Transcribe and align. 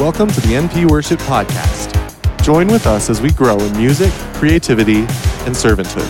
Welcome 0.00 0.28
to 0.30 0.40
the 0.40 0.54
NP 0.54 0.90
Worship 0.90 1.20
Podcast. 1.20 1.92
Join 2.42 2.68
with 2.68 2.86
us 2.86 3.10
as 3.10 3.20
we 3.20 3.30
grow 3.32 3.58
in 3.58 3.76
music, 3.76 4.10
creativity, 4.34 5.00
and 5.00 5.54
servanthood. 5.54 6.08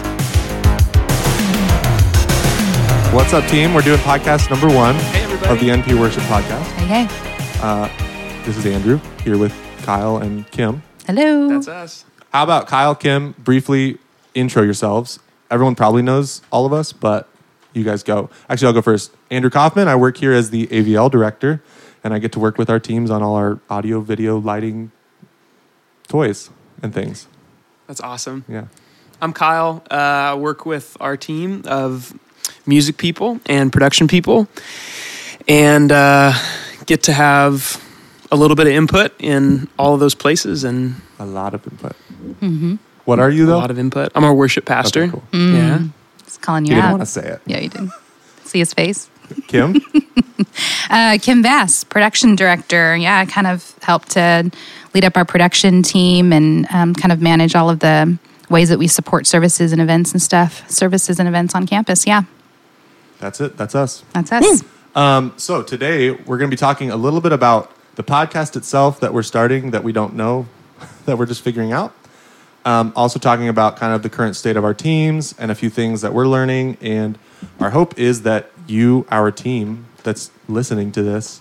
What's 3.12 3.32
up, 3.32 3.44
team? 3.50 3.74
We're 3.74 3.82
doing 3.82 3.98
podcast 3.98 4.48
number 4.48 4.68
one 4.68 4.94
Hey, 4.94 5.24
of 5.50 5.58
the 5.58 5.70
NP 5.70 5.98
Worship 5.98 6.22
Podcast. 6.24 6.62
Hey, 6.76 7.04
hey. 7.04 7.60
Uh, 7.60 7.88
this 8.46 8.56
is 8.56 8.64
Andrew 8.64 9.00
here 9.24 9.36
with 9.36 9.52
Kyle 9.82 10.18
and 10.18 10.48
Kim. 10.52 10.82
Hello. 11.06 11.48
That's 11.48 11.66
us. 11.66 12.04
How 12.32 12.44
about 12.44 12.68
Kyle, 12.68 12.94
Kim, 12.94 13.32
briefly 13.38 13.98
intro 14.34 14.62
yourselves? 14.62 15.18
Everyone 15.50 15.74
probably 15.74 16.02
knows 16.02 16.42
all 16.52 16.64
of 16.64 16.72
us, 16.72 16.92
but 16.92 17.28
you 17.72 17.82
guys 17.82 18.04
go. 18.04 18.30
Actually, 18.48 18.68
I'll 18.68 18.74
go 18.74 18.82
first. 18.82 19.10
Andrew 19.30 19.50
Kaufman. 19.50 19.88
I 19.88 19.96
work 19.96 20.16
here 20.16 20.32
as 20.32 20.50
the 20.50 20.68
AVL 20.68 21.10
director, 21.10 21.60
and 22.04 22.14
I 22.14 22.18
get 22.18 22.32
to 22.32 22.38
work 22.40 22.58
with 22.58 22.70
our 22.70 22.80
teams 22.80 23.10
on 23.10 23.22
all 23.22 23.34
our 23.34 23.60
audio, 23.68 24.00
video, 24.00 24.38
lighting, 24.38 24.90
toys, 26.08 26.50
and 26.82 26.92
things. 26.94 27.26
That's 27.86 28.00
awesome. 28.00 28.44
Yeah. 28.48 28.66
I'm 29.20 29.32
Kyle. 29.32 29.82
Uh, 29.90 29.94
I 29.94 30.34
work 30.34 30.64
with 30.64 30.96
our 31.00 31.16
team 31.16 31.62
of 31.66 32.12
music 32.66 32.96
people 32.96 33.38
and 33.46 33.72
production 33.72 34.08
people, 34.08 34.48
and 35.48 35.92
uh, 35.92 36.32
get 36.86 37.02
to 37.04 37.12
have 37.12 37.82
a 38.32 38.36
little 38.36 38.54
bit 38.56 38.66
of 38.66 38.72
input 38.72 39.12
in 39.18 39.68
all 39.78 39.92
of 39.94 40.00
those 40.00 40.14
places 40.14 40.64
and 40.64 40.94
A 41.18 41.26
lot 41.26 41.52
of 41.54 41.66
input. 41.66 42.78
What 43.04 43.18
are 43.18 43.30
you, 43.30 43.44
though? 43.46 43.56
a 43.56 43.58
lot 43.58 43.70
of 43.70 43.78
input. 43.78 44.12
I'm 44.14 44.24
a 44.24 44.32
worship 44.32 44.64
pastor. 44.64 45.02
Okay, 45.04 45.10
cool. 45.12 45.22
Yeah. 45.32 45.80
He's 46.24 46.38
calling 46.38 46.64
You 46.64 46.76
you, 46.76 46.80
didn't 46.80 46.90
want 46.92 47.02
to 47.02 47.06
say 47.06 47.26
it. 47.28 47.40
Yeah, 47.44 47.58
you 47.58 47.68
did. 47.68 47.90
See 48.44 48.60
his 48.60 48.72
face. 48.72 49.10
Kim? 49.48 49.80
Uh, 50.90 51.18
Kim 51.22 51.40
Bass, 51.40 51.84
production 51.84 52.34
director. 52.34 52.96
Yeah, 52.96 53.20
I 53.20 53.24
kind 53.26 53.46
of 53.46 53.76
helped 53.80 54.10
to 54.12 54.50
lead 54.92 55.04
up 55.04 55.16
our 55.16 55.24
production 55.24 55.84
team 55.84 56.32
and 56.32 56.66
um, 56.72 56.94
kind 56.94 57.12
of 57.12 57.22
manage 57.22 57.54
all 57.54 57.70
of 57.70 57.78
the 57.78 58.18
ways 58.48 58.70
that 58.70 58.78
we 58.78 58.88
support 58.88 59.24
services 59.28 59.70
and 59.72 59.80
events 59.80 60.10
and 60.10 60.20
stuff, 60.20 60.68
services 60.68 61.20
and 61.20 61.28
events 61.28 61.54
on 61.54 61.64
campus. 61.64 62.08
Yeah, 62.08 62.22
That's 63.20 63.40
it. 63.40 63.56
That's 63.56 63.76
us. 63.76 64.02
that's 64.12 64.32
us. 64.32 64.64
Um, 64.96 65.32
so 65.36 65.62
today 65.62 66.10
we're 66.10 66.38
going 66.38 66.50
to 66.50 66.56
be 66.56 66.58
talking 66.58 66.90
a 66.90 66.96
little 66.96 67.20
bit 67.20 67.32
about 67.32 67.70
the 67.94 68.02
podcast 68.02 68.56
itself 68.56 68.98
that 68.98 69.14
we're 69.14 69.22
starting 69.22 69.70
that 69.70 69.84
we 69.84 69.92
don't 69.92 70.14
know 70.16 70.48
that 71.04 71.18
we're 71.18 71.26
just 71.26 71.42
figuring 71.42 71.70
out. 71.72 71.94
Um, 72.64 72.92
also 72.96 73.20
talking 73.20 73.48
about 73.48 73.76
kind 73.76 73.94
of 73.94 74.02
the 74.02 74.10
current 74.10 74.34
state 74.34 74.56
of 74.56 74.64
our 74.64 74.74
teams 74.74 75.34
and 75.38 75.52
a 75.52 75.54
few 75.54 75.70
things 75.70 76.00
that 76.00 76.12
we're 76.12 76.26
learning. 76.26 76.78
And 76.80 77.16
our 77.60 77.70
hope 77.70 77.96
is 77.98 78.22
that 78.22 78.50
you, 78.66 79.06
our 79.08 79.30
team 79.30 79.86
that's 80.02 80.30
listening 80.48 80.92
to 80.92 81.02
this, 81.02 81.40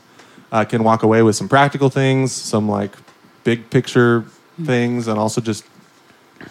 uh, 0.52 0.66
can 0.66 0.84
walk 0.84 1.04
away 1.04 1.22
with 1.22 1.36
some 1.36 1.48
practical 1.50 1.90
things, 1.90 2.32
some 2.32 2.70
like 2.70 2.96
big 3.44 3.70
picture 3.70 4.26
things, 4.64 5.08
and 5.08 5.20
also 5.20 5.42
just 5.42 5.66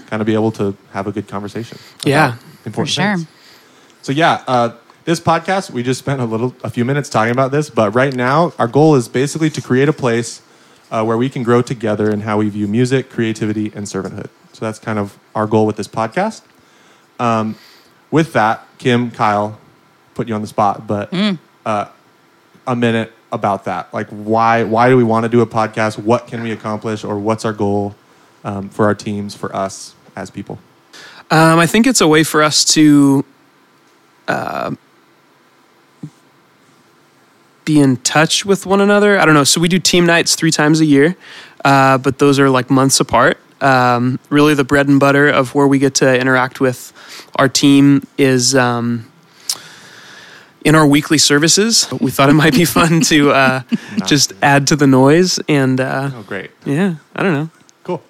kind 0.06 0.20
of 0.20 0.26
be 0.26 0.34
able 0.34 0.52
to 0.52 0.76
have 0.92 1.06
a 1.06 1.12
good 1.12 1.28
conversation. 1.28 1.78
Yeah, 2.04 2.36
important 2.64 2.90
sure. 2.90 3.16
things. 3.16 3.26
So 4.02 4.12
yeah, 4.12 4.44
uh, 4.46 4.74
this 5.04 5.20
podcast 5.20 5.70
we 5.70 5.82
just 5.82 5.98
spent 5.98 6.20
a 6.20 6.24
little, 6.24 6.54
a 6.62 6.70
few 6.70 6.84
minutes 6.84 7.08
talking 7.08 7.32
about 7.32 7.50
this, 7.50 7.70
but 7.70 7.94
right 7.94 8.14
now 8.14 8.52
our 8.58 8.68
goal 8.68 8.94
is 8.94 9.08
basically 9.08 9.50
to 9.50 9.62
create 9.62 9.88
a 9.88 9.92
place 9.92 10.42
uh, 10.90 11.04
where 11.04 11.16
we 11.16 11.28
can 11.28 11.42
grow 11.42 11.62
together 11.62 12.10
in 12.10 12.20
how 12.20 12.38
we 12.38 12.48
view 12.48 12.66
music, 12.66 13.10
creativity, 13.10 13.72
and 13.74 13.86
servanthood. 13.86 14.28
So 14.52 14.64
that's 14.64 14.78
kind 14.78 14.98
of 14.98 15.18
our 15.34 15.46
goal 15.46 15.66
with 15.66 15.76
this 15.76 15.88
podcast. 15.88 16.42
Um, 17.18 17.56
with 18.10 18.32
that, 18.32 18.66
Kim, 18.78 19.10
Kyle, 19.10 19.58
put 20.14 20.28
you 20.28 20.34
on 20.34 20.40
the 20.40 20.46
spot, 20.46 20.86
but 20.86 21.12
uh, 21.66 21.86
a 22.68 22.76
minute 22.76 23.12
about 23.32 23.64
that. 23.64 23.92
Like, 23.92 24.08
why 24.08 24.62
why 24.62 24.88
do 24.88 24.96
we 24.96 25.02
want 25.02 25.24
to 25.24 25.28
do 25.28 25.40
a 25.40 25.46
podcast? 25.46 25.98
What 25.98 26.28
can 26.28 26.42
we 26.42 26.52
accomplish, 26.52 27.02
or 27.02 27.18
what's 27.18 27.44
our 27.44 27.52
goal 27.52 27.96
um, 28.44 28.68
for 28.68 28.84
our 28.84 28.94
teams, 28.94 29.34
for 29.34 29.54
us 29.56 29.94
as 30.14 30.30
people? 30.30 30.58
Um, 31.30 31.58
I 31.58 31.66
think 31.66 31.86
it's 31.86 32.00
a 32.00 32.08
way 32.08 32.22
for 32.22 32.42
us 32.42 32.64
to 32.66 33.24
uh, 34.28 34.74
be 37.64 37.80
in 37.80 37.96
touch 37.98 38.44
with 38.44 38.66
one 38.66 38.80
another. 38.80 39.18
I 39.18 39.24
don't 39.24 39.34
know. 39.34 39.44
So 39.44 39.60
we 39.60 39.68
do 39.68 39.78
team 39.78 40.06
nights 40.06 40.36
three 40.36 40.50
times 40.50 40.80
a 40.80 40.86
year, 40.86 41.16
uh, 41.64 41.98
but 41.98 42.18
those 42.18 42.38
are 42.38 42.48
like 42.50 42.70
months 42.70 43.00
apart. 43.00 43.38
Um, 43.60 44.20
really, 44.30 44.54
the 44.54 44.64
bread 44.64 44.88
and 44.88 45.00
butter 45.00 45.28
of 45.28 45.54
where 45.54 45.66
we 45.66 45.78
get 45.78 45.96
to 45.96 46.18
interact 46.18 46.60
with 46.60 46.92
our 47.36 47.48
team 47.48 48.06
is. 48.18 48.54
Um, 48.54 49.10
in 50.68 50.74
our 50.74 50.86
weekly 50.86 51.16
services, 51.18 51.88
we 52.00 52.10
thought 52.10 52.28
it 52.28 52.34
might 52.34 52.52
be 52.52 52.64
fun 52.66 53.00
to 53.00 53.30
uh, 53.32 53.62
just 54.06 54.32
add 54.42 54.66
to 54.68 54.76
the 54.76 54.86
noise, 54.86 55.40
and 55.48 55.80
uh, 55.80 56.10
Oh, 56.14 56.22
great, 56.22 56.50
yeah, 56.66 56.96
I 57.16 57.22
don't 57.22 57.32
know. 57.32 57.48
cool. 57.84 58.02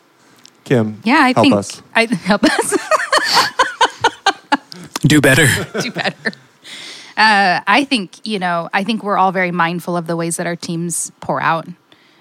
Kim, 0.65 1.01
Yeah, 1.05 1.21
I 1.21 1.33
help 1.33 1.45
think 1.45 1.55
us. 1.55 1.83
I 1.95 2.05
help 2.31 2.43
us 2.45 2.75
Do 5.03 5.21
better. 5.21 5.47
do 5.81 5.91
better. 5.93 6.33
Uh, 7.17 7.61
I 7.67 7.85
think 7.85 8.27
you 8.27 8.39
know. 8.41 8.69
I 8.75 8.83
think 8.85 9.03
we're 9.05 9.17
all 9.17 9.31
very 9.33 9.53
mindful 9.53 9.97
of 9.97 10.07
the 10.09 10.17
ways 10.17 10.37
that 10.39 10.47
our 10.47 10.57
teams 10.57 11.13
pour 11.21 11.41
out 11.41 11.67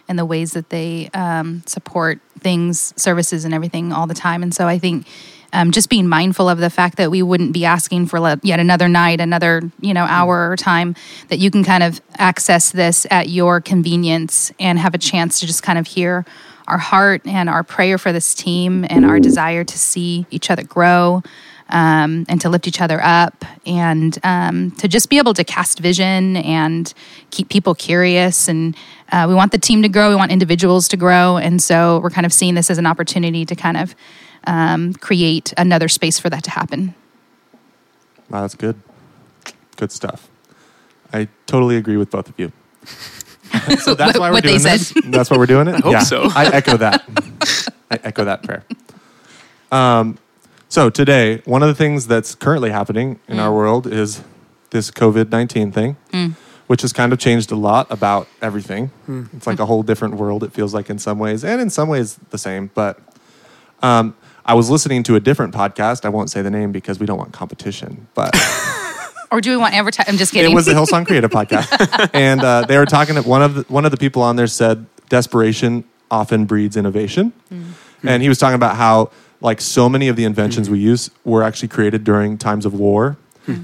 and 0.07 0.17
the 0.17 0.25
ways 0.25 0.53
that 0.53 0.69
they 0.69 1.09
um, 1.13 1.63
support 1.65 2.19
things, 2.39 2.93
services, 2.95 3.43
and 3.45 3.53
everything 3.53 3.91
all 3.91 4.05
the 4.07 4.13
time. 4.13 4.43
And 4.43 4.53
so 4.53 4.67
I 4.67 4.77
think 4.77 5.07
um, 5.53 5.71
just 5.71 5.89
being 5.89 6.07
mindful 6.07 6.49
of 6.49 6.57
the 6.57 6.69
fact 6.69 6.97
that 6.97 7.11
we 7.11 7.21
wouldn't 7.21 7.53
be 7.53 7.65
asking 7.65 8.07
for 8.07 8.37
yet 8.43 8.59
another 8.59 8.87
night, 8.87 9.19
another 9.19 9.71
you 9.79 9.93
know 9.93 10.03
hour 10.03 10.49
or 10.49 10.55
time 10.55 10.95
that 11.29 11.39
you 11.39 11.51
can 11.51 11.63
kind 11.63 11.83
of 11.83 12.01
access 12.17 12.71
this 12.71 13.05
at 13.09 13.29
your 13.29 13.61
convenience 13.61 14.51
and 14.59 14.79
have 14.79 14.93
a 14.93 14.97
chance 14.97 15.39
to 15.39 15.47
just 15.47 15.63
kind 15.63 15.79
of 15.79 15.87
hear 15.87 16.25
our 16.67 16.77
heart 16.77 17.21
and 17.25 17.49
our 17.49 17.63
prayer 17.63 17.97
for 17.97 18.11
this 18.11 18.35
team 18.35 18.85
and 18.89 19.05
our 19.05 19.19
desire 19.19 19.63
to 19.63 19.77
see 19.77 20.25
each 20.29 20.51
other 20.51 20.63
grow 20.63 21.23
um, 21.69 22.25
and 22.29 22.39
to 22.41 22.49
lift 22.49 22.67
each 22.67 22.81
other 22.81 22.99
up 23.01 23.45
and 23.65 24.17
um, 24.23 24.71
to 24.71 24.87
just 24.87 25.09
be 25.09 25.17
able 25.17 25.33
to 25.33 25.43
cast 25.43 25.79
vision 25.79 26.37
and 26.37 26.93
keep 27.31 27.49
people 27.49 27.75
curious. 27.75 28.47
And 28.47 28.75
uh, 29.11 29.25
we 29.27 29.35
want 29.35 29.51
the 29.51 29.57
team 29.57 29.81
to 29.81 29.89
grow, 29.89 30.09
we 30.09 30.15
want 30.15 30.31
individuals 30.31 30.87
to 30.89 30.97
grow. 30.97 31.37
And 31.37 31.61
so 31.61 31.99
we're 31.99 32.09
kind 32.09 32.25
of 32.25 32.33
seeing 32.33 32.55
this 32.55 32.69
as 32.69 32.77
an 32.77 32.85
opportunity 32.85 33.45
to 33.45 33.55
kind 33.55 33.77
of 33.77 33.95
um, 34.47 34.93
create 34.95 35.53
another 35.57 35.87
space 35.87 36.17
for 36.19 36.29
that 36.31 36.43
to 36.45 36.51
happen. 36.51 36.95
Wow, 38.29 38.41
that's 38.41 38.55
good. 38.55 38.75
Good 39.75 39.91
stuff. 39.91 40.27
I 41.13 41.27
totally 41.45 41.77
agree 41.77 41.97
with 41.97 42.09
both 42.09 42.27
of 42.29 42.37
you. 42.39 42.51
so 43.79 43.93
that's 43.95 44.17
What- 44.17 44.19
why 44.19 44.29
we're 44.29 44.33
what 44.33 44.43
they 44.43 44.49
doing 44.57 44.59
said. 44.59 44.79
this. 44.79 44.93
That's 45.05 45.29
why 45.29 45.37
we're 45.37 45.45
doing 45.45 45.67
it. 45.67 45.75
I 45.75 45.79
hope 45.79 46.01
so. 46.01 46.29
I 46.35 46.47
echo 46.47 46.77
that. 46.77 47.03
I 47.91 47.99
echo 48.03 48.25
that 48.25 48.43
prayer. 48.43 48.63
Um, 49.71 50.17
so 50.69 50.89
today, 50.89 51.41
one 51.45 51.61
of 51.63 51.69
the 51.69 51.75
things 51.75 52.07
that's 52.07 52.35
currently 52.35 52.71
happening 52.71 53.19
in 53.27 53.37
Mm. 53.37 53.41
our 53.41 53.53
world 53.53 53.87
is 53.87 54.21
this 54.71 54.91
COVID 54.91 55.29
nineteen 55.31 55.71
thing, 55.71 55.95
which 56.67 56.81
has 56.81 56.91
kind 56.91 57.13
of 57.13 57.19
changed 57.19 57.51
a 57.51 57.55
lot 57.55 57.87
about 57.89 58.27
everything. 58.41 58.91
It's 59.33 59.47
like 59.47 59.59
a 59.59 59.65
whole 59.65 59.81
different 59.83 60.15
world. 60.15 60.43
It 60.43 60.51
feels 60.53 60.73
like 60.73 60.89
in 60.89 60.99
some 60.99 61.19
ways, 61.19 61.43
and 61.45 61.61
in 61.61 61.69
some 61.69 61.87
ways 61.87 62.19
the 62.31 62.37
same. 62.37 62.69
But 62.75 62.99
um, 63.81 64.13
I 64.47 64.53
was 64.53 64.69
listening 64.69 65.03
to 65.03 65.15
a 65.15 65.19
different 65.19 65.53
podcast. 65.53 66.05
I 66.05 66.09
won't 66.09 66.29
say 66.29 66.41
the 66.41 66.49
name 66.49 66.71
because 66.71 66.99
we 66.99 67.05
don't 67.05 67.17
want 67.17 67.33
competition, 67.33 68.07
but. 68.13 68.33
Or 69.29 69.41
do 69.41 69.49
we 69.49 69.57
want 69.57 69.73
advertise? 69.73 70.05
I'm 70.07 70.15
just 70.15 70.31
kidding. 70.31 70.53
It 70.53 70.55
was 70.55 70.67
the 70.67 70.71
Hillsong 70.71 71.05
Creative 71.07 71.29
podcast, 71.29 72.11
and 72.13 72.41
uh, 72.41 72.61
they 72.61 72.77
were 72.77 72.85
talking. 72.85 73.17
One 73.17 73.41
of 73.41 73.55
the, 73.55 73.61
one 73.63 73.83
of 73.83 73.91
the 73.91 73.97
people 73.97 74.21
on 74.21 74.37
there 74.37 74.47
said, 74.47 74.85
"Desperation 75.09 75.83
often 76.09 76.45
breeds 76.45 76.77
innovation," 76.77 77.33
and 78.03 78.23
he 78.23 78.29
was 78.29 78.37
talking 78.37 78.55
about 78.55 78.77
how 78.77 79.11
like 79.41 79.59
so 79.59 79.89
many 79.89 80.07
of 80.07 80.15
the 80.15 80.23
inventions 80.23 80.69
we 80.69 80.79
use 80.79 81.11
were 81.25 81.43
actually 81.43 81.67
created 81.67 82.05
during 82.05 82.37
times 82.37 82.65
of 82.65 82.73
war. 82.73 83.17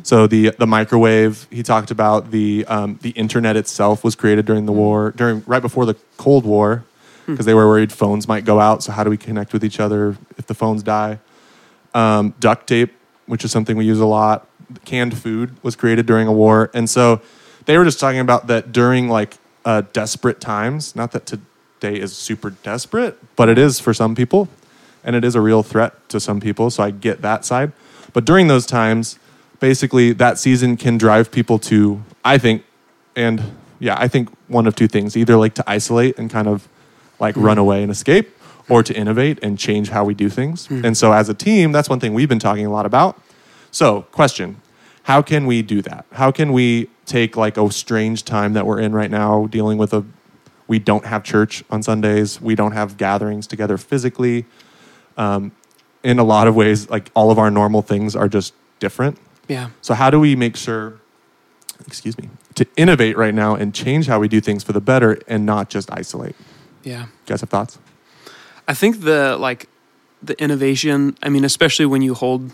So 0.04 0.28
the 0.28 0.50
the 0.60 0.68
microwave. 0.68 1.48
He 1.50 1.64
talked 1.64 1.92
about 1.92 2.32
the 2.32 2.66
um, 2.68 3.00
the 3.02 3.12
internet 3.12 3.56
itself 3.56 4.04
was 4.04 4.16
created 4.16 4.46
during 4.46 4.66
the 4.66 4.74
war, 4.74 5.12
during 5.12 5.44
right 5.48 5.62
before 5.62 5.86
the 5.86 5.96
Cold 6.18 6.46
War, 6.46 6.84
because 7.26 7.46
they 7.46 7.54
were 7.54 7.68
worried 7.68 7.92
phones 7.92 8.28
might 8.28 8.46
go 8.46 8.60
out. 8.60 8.84
So 8.84 8.92
how 8.92 9.04
do 9.04 9.10
we 9.10 9.18
connect 9.18 9.54
with 9.54 9.64
each 9.64 9.80
other 9.80 10.18
if 10.38 10.48
the 10.48 10.54
phones 10.54 10.84
die? 10.84 11.20
um, 11.94 12.34
duct 12.40 12.68
tape, 12.68 12.94
which 13.26 13.46
is 13.46 13.52
something 13.52 13.78
we 13.78 13.86
use 13.86 14.00
a 14.00 14.06
lot. 14.06 14.48
Canned 14.86 15.18
food 15.18 15.56
was 15.64 15.76
created 15.76 16.06
during 16.06 16.28
a 16.28 16.32
war, 16.32 16.72
and 16.74 16.90
so 16.90 17.22
they 17.66 17.78
were 17.78 17.86
just 17.86 18.00
talking 18.00 18.20
about 18.20 18.48
that 18.48 18.72
during 18.72 19.08
like 19.08 19.38
uh, 19.66 19.84
desperate 19.94 20.42
times. 20.42 20.96
Not 20.96 21.12
that 21.12 21.26
today 21.26 22.00
is 22.00 22.16
super 22.16 22.50
desperate, 22.50 23.18
but 23.36 23.50
it 23.50 23.58
is 23.58 23.80
for 23.80 23.94
some 23.94 24.16
people, 24.16 24.48
and 25.04 25.16
it 25.16 25.24
is 25.24 25.36
a 25.36 25.42
real 25.42 25.64
threat 25.64 26.10
to 26.10 26.20
some 26.20 26.40
people. 26.40 26.70
So 26.70 26.84
I 26.84 26.92
get 26.92 27.22
that 27.22 27.46
side. 27.46 27.72
But 28.14 28.26
during 28.26 28.48
those 28.48 28.66
times, 28.66 29.20
basically, 29.60 30.14
that 30.14 30.40
season 30.40 30.78
can 30.78 30.98
drive 30.98 31.32
people 31.32 31.60
to, 31.60 32.02
I 32.24 32.38
think, 32.38 32.64
and 33.16 33.44
yeah, 33.80 33.96
I 34.00 34.08
think 34.08 34.30
one 34.48 34.66
of 34.66 34.76
two 34.76 34.88
things: 34.88 35.16
either 35.16 35.36
like 35.36 35.54
to 35.56 35.64
isolate 35.68 36.18
and 36.18 36.32
kind 36.32 36.48
of 36.48 36.68
like 37.20 37.36
run 37.38 37.58
away 37.58 37.82
and 37.82 37.92
escape, 37.92 38.38
or 38.70 38.84
to 38.84 38.94
innovate 38.96 39.40
and 39.44 39.58
change 39.58 39.90
how 39.90 40.04
we 40.04 40.14
do 40.14 40.30
things. 40.30 40.68
And 40.86 40.98
so, 40.98 41.12
as 41.12 41.30
a 41.30 41.34
team, 41.34 41.72
that's 41.72 41.90
one 41.90 42.00
thing 42.00 42.14
we've 42.14 42.30
been 42.30 42.40
talking 42.40 42.66
a 42.66 42.72
lot 42.72 42.86
about. 42.86 43.22
So, 43.72 44.04
question 44.12 44.62
How 45.04 45.22
can 45.22 45.46
we 45.46 45.62
do 45.62 45.82
that? 45.82 46.06
How 46.14 46.32
can 46.32 46.54
we 46.54 46.90
take 47.06 47.36
like 47.36 47.58
a 47.58 47.70
strange 47.72 48.24
time 48.24 48.54
that 48.54 48.66
we're 48.66 48.80
in 48.80 48.94
right 48.94 49.12
now, 49.12 49.48
dealing 49.48 49.78
with 49.78 49.94
a 49.94 50.06
we 50.68 50.80
don't 50.80 51.06
have 51.06 51.24
church 51.24 51.64
on 51.70 51.84
Sundays. 51.84 52.42
We 52.42 52.56
don't 52.56 52.72
have 52.72 52.98
gatherings 52.98 53.48
together 53.48 53.78
physically. 53.78 54.46
Um, 55.18 55.52
in 56.04 56.20
a 56.20 56.24
lot 56.24 56.48
of 56.48 56.56
ways, 56.56 56.90
like 56.90 57.12
all 57.14 57.32
of 57.32 57.38
our 57.38 57.52
normal 57.52 57.82
things 57.82 58.16
are 58.16 58.28
just 58.28 58.54
different. 58.80 59.18
Yeah. 59.48 59.70
So 59.82 59.94
how 59.94 60.10
do 60.10 60.20
we 60.20 60.36
make 60.36 60.56
sure, 60.56 61.00
excuse 61.86 62.18
me, 62.18 62.30
to 62.56 62.66
innovate 62.76 63.18
right 63.18 63.34
now 63.34 63.56
and 63.56 63.74
change 63.74 64.08
how 64.08 64.20
we 64.20 64.28
do 64.28 64.42
things 64.42 64.64
for 64.64 64.74
the 64.74 64.82
better 64.82 65.20
and 65.28 65.46
not 65.46 65.70
just 65.70 65.92
isolate? 65.92 66.36
Yeah. 66.84 67.04
You 67.04 67.08
guys 67.26 67.42
have 67.42 67.50
thoughts? 67.50 67.80
I 68.68 68.74
think 68.74 69.02
the 69.02 69.38
like 69.38 69.68
the 70.22 70.42
innovation, 70.42 71.18
I 71.22 71.30
mean, 71.30 71.44
especially 71.44 71.86
when 71.86 72.02
you 72.02 72.14
hold 72.14 72.52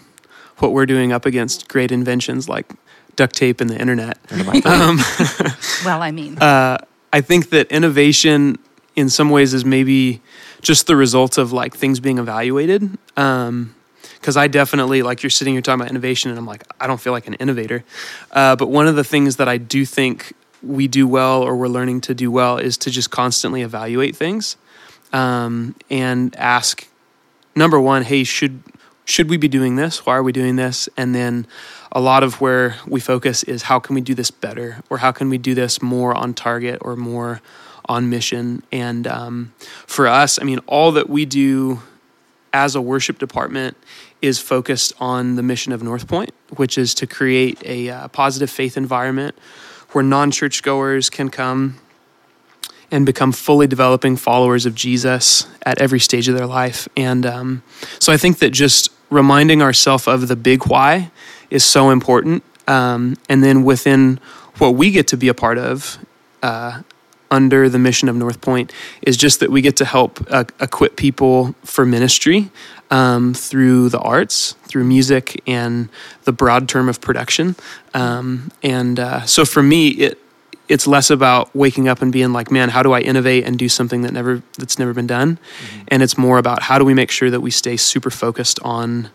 what 0.57 0.71
we're 0.71 0.85
doing 0.85 1.11
up 1.11 1.25
against 1.25 1.67
great 1.67 1.91
inventions 1.91 2.49
like 2.49 2.73
duct 3.15 3.35
tape 3.35 3.61
and 3.61 3.69
the 3.69 3.79
internet. 3.79 4.17
Um, 4.65 4.99
Well, 5.85 6.01
I 6.01 6.11
mean, 6.11 6.37
uh, 6.39 6.77
I 7.13 7.21
think 7.21 7.49
that 7.49 7.71
innovation 7.71 8.57
in 8.95 9.09
some 9.09 9.29
ways 9.29 9.53
is 9.53 9.63
maybe 9.63 10.21
just 10.61 10.87
the 10.87 10.95
result 10.95 11.37
of 11.37 11.53
like 11.53 11.75
things 11.75 11.99
being 11.99 12.17
evaluated. 12.17 12.97
Um, 13.17 13.75
because 14.15 14.35
I 14.35 14.47
definitely 14.47 15.01
like 15.01 15.23
you're 15.23 15.29
sitting 15.29 15.53
here 15.53 15.61
talking 15.61 15.79
about 15.79 15.89
innovation, 15.89 16.29
and 16.29 16.37
I'm 16.37 16.45
like, 16.45 16.63
I 16.79 16.87
don't 16.87 16.99
feel 16.99 17.13
like 17.13 17.27
an 17.27 17.35
innovator. 17.35 17.85
Uh, 18.31 18.57
but 18.57 18.67
one 18.67 18.85
of 18.85 18.97
the 18.97 19.03
things 19.03 19.37
that 19.37 19.47
I 19.47 19.57
do 19.57 19.85
think 19.85 20.33
we 20.61 20.87
do 20.87 21.07
well, 21.07 21.41
or 21.41 21.55
we're 21.55 21.67
learning 21.67 22.01
to 22.01 22.13
do 22.13 22.31
well, 22.31 22.57
is 22.57 22.77
to 22.79 22.91
just 22.91 23.11
constantly 23.11 23.61
evaluate 23.61 24.15
things 24.15 24.57
um, 25.13 25.75
and 25.89 26.35
ask 26.35 26.87
number 27.55 27.79
one, 27.79 28.03
hey, 28.03 28.23
should 28.23 28.61
should 29.05 29.29
we 29.29 29.37
be 29.37 29.47
doing 29.47 29.75
this? 29.75 30.05
Why 30.05 30.15
are 30.15 30.23
we 30.23 30.31
doing 30.31 30.55
this? 30.55 30.87
And 30.95 31.15
then 31.15 31.47
a 31.91 31.99
lot 31.99 32.21
of 32.21 32.39
where 32.41 32.75
we 32.85 32.99
focus 32.99 33.41
is 33.43 33.63
how 33.63 33.79
can 33.79 33.95
we 33.95 34.01
do 34.01 34.13
this 34.13 34.29
better, 34.29 34.83
or 34.89 34.99
how 34.99 35.11
can 35.11 35.29
we 35.29 35.39
do 35.39 35.55
this 35.55 35.81
more 35.81 36.13
on 36.13 36.35
target 36.35 36.77
or 36.81 36.95
more 36.95 37.41
on 37.85 38.09
mission. 38.09 38.61
And 38.71 39.07
um, 39.07 39.53
for 39.87 40.07
us, 40.07 40.39
I 40.39 40.43
mean, 40.43 40.59
all 40.67 40.91
that 40.91 41.09
we 41.09 41.25
do 41.25 41.81
as 42.53 42.75
a 42.75 42.81
worship 42.81 43.17
department 43.17 43.75
is 44.21 44.39
focused 44.39 44.93
on 44.99 45.35
the 45.35 45.43
mission 45.43 45.71
of 45.71 45.81
North 45.81 46.07
Point, 46.07 46.31
which 46.55 46.77
is 46.77 46.93
to 46.95 47.07
create 47.07 47.61
a 47.65 47.89
uh, 47.89 48.07
positive 48.09 48.49
faith 48.49 48.77
environment 48.77 49.35
where 49.91 50.03
non 50.03 50.31
churchgoers 50.31 51.09
can 51.09 51.29
come 51.29 51.79
and 52.91 53.05
become 53.05 53.31
fully 53.31 53.67
developing 53.67 54.15
followers 54.15 54.65
of 54.65 54.73
Jesus 54.75 55.47
at 55.63 55.79
every 55.79 55.99
stage 55.99 56.27
of 56.27 56.35
their 56.35 56.47
life. 56.47 56.87
And 56.97 57.25
um, 57.25 57.63
so 57.99 58.11
I 58.11 58.17
think 58.17 58.39
that 58.39 58.49
just 58.51 58.89
reminding 59.09 59.61
ourselves 59.61 60.07
of 60.07 60.27
the 60.27 60.35
big 60.35 60.65
why 60.67 61.11
is 61.49 61.63
so 61.63 61.89
important. 61.89 62.43
Um, 62.67 63.15
and 63.27 63.43
then 63.43 63.63
within 63.63 64.19
what 64.57 64.71
we 64.71 64.91
get 64.91 65.07
to 65.09 65.17
be 65.17 65.27
a 65.27 65.33
part 65.33 65.57
of, 65.57 65.97
uh, 66.43 66.81
under 67.31 67.69
the 67.69 67.79
mission 67.79 68.09
of 68.09 68.15
North 68.15 68.41
Point 68.41 68.73
is 69.01 69.17
just 69.17 69.39
that 69.39 69.51
we 69.51 69.61
get 69.61 69.77
to 69.77 69.85
help 69.85 70.19
uh, 70.29 70.45
equip 70.59 70.95
people 70.95 71.53
for 71.63 71.85
ministry 71.85 72.49
um, 72.91 73.33
through 73.33 73.89
the 73.89 73.99
arts, 73.99 74.53
through 74.63 74.83
music, 74.83 75.41
and 75.47 75.89
the 76.23 76.31
broad 76.31 76.67
term 76.67 76.89
of 76.89 77.01
production. 77.01 77.55
Um, 77.93 78.51
and 78.63 78.99
uh, 78.99 79.25
so 79.25 79.45
for 79.45 79.63
me, 79.63 79.89
it 79.89 80.19
it's 80.67 80.85
less 80.85 81.09
about 81.09 81.49
waking 81.55 81.87
up 81.87 82.03
and 82.03 82.11
being 82.11 82.31
like, 82.31 82.51
man, 82.51 82.69
how 82.69 82.83
do 82.83 82.91
I 82.91 82.99
innovate 82.99 83.43
and 83.43 83.57
do 83.57 83.67
something 83.67 84.03
that 84.03 84.13
never 84.13 84.43
that's 84.57 84.77
never 84.77 84.93
been 84.93 85.07
done, 85.07 85.39
and 85.87 86.03
it's 86.03 86.17
more 86.17 86.37
about 86.37 86.63
how 86.63 86.77
do 86.77 86.85
we 86.85 86.93
make 86.93 87.11
sure 87.11 87.29
that 87.29 87.41
we 87.41 87.51
stay 87.51 87.75
super 87.77 88.11
focused 88.11 88.59
on 88.61 89.09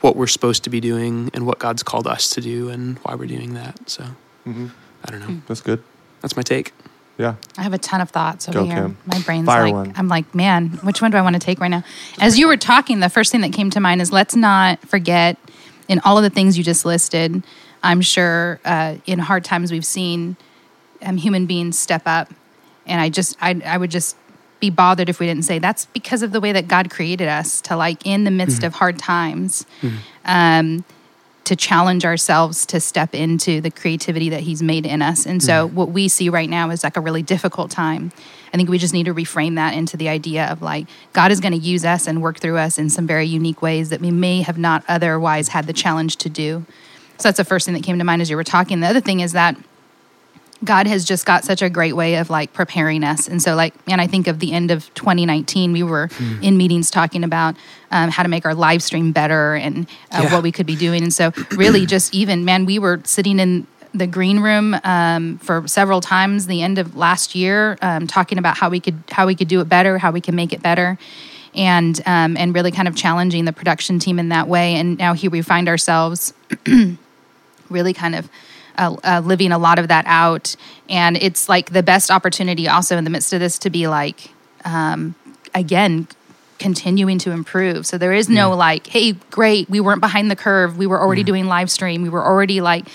what 0.00 0.16
we're 0.16 0.26
supposed 0.26 0.64
to 0.64 0.70
be 0.70 0.80
doing 0.80 1.30
and 1.32 1.46
what 1.46 1.58
God's 1.58 1.82
called 1.82 2.06
us 2.06 2.28
to 2.30 2.40
do 2.40 2.68
and 2.68 2.98
why 2.98 3.14
we're 3.14 3.26
doing 3.26 3.54
that. 3.54 3.88
So 3.88 4.04
Mm-hmm. 4.46 4.66
I 5.04 5.10
don't 5.10 5.20
know. 5.20 5.40
That's 5.46 5.60
good. 5.60 5.82
That's 6.20 6.36
my 6.36 6.42
take. 6.42 6.72
Yeah. 7.18 7.36
I 7.56 7.62
have 7.62 7.72
a 7.72 7.78
ton 7.78 8.00
of 8.00 8.10
thoughts 8.10 8.48
over 8.48 8.60
Go, 8.60 8.64
here. 8.66 8.74
Kim. 8.76 8.98
My 9.06 9.20
brain's 9.20 9.46
Fire 9.46 9.64
like, 9.64 9.74
one. 9.74 9.92
I'm 9.96 10.08
like, 10.08 10.34
man, 10.34 10.68
which 10.82 11.00
one 11.00 11.10
do 11.10 11.16
I 11.16 11.22
want 11.22 11.34
to 11.34 11.40
take 11.40 11.60
right 11.60 11.68
now? 11.68 11.82
As 12.20 12.38
you 12.38 12.46
were 12.46 12.56
talking, 12.56 13.00
the 13.00 13.08
first 13.08 13.32
thing 13.32 13.40
that 13.40 13.52
came 13.52 13.70
to 13.70 13.80
mind 13.80 14.02
is 14.02 14.12
let's 14.12 14.36
not 14.36 14.80
forget 14.80 15.38
in 15.88 16.00
all 16.00 16.18
of 16.18 16.24
the 16.24 16.30
things 16.30 16.58
you 16.58 16.64
just 16.64 16.84
listed. 16.84 17.42
I'm 17.82 18.00
sure 18.00 18.60
uh, 18.64 18.96
in 19.06 19.18
hard 19.18 19.44
times 19.44 19.72
we've 19.72 19.84
seen 19.84 20.36
um, 21.02 21.16
human 21.16 21.46
beings 21.46 21.78
step 21.78 22.02
up, 22.06 22.30
and 22.86 23.00
I 23.00 23.08
just, 23.08 23.36
I, 23.40 23.60
I 23.64 23.78
would 23.78 23.90
just 23.90 24.16
be 24.60 24.70
bothered 24.70 25.08
if 25.08 25.20
we 25.20 25.26
didn't 25.26 25.44
say 25.44 25.58
that's 25.58 25.86
because 25.86 26.22
of 26.22 26.32
the 26.32 26.40
way 26.40 26.52
that 26.52 26.66
God 26.66 26.90
created 26.90 27.28
us 27.28 27.60
to 27.62 27.76
like 27.76 28.06
in 28.06 28.24
the 28.24 28.30
midst 28.30 28.64
of 28.64 28.74
hard 28.74 28.98
times. 28.98 29.66
Um, 30.24 30.84
to 31.46 31.54
challenge 31.54 32.04
ourselves 32.04 32.66
to 32.66 32.80
step 32.80 33.14
into 33.14 33.60
the 33.60 33.70
creativity 33.70 34.28
that 34.30 34.40
he's 34.40 34.62
made 34.62 34.84
in 34.84 35.00
us. 35.00 35.26
And 35.26 35.40
so 35.40 35.66
mm-hmm. 35.66 35.76
what 35.76 35.90
we 35.90 36.08
see 36.08 36.28
right 36.28 36.50
now 36.50 36.70
is 36.70 36.82
like 36.82 36.96
a 36.96 37.00
really 37.00 37.22
difficult 37.22 37.70
time. 37.70 38.10
I 38.52 38.56
think 38.56 38.68
we 38.68 38.78
just 38.78 38.92
need 38.92 39.04
to 39.04 39.14
reframe 39.14 39.54
that 39.54 39.72
into 39.72 39.96
the 39.96 40.08
idea 40.08 40.46
of 40.46 40.60
like 40.60 40.88
God 41.12 41.30
is 41.30 41.38
going 41.38 41.52
to 41.52 41.58
use 41.58 41.84
us 41.84 42.08
and 42.08 42.20
work 42.20 42.40
through 42.40 42.58
us 42.58 42.78
in 42.78 42.90
some 42.90 43.06
very 43.06 43.26
unique 43.26 43.62
ways 43.62 43.90
that 43.90 44.00
we 44.00 44.10
may 44.10 44.42
have 44.42 44.58
not 44.58 44.82
otherwise 44.88 45.48
had 45.48 45.68
the 45.68 45.72
challenge 45.72 46.16
to 46.16 46.28
do. 46.28 46.66
So 47.18 47.28
that's 47.28 47.36
the 47.36 47.44
first 47.44 47.64
thing 47.64 47.74
that 47.74 47.84
came 47.84 47.98
to 47.98 48.04
mind 48.04 48.22
as 48.22 48.28
you 48.28 48.36
were 48.36 48.44
talking. 48.44 48.80
The 48.80 48.88
other 48.88 49.00
thing 49.00 49.20
is 49.20 49.32
that 49.32 49.56
God 50.64 50.86
has 50.86 51.04
just 51.04 51.26
got 51.26 51.44
such 51.44 51.60
a 51.60 51.68
great 51.68 51.94
way 51.94 52.16
of 52.16 52.30
like 52.30 52.52
preparing 52.54 53.04
us. 53.04 53.28
And 53.28 53.42
so, 53.42 53.54
like, 53.54 53.74
man, 53.86 54.00
I 54.00 54.06
think 54.06 54.26
of 54.26 54.38
the 54.38 54.52
end 54.52 54.70
of 54.70 54.92
2019, 54.94 55.72
we 55.72 55.82
were 55.82 56.08
in 56.40 56.56
meetings 56.56 56.90
talking 56.90 57.24
about 57.24 57.56
um, 57.90 58.10
how 58.10 58.22
to 58.22 58.28
make 58.28 58.46
our 58.46 58.54
live 58.54 58.82
stream 58.82 59.12
better 59.12 59.54
and 59.54 59.86
uh, 60.12 60.22
Yeah. 60.22 60.32
what 60.32 60.42
we 60.42 60.50
could 60.52 60.66
be 60.66 60.74
doing. 60.76 61.02
And 61.02 61.12
so, 61.12 61.32
really, 61.52 61.84
just 61.94 62.14
even, 62.14 62.44
man, 62.46 62.64
we 62.64 62.78
were 62.78 63.00
sitting 63.04 63.38
in 63.38 63.66
the 63.92 64.06
green 64.06 64.40
room 64.40 64.74
um, 64.84 65.38
for 65.38 65.66
several 65.68 66.00
times 66.00 66.46
the 66.46 66.62
end 66.62 66.78
of 66.78 66.96
last 66.96 67.34
year, 67.34 67.76
um, 67.82 68.06
talking 68.06 68.38
about 68.38 68.56
how 68.56 68.68
we 68.70 68.80
could 68.80 68.98
how 69.10 69.26
we 69.26 69.34
could 69.34 69.48
do 69.48 69.60
it 69.60 69.68
better, 69.68 69.98
how 69.98 70.10
we 70.10 70.20
can 70.20 70.34
make 70.34 70.52
it 70.52 70.62
better. 70.62 70.98
And 71.54 71.98
um, 72.06 72.36
and 72.36 72.54
really 72.54 72.70
kind 72.70 72.88
of 72.88 72.94
challenging 72.96 73.44
the 73.46 73.52
production 73.52 73.98
team 73.98 74.18
in 74.18 74.28
that 74.30 74.48
way. 74.48 74.74
And 74.74 74.98
now 74.98 75.14
here 75.14 75.30
we 75.30 75.40
find 75.42 75.68
ourselves 75.68 76.34
really 77.70 77.92
kind 77.94 78.14
of 78.14 78.28
uh, 78.78 78.96
uh, 79.04 79.22
living 79.24 79.52
a 79.52 79.58
lot 79.58 79.78
of 79.78 79.88
that 79.88 80.04
out. 80.06 80.56
And 80.88 81.16
it's 81.16 81.48
like 81.48 81.72
the 81.72 81.82
best 81.82 82.10
opportunity 82.10 82.68
also 82.68 82.96
in 82.96 83.04
the 83.04 83.10
midst 83.10 83.32
of 83.32 83.40
this 83.40 83.58
to 83.60 83.70
be 83.70 83.88
like, 83.88 84.30
um, 84.64 85.14
again, 85.54 86.08
continuing 86.58 87.18
to 87.18 87.30
improve. 87.30 87.86
So 87.86 87.98
there 87.98 88.12
is 88.12 88.28
no 88.28 88.54
like, 88.54 88.86
hey, 88.86 89.12
great, 89.30 89.68
we 89.68 89.80
weren't 89.80 90.00
behind 90.00 90.30
the 90.30 90.36
curve. 90.36 90.78
We 90.78 90.86
were 90.86 91.00
already 91.00 91.22
doing 91.22 91.46
live 91.46 91.70
stream. 91.70 92.02
We 92.02 92.08
were 92.08 92.24
already 92.24 92.60
like 92.60 92.86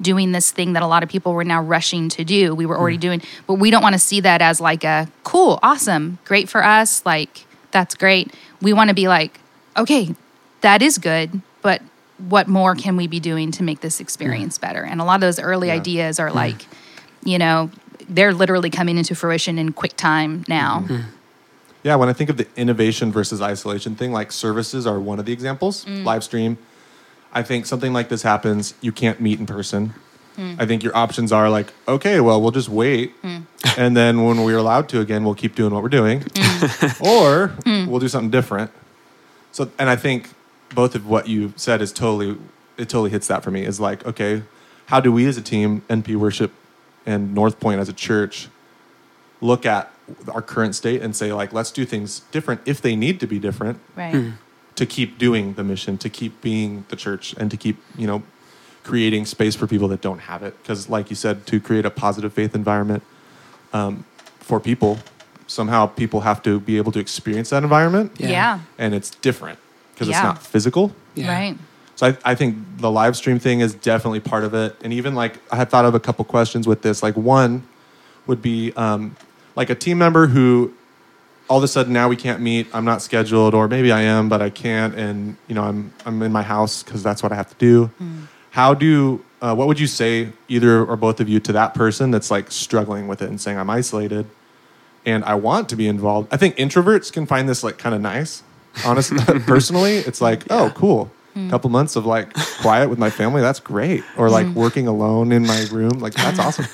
doing 0.00 0.32
this 0.32 0.50
thing 0.50 0.74
that 0.74 0.82
a 0.82 0.86
lot 0.86 1.02
of 1.02 1.08
people 1.08 1.32
were 1.32 1.44
now 1.44 1.62
rushing 1.62 2.10
to 2.10 2.24
do. 2.24 2.54
We 2.54 2.66
were 2.66 2.78
already 2.78 2.98
doing, 2.98 3.22
but 3.46 3.54
we 3.54 3.70
don't 3.70 3.82
want 3.82 3.94
to 3.94 3.98
see 3.98 4.20
that 4.20 4.42
as 4.42 4.60
like 4.60 4.84
a 4.84 5.08
cool, 5.24 5.58
awesome, 5.62 6.18
great 6.24 6.48
for 6.48 6.62
us. 6.62 7.04
Like, 7.06 7.46
that's 7.70 7.94
great. 7.94 8.32
We 8.60 8.72
want 8.72 8.88
to 8.88 8.94
be 8.94 9.08
like, 9.08 9.40
okay, 9.76 10.14
that 10.60 10.82
is 10.82 10.98
good, 10.98 11.40
but 11.62 11.80
what 12.18 12.48
more 12.48 12.74
can 12.74 12.96
we 12.96 13.06
be 13.06 13.20
doing 13.20 13.50
to 13.52 13.62
make 13.62 13.80
this 13.80 14.00
experience 14.00 14.58
better? 14.58 14.82
And 14.82 15.00
a 15.00 15.04
lot 15.04 15.16
of 15.16 15.20
those 15.20 15.38
early 15.38 15.68
Yeah. 15.68 15.74
ideas 15.74 16.18
are 16.18 16.32
like, 16.32 16.66
you 17.24 17.38
know, 17.38 17.70
they're 18.08 18.32
literally 18.32 18.70
coming 18.70 18.98
into 18.98 19.14
fruition 19.14 19.58
in 19.58 19.72
quick 19.72 19.96
time 19.96 20.44
now. 20.48 20.80
Mm-hmm. 20.80 21.08
Yeah, 21.82 21.94
when 21.96 22.08
I 22.08 22.12
think 22.14 22.30
of 22.30 22.36
the 22.36 22.46
innovation 22.56 23.12
versus 23.12 23.40
isolation 23.40 23.94
thing, 23.94 24.12
like 24.12 24.32
services 24.32 24.86
are 24.86 24.98
one 24.98 25.18
of 25.18 25.24
the 25.26 25.32
examples. 25.32 25.84
Mm. 25.84 26.04
Live 26.04 26.24
stream. 26.24 26.58
I 27.32 27.42
think 27.42 27.66
something 27.66 27.92
like 27.92 28.08
this 28.08 28.22
happens, 28.22 28.74
you 28.80 28.90
can't 28.92 29.20
meet 29.20 29.38
in 29.38 29.46
person. 29.46 29.94
Mm. 30.36 30.60
I 30.60 30.66
think 30.66 30.82
your 30.82 30.96
options 30.96 31.32
are 31.32 31.48
like, 31.48 31.68
okay, 31.86 32.20
well, 32.20 32.40
we'll 32.42 32.50
just 32.50 32.68
wait. 32.68 33.20
Mm. 33.22 33.46
And 33.76 33.96
then 33.96 34.24
when 34.24 34.42
we're 34.42 34.56
allowed 34.58 34.88
to 34.90 35.00
again, 35.00 35.22
we'll 35.24 35.34
keep 35.34 35.54
doing 35.54 35.72
what 35.72 35.82
we're 35.82 35.88
doing. 35.88 36.24
or 37.00 37.52
we'll 37.64 38.00
do 38.00 38.08
something 38.08 38.30
different. 38.30 38.70
So, 39.52 39.70
and 39.78 39.88
I 39.88 39.96
think 39.96 40.30
both 40.74 40.94
of 40.94 41.06
what 41.06 41.28
you 41.28 41.52
said 41.56 41.80
is 41.80 41.92
totally, 41.92 42.36
it 42.76 42.88
totally 42.88 43.10
hits 43.10 43.26
that 43.28 43.42
for 43.42 43.50
me 43.50 43.64
is 43.64 43.78
like, 43.80 44.04
okay, 44.06 44.42
how 44.86 45.00
do 45.00 45.10
we 45.12 45.26
as 45.26 45.36
a 45.36 45.42
team, 45.42 45.82
NP 45.88 46.16
Worship 46.16 46.52
and 47.04 47.34
North 47.34 47.58
Point 47.60 47.80
as 47.80 47.88
a 47.88 47.92
church, 47.92 48.48
look 49.40 49.64
at 49.66 49.90
our 50.32 50.42
current 50.42 50.74
state 50.74 51.02
and 51.02 51.14
say 51.16 51.32
like 51.32 51.52
let's 51.52 51.70
do 51.72 51.84
things 51.84 52.20
different 52.30 52.60
if 52.64 52.80
they 52.80 52.94
need 52.94 53.18
to 53.20 53.26
be 53.26 53.38
different 53.40 53.80
Right. 53.96 54.32
to 54.76 54.86
keep 54.86 55.18
doing 55.18 55.54
the 55.54 55.64
mission 55.64 55.98
to 55.98 56.08
keep 56.08 56.40
being 56.40 56.84
the 56.90 56.96
church 56.96 57.34
and 57.36 57.50
to 57.50 57.56
keep 57.56 57.76
you 57.98 58.06
know 58.06 58.22
creating 58.84 59.26
space 59.26 59.56
for 59.56 59.66
people 59.66 59.88
that 59.88 60.00
don't 60.00 60.20
have 60.20 60.44
it 60.44 60.56
because 60.62 60.88
like 60.88 61.10
you 61.10 61.16
said 61.16 61.44
to 61.48 61.58
create 61.60 61.84
a 61.84 61.90
positive 61.90 62.32
faith 62.32 62.54
environment 62.54 63.02
um, 63.72 64.04
for 64.38 64.60
people 64.60 64.98
somehow 65.48 65.86
people 65.86 66.20
have 66.20 66.40
to 66.44 66.60
be 66.60 66.76
able 66.76 66.92
to 66.92 67.00
experience 67.00 67.50
that 67.50 67.64
environment 67.64 68.12
Yeah. 68.18 68.28
Yeah. 68.30 68.60
and 68.78 68.94
it's 68.94 69.10
different 69.10 69.58
because 69.96 70.08
Yeah. 70.08 70.18
it's 70.18 70.24
not 70.24 70.42
physical 70.42 70.92
Yeah. 71.14 71.32
Right. 71.32 71.58
so 71.94 72.08
I, 72.08 72.16
I 72.24 72.34
think 72.34 72.58
the 72.76 72.90
live 72.90 73.16
stream 73.16 73.38
thing 73.38 73.60
is 73.60 73.72
definitely 73.74 74.20
part 74.20 74.44
of 74.44 74.52
it. 74.54 74.76
And 74.84 74.92
even 74.92 75.14
like 75.14 75.38
I 75.50 75.56
had 75.56 75.70
thought 75.70 75.86
of 75.86 75.94
a 75.94 76.00
couple 76.00 76.24
questions 76.26 76.66
with 76.68 76.82
this. 76.82 77.02
Like 77.02 77.16
one 77.16 77.62
would 78.26 78.42
be 78.42 78.72
um, 78.76 79.16
like 79.56 79.70
a 79.70 79.74
team 79.74 79.98
member 79.98 80.26
who 80.26 80.72
all 81.48 81.58
of 81.58 81.64
a 81.64 81.68
sudden 81.68 81.92
now 81.92 82.08
we 82.08 82.16
can't 82.16 82.40
meet. 82.42 82.66
I'm 82.74 82.84
not 82.84 83.00
scheduled, 83.02 83.54
or 83.54 83.68
maybe 83.68 83.92
I 83.92 84.02
am, 84.02 84.28
but 84.28 84.42
I 84.42 84.50
can't. 84.50 84.94
And 84.94 85.36
you 85.48 85.54
know 85.54 85.62
I'm 85.62 85.92
I'm 86.04 86.20
in 86.22 86.32
my 86.32 86.42
house 86.42 86.82
because 86.82 87.02
that's 87.02 87.22
what 87.22 87.32
I 87.32 87.36
have 87.36 87.48
to 87.50 87.54
do. 87.56 87.90
How 88.50 88.74
do 88.74 89.24
uh, 89.40 89.54
what 89.54 89.66
would 89.68 89.78
you 89.78 89.86
say 89.86 90.30
either 90.48 90.84
or 90.84 90.96
both 90.96 91.20
of 91.20 91.28
you 91.28 91.40
to 91.40 91.52
that 91.52 91.72
person 91.74 92.10
that's 92.10 92.30
like 92.30 92.50
struggling 92.50 93.06
with 93.06 93.22
it 93.22 93.28
and 93.30 93.40
saying 93.40 93.58
I'm 93.58 93.70
isolated? 93.70 94.26
and 95.06 95.24
I 95.24 95.36
want 95.36 95.68
to 95.68 95.76
be 95.76 95.86
involved. 95.86 96.34
I 96.34 96.36
think 96.36 96.56
introverts 96.56 97.12
can 97.12 97.26
find 97.26 97.48
this 97.48 97.62
like 97.62 97.78
kind 97.78 97.94
of 97.94 98.00
nice. 98.00 98.42
Honestly, 98.84 99.18
personally, 99.46 99.96
it's 99.96 100.20
like, 100.20 100.44
oh, 100.50 100.72
cool. 100.74 101.10
A 101.36 101.50
couple 101.50 101.68
months 101.68 101.96
of 101.96 102.06
like 102.06 102.32
quiet 102.62 102.88
with 102.88 102.98
my 102.98 103.10
family, 103.10 103.42
that's 103.42 103.60
great. 103.60 104.02
Or 104.16 104.30
like 104.30 104.46
hmm. 104.46 104.54
working 104.54 104.86
alone 104.88 105.32
in 105.32 105.46
my 105.46 105.66
room, 105.70 105.98
like 105.98 106.14
that's 106.14 106.38
awesome. 106.46 106.64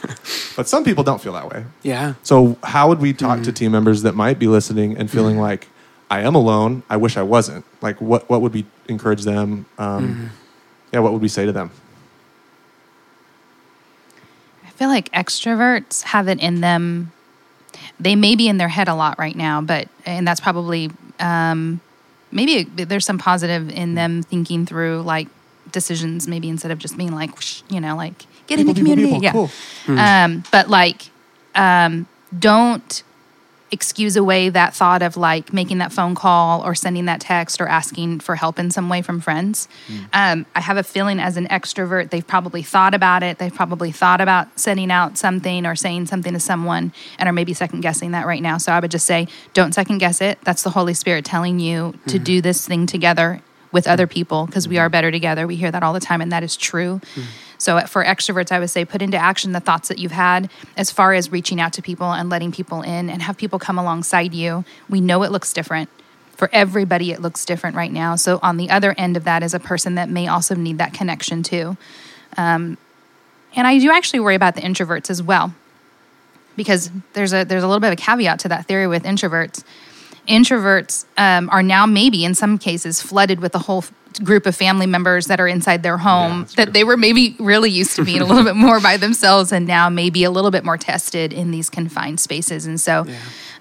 But 0.55 0.69
some 0.69 0.85
people 0.85 1.03
don't 1.03 1.21
feel 1.21 1.33
that 1.33 1.51
way. 1.51 1.65
Yeah. 1.83 2.15
So, 2.23 2.57
how 2.63 2.89
would 2.89 3.01
we 3.01 3.13
talk 3.13 3.41
to 3.41 3.47
hmm. 3.47 3.55
team 3.55 3.73
members 3.73 4.03
that 4.03 4.15
might 4.15 4.39
be 4.39 4.47
listening 4.47 4.97
and 4.97 5.11
feeling 5.11 5.37
like, 5.37 5.67
I 6.13 6.21
am 6.21 6.35
alone. 6.35 6.83
I 6.91 6.99
wish 6.99 7.17
I 7.17 7.23
wasn't. 7.23 7.65
Like, 7.81 8.01
what 8.01 8.29
what 8.29 8.43
would 8.43 8.53
we 8.53 8.67
encourage 8.87 9.23
them? 9.23 9.65
Um, 9.79 10.31
Yeah, 10.93 11.01
what 11.01 11.13
would 11.13 11.23
we 11.23 11.29
say 11.29 11.47
to 11.47 11.53
them? 11.53 11.71
I 14.63 14.69
feel 14.71 14.89
like 14.89 15.11
extroverts 15.13 16.03
have 16.03 16.29
it 16.29 16.39
in 16.39 16.61
them. 16.61 17.13
They 17.99 18.15
may 18.15 18.37
be 18.37 18.47
in 18.47 18.59
their 18.59 18.69
head 18.69 18.89
a 18.89 18.95
lot 18.95 19.19
right 19.19 19.35
now, 19.35 19.63
but 19.63 19.89
and 20.05 20.29
that's 20.29 20.41
probably 20.41 20.91
um, 21.19 21.81
maybe 22.33 22.65
there's 22.65 23.05
some 23.07 23.19
positive 23.19 23.71
in 23.71 23.95
them 23.95 24.23
thinking 24.23 24.67
through 24.67 25.03
like 25.03 25.29
decisions. 25.71 26.27
Maybe 26.27 26.49
instead 26.49 26.71
of 26.71 26.79
just 26.79 26.97
being 26.97 27.13
like, 27.13 27.31
you 27.71 27.81
know, 27.81 27.97
like 27.97 28.27
get 28.47 28.59
in 28.59 28.67
the 28.67 28.75
People, 28.75 28.85
people, 28.95 29.03
community, 29.05 29.27
people. 29.27 29.51
yeah. 29.87 29.87
Cool. 29.87 29.99
Um, 29.99 30.43
but 30.51 30.69
like, 30.69 31.03
um, 31.55 32.07
don't 32.39 33.03
excuse 33.73 34.17
away 34.17 34.51
that 34.51 34.75
thought 34.75 35.03
of 35.03 35.17
like 35.17 35.53
making 35.53 35.79
that 35.79 35.93
phone 35.93 36.15
call 36.15 36.65
or 36.65 36.75
sending 36.75 37.07
that 37.07 37.21
text 37.21 37.61
or 37.61 37.67
asking 37.67 38.21
for 38.21 38.37
help 38.37 38.59
in 38.59 38.71
some 38.71 38.89
way 38.89 39.01
from 39.01 39.19
friends. 39.19 39.67
Mm. 39.89 40.09
Um, 40.13 40.47
I 40.55 40.61
have 40.61 40.77
a 40.77 40.83
feeling 40.83 41.19
as 41.19 41.37
an 41.39 41.49
extrovert, 41.49 42.11
they've 42.11 42.27
probably 42.27 42.63
thought 42.63 42.95
about 42.95 43.23
it. 43.23 43.39
They've 43.39 43.55
probably 43.55 43.91
thought 43.91 44.21
about 44.21 44.61
sending 44.61 44.91
out 44.91 45.17
something 45.17 45.67
or 45.67 45.75
saying 45.75 46.07
something 46.07 46.35
to 46.35 46.41
someone 46.41 46.93
and 47.19 47.29
are 47.29 47.33
maybe 47.33 47.55
second 47.55 47.81
guessing 47.81 48.13
that 48.13 48.27
right 48.27 48.43
now. 48.43 48.59
So 48.59 48.73
I 48.73 48.79
would 48.79 48.91
just 48.91 49.07
say, 49.07 49.27
don't 49.55 49.73
second 49.73 49.99
guess 49.99 50.21
it. 50.21 50.39
That's 50.43 50.63
the 50.63 50.71
Holy 50.71 50.95
Spirit 50.95 51.25
telling 51.25 51.59
you 51.59 51.93
to 52.07 52.17
mm-hmm. 52.17 52.25
do 52.25 52.41
this 52.43 52.67
thing 52.67 52.87
together 52.87 53.41
with 53.73 53.89
other 53.89 54.07
mm. 54.07 54.11
people 54.11 54.47
because 54.47 54.69
we 54.69 54.77
mm-hmm. 54.77 54.85
are 54.85 54.89
better 54.91 55.11
together. 55.11 55.47
We 55.47 55.57
hear 55.57 55.71
that 55.71 55.83
all 55.83 55.95
the 55.95 56.01
time, 56.01 56.21
and 56.21 56.31
that 56.31 56.43
is 56.43 56.57
true. 56.57 57.01
Mm. 57.15 57.25
So 57.63 57.79
for 57.87 58.05
extroverts, 58.05 58.51
I 58.51 58.59
would 58.59 58.71
say 58.71 58.85
put 58.85 59.03
into 59.03 59.17
action 59.17 59.53
the 59.53 59.61
thoughts 59.61 59.89
that 59.89 59.99
you've 59.99 60.11
had 60.11 60.51
as 60.77 60.91
far 60.91 61.15
as 61.15 61.31
reaching 61.31 61.61
out 61.61 61.73
to 61.75 61.83
people 61.83 62.11
and 62.11 62.29
letting 62.29 62.51
people 62.51 62.83
in 62.83 63.09
and 63.09 63.23
have 63.23 63.37
people 63.37 63.61
come 63.61 63.79
alongside 63.79 64.35
you. 64.35 64.65
We 64.91 65.01
know 65.01 65.23
it 65.23 65.31
looks 65.31 65.53
different. 65.53 65.89
For 66.33 66.51
everybody, 66.53 67.13
it 67.13 67.21
looks 67.21 67.45
different 67.45 67.77
right 67.77 67.93
now. 67.93 68.17
So 68.17 68.41
on 68.43 68.57
the 68.57 68.69
other 68.69 68.97
end 68.99 69.17
of 69.17 69.23
that 69.25 69.45
is 69.45 69.55
a 69.55 69.61
person 69.61 69.95
that 69.95 70.09
may 70.09 70.27
also 70.27 70.57
need 70.57 70.79
that 70.79 70.93
connection 70.93 71.45
too. 71.45 71.77
Um, 72.37 72.79
and 73.55 73.65
I 73.65 73.79
do 73.79 73.93
actually 73.93 74.21
worry 74.21 74.35
about 74.35 74.57
the 74.57 74.63
introverts 74.63 75.09
as 75.09 75.23
well, 75.23 75.55
because 76.57 76.91
there's 77.13 77.33
a 77.33 77.45
there's 77.45 77.63
a 77.63 77.69
little 77.69 77.81
bit 77.81 77.89
of 77.89 77.93
a 77.93 77.97
caveat 77.97 78.41
to 78.41 78.49
that 78.49 78.67
theory 78.67 78.89
with 78.89 79.05
introverts 79.05 79.63
introverts 80.29 81.05
um, 81.17 81.49
are 81.51 81.63
now 81.63 81.87
maybe 81.87 82.25
in 82.25 82.35
some 82.35 82.59
cases 82.59 83.03
flooded 83.03 83.41
with 83.41 83.55
a 83.55 83.59
whole 83.59 83.85
group 84.23 84.45
of 84.47 84.55
family 84.55 84.87
members 84.87 85.27
that 85.27 85.41
are 85.41 85.49
inside 85.49 85.83
their 85.83 85.97
home 85.97 86.41
that's 86.41 86.55
that 86.55 86.65
true. 86.65 86.73
they 86.73 86.85
were 86.85 86.99
maybe 86.99 87.35
really 87.39 87.71
used 87.71 87.97
to 87.97 88.05
being 88.05 88.21
a 88.21 88.25
little 88.27 88.45
bit 88.45 88.55
more 88.55 88.79
by 88.79 88.97
themselves 88.97 89.53
and 89.53 89.67
now 89.67 89.89
maybe 89.89 90.23
a 90.23 90.31
little 90.31 90.51
bit 90.51 90.65
more 90.65 90.77
tested 90.77 91.33
in 91.33 91.51
these 91.51 91.71
confined 91.71 92.21
spaces 92.21 92.67
and 92.67 92.81
so 92.81 93.07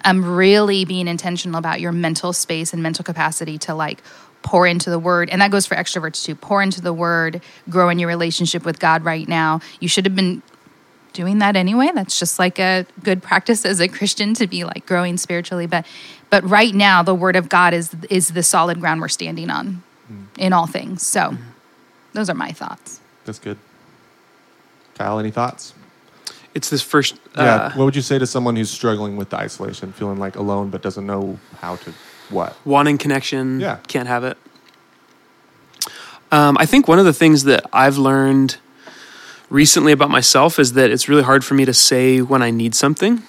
um, 0.04 0.24
really 0.24 0.84
being 0.84 1.08
intentional 1.08 1.58
about 1.58 1.80
your 1.80 1.90
mental 1.90 2.34
space 2.34 2.72
and 2.72 2.82
mental 2.82 3.02
capacity 3.02 3.56
to 3.56 3.74
like 3.74 4.02
pour 4.42 4.66
into 4.66 4.90
the 4.90 4.98
word 4.98 5.30
and 5.30 5.40
that 5.40 5.50
goes 5.50 5.64
for 5.64 5.74
extroverts 5.74 6.22
too 6.22 6.34
pour 6.34 6.62
into 6.62 6.82
the 6.82 6.92
word 6.92 7.40
grow 7.70 7.88
in 7.88 7.98
your 7.98 8.08
relationship 8.08 8.64
with 8.64 8.78
god 8.78 9.04
right 9.04 9.28
now 9.28 9.58
you 9.80 9.88
should 9.88 10.04
have 10.04 10.14
been 10.14 10.42
doing 11.12 11.38
that 11.38 11.56
anyway. 11.56 11.90
That's 11.94 12.18
just 12.18 12.38
like 12.38 12.58
a 12.58 12.86
good 13.02 13.22
practice 13.22 13.64
as 13.64 13.80
a 13.80 13.88
Christian 13.88 14.34
to 14.34 14.46
be 14.46 14.64
like 14.64 14.86
growing 14.86 15.16
spiritually. 15.16 15.66
But 15.66 15.86
but 16.32 16.48
right 16.48 16.74
now 16.74 17.02
the 17.02 17.14
word 17.14 17.36
of 17.36 17.50
God 17.50 17.74
is 17.74 17.94
is 18.08 18.28
the 18.28 18.42
solid 18.42 18.80
ground 18.80 19.02
we're 19.02 19.08
standing 19.08 19.50
on 19.50 19.82
in 20.38 20.54
all 20.54 20.66
things. 20.66 21.06
So 21.06 21.36
those 22.14 22.30
are 22.30 22.34
my 22.34 22.52
thoughts. 22.52 23.00
That's 23.26 23.38
good. 23.38 23.58
Kyle, 24.94 25.18
any 25.18 25.30
thoughts? 25.30 25.74
It's 26.54 26.70
this 26.70 26.80
first. 26.82 27.16
Yeah. 27.36 27.42
Uh, 27.42 27.72
what 27.74 27.84
would 27.84 27.96
you 27.96 28.02
say 28.02 28.18
to 28.18 28.26
someone 28.26 28.56
who's 28.56 28.70
struggling 28.70 29.18
with 29.18 29.28
the 29.28 29.36
isolation, 29.36 29.92
feeling 29.92 30.18
like 30.18 30.36
alone 30.36 30.70
but 30.70 30.80
doesn't 30.80 31.06
know 31.06 31.38
how 31.60 31.76
to 31.76 31.92
what? 32.30 32.56
wanting 32.64 32.96
connection. 32.96 33.60
Yeah. 33.60 33.76
Can't 33.86 34.08
have 34.08 34.24
it. 34.24 34.38
Um, 36.30 36.56
I 36.58 36.64
think 36.64 36.88
one 36.88 36.98
of 36.98 37.04
the 37.04 37.12
things 37.12 37.44
that 37.44 37.66
I've 37.74 37.98
learned 37.98 38.56
recently 39.50 39.92
about 39.92 40.08
myself 40.08 40.58
is 40.58 40.72
that 40.72 40.90
it's 40.90 41.10
really 41.10 41.24
hard 41.24 41.44
for 41.44 41.52
me 41.52 41.66
to 41.66 41.74
say 41.74 42.22
when 42.22 42.40
I 42.40 42.50
need 42.50 42.74
something 42.74 43.22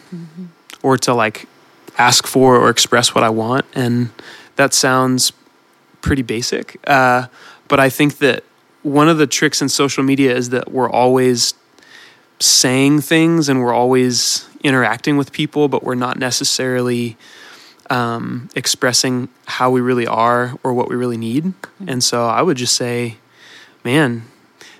or 0.81 0.97
to 0.99 1.13
like 1.13 1.49
ask 1.97 2.27
for 2.27 2.57
or 2.57 2.69
express 2.69 3.13
what 3.13 3.23
I 3.23 3.29
want. 3.29 3.65
And 3.73 4.09
that 4.55 4.73
sounds 4.73 5.31
pretty 6.01 6.21
basic. 6.21 6.77
Uh, 6.85 7.27
but 7.67 7.79
I 7.79 7.89
think 7.89 8.17
that 8.19 8.43
one 8.83 9.07
of 9.07 9.17
the 9.17 9.27
tricks 9.27 9.61
in 9.61 9.69
social 9.69 10.03
media 10.03 10.35
is 10.35 10.49
that 10.49 10.71
we're 10.71 10.89
always 10.89 11.53
saying 12.39 13.01
things 13.01 13.47
and 13.47 13.61
we're 13.61 13.73
always 13.73 14.47
interacting 14.63 15.17
with 15.17 15.31
people, 15.31 15.67
but 15.67 15.83
we're 15.83 15.95
not 15.95 16.19
necessarily 16.19 17.17
um, 17.89 18.49
expressing 18.55 19.29
how 19.45 19.71
we 19.71 19.81
really 19.81 20.07
are 20.07 20.57
or 20.63 20.73
what 20.73 20.89
we 20.89 20.95
really 20.95 21.17
need. 21.17 21.53
And 21.87 22.03
so 22.03 22.25
I 22.25 22.41
would 22.41 22.57
just 22.57 22.75
say, 22.75 23.17
man, 23.83 24.23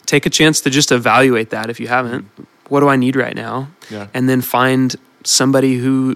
take 0.06 0.26
a 0.26 0.30
chance 0.30 0.62
to 0.62 0.70
just 0.70 0.92
evaluate 0.92 1.50
that 1.52 1.70
if 1.70 1.80
you 1.80 1.88
haven't. 1.88 2.28
What 2.70 2.82
do 2.82 2.90
I 2.90 2.96
need 2.96 3.16
right 3.16 3.36
now? 3.36 3.70
Yeah. 3.90 4.08
And 4.14 4.28
then 4.28 4.42
find 4.42 4.96
somebody 5.24 5.78
who 5.78 6.16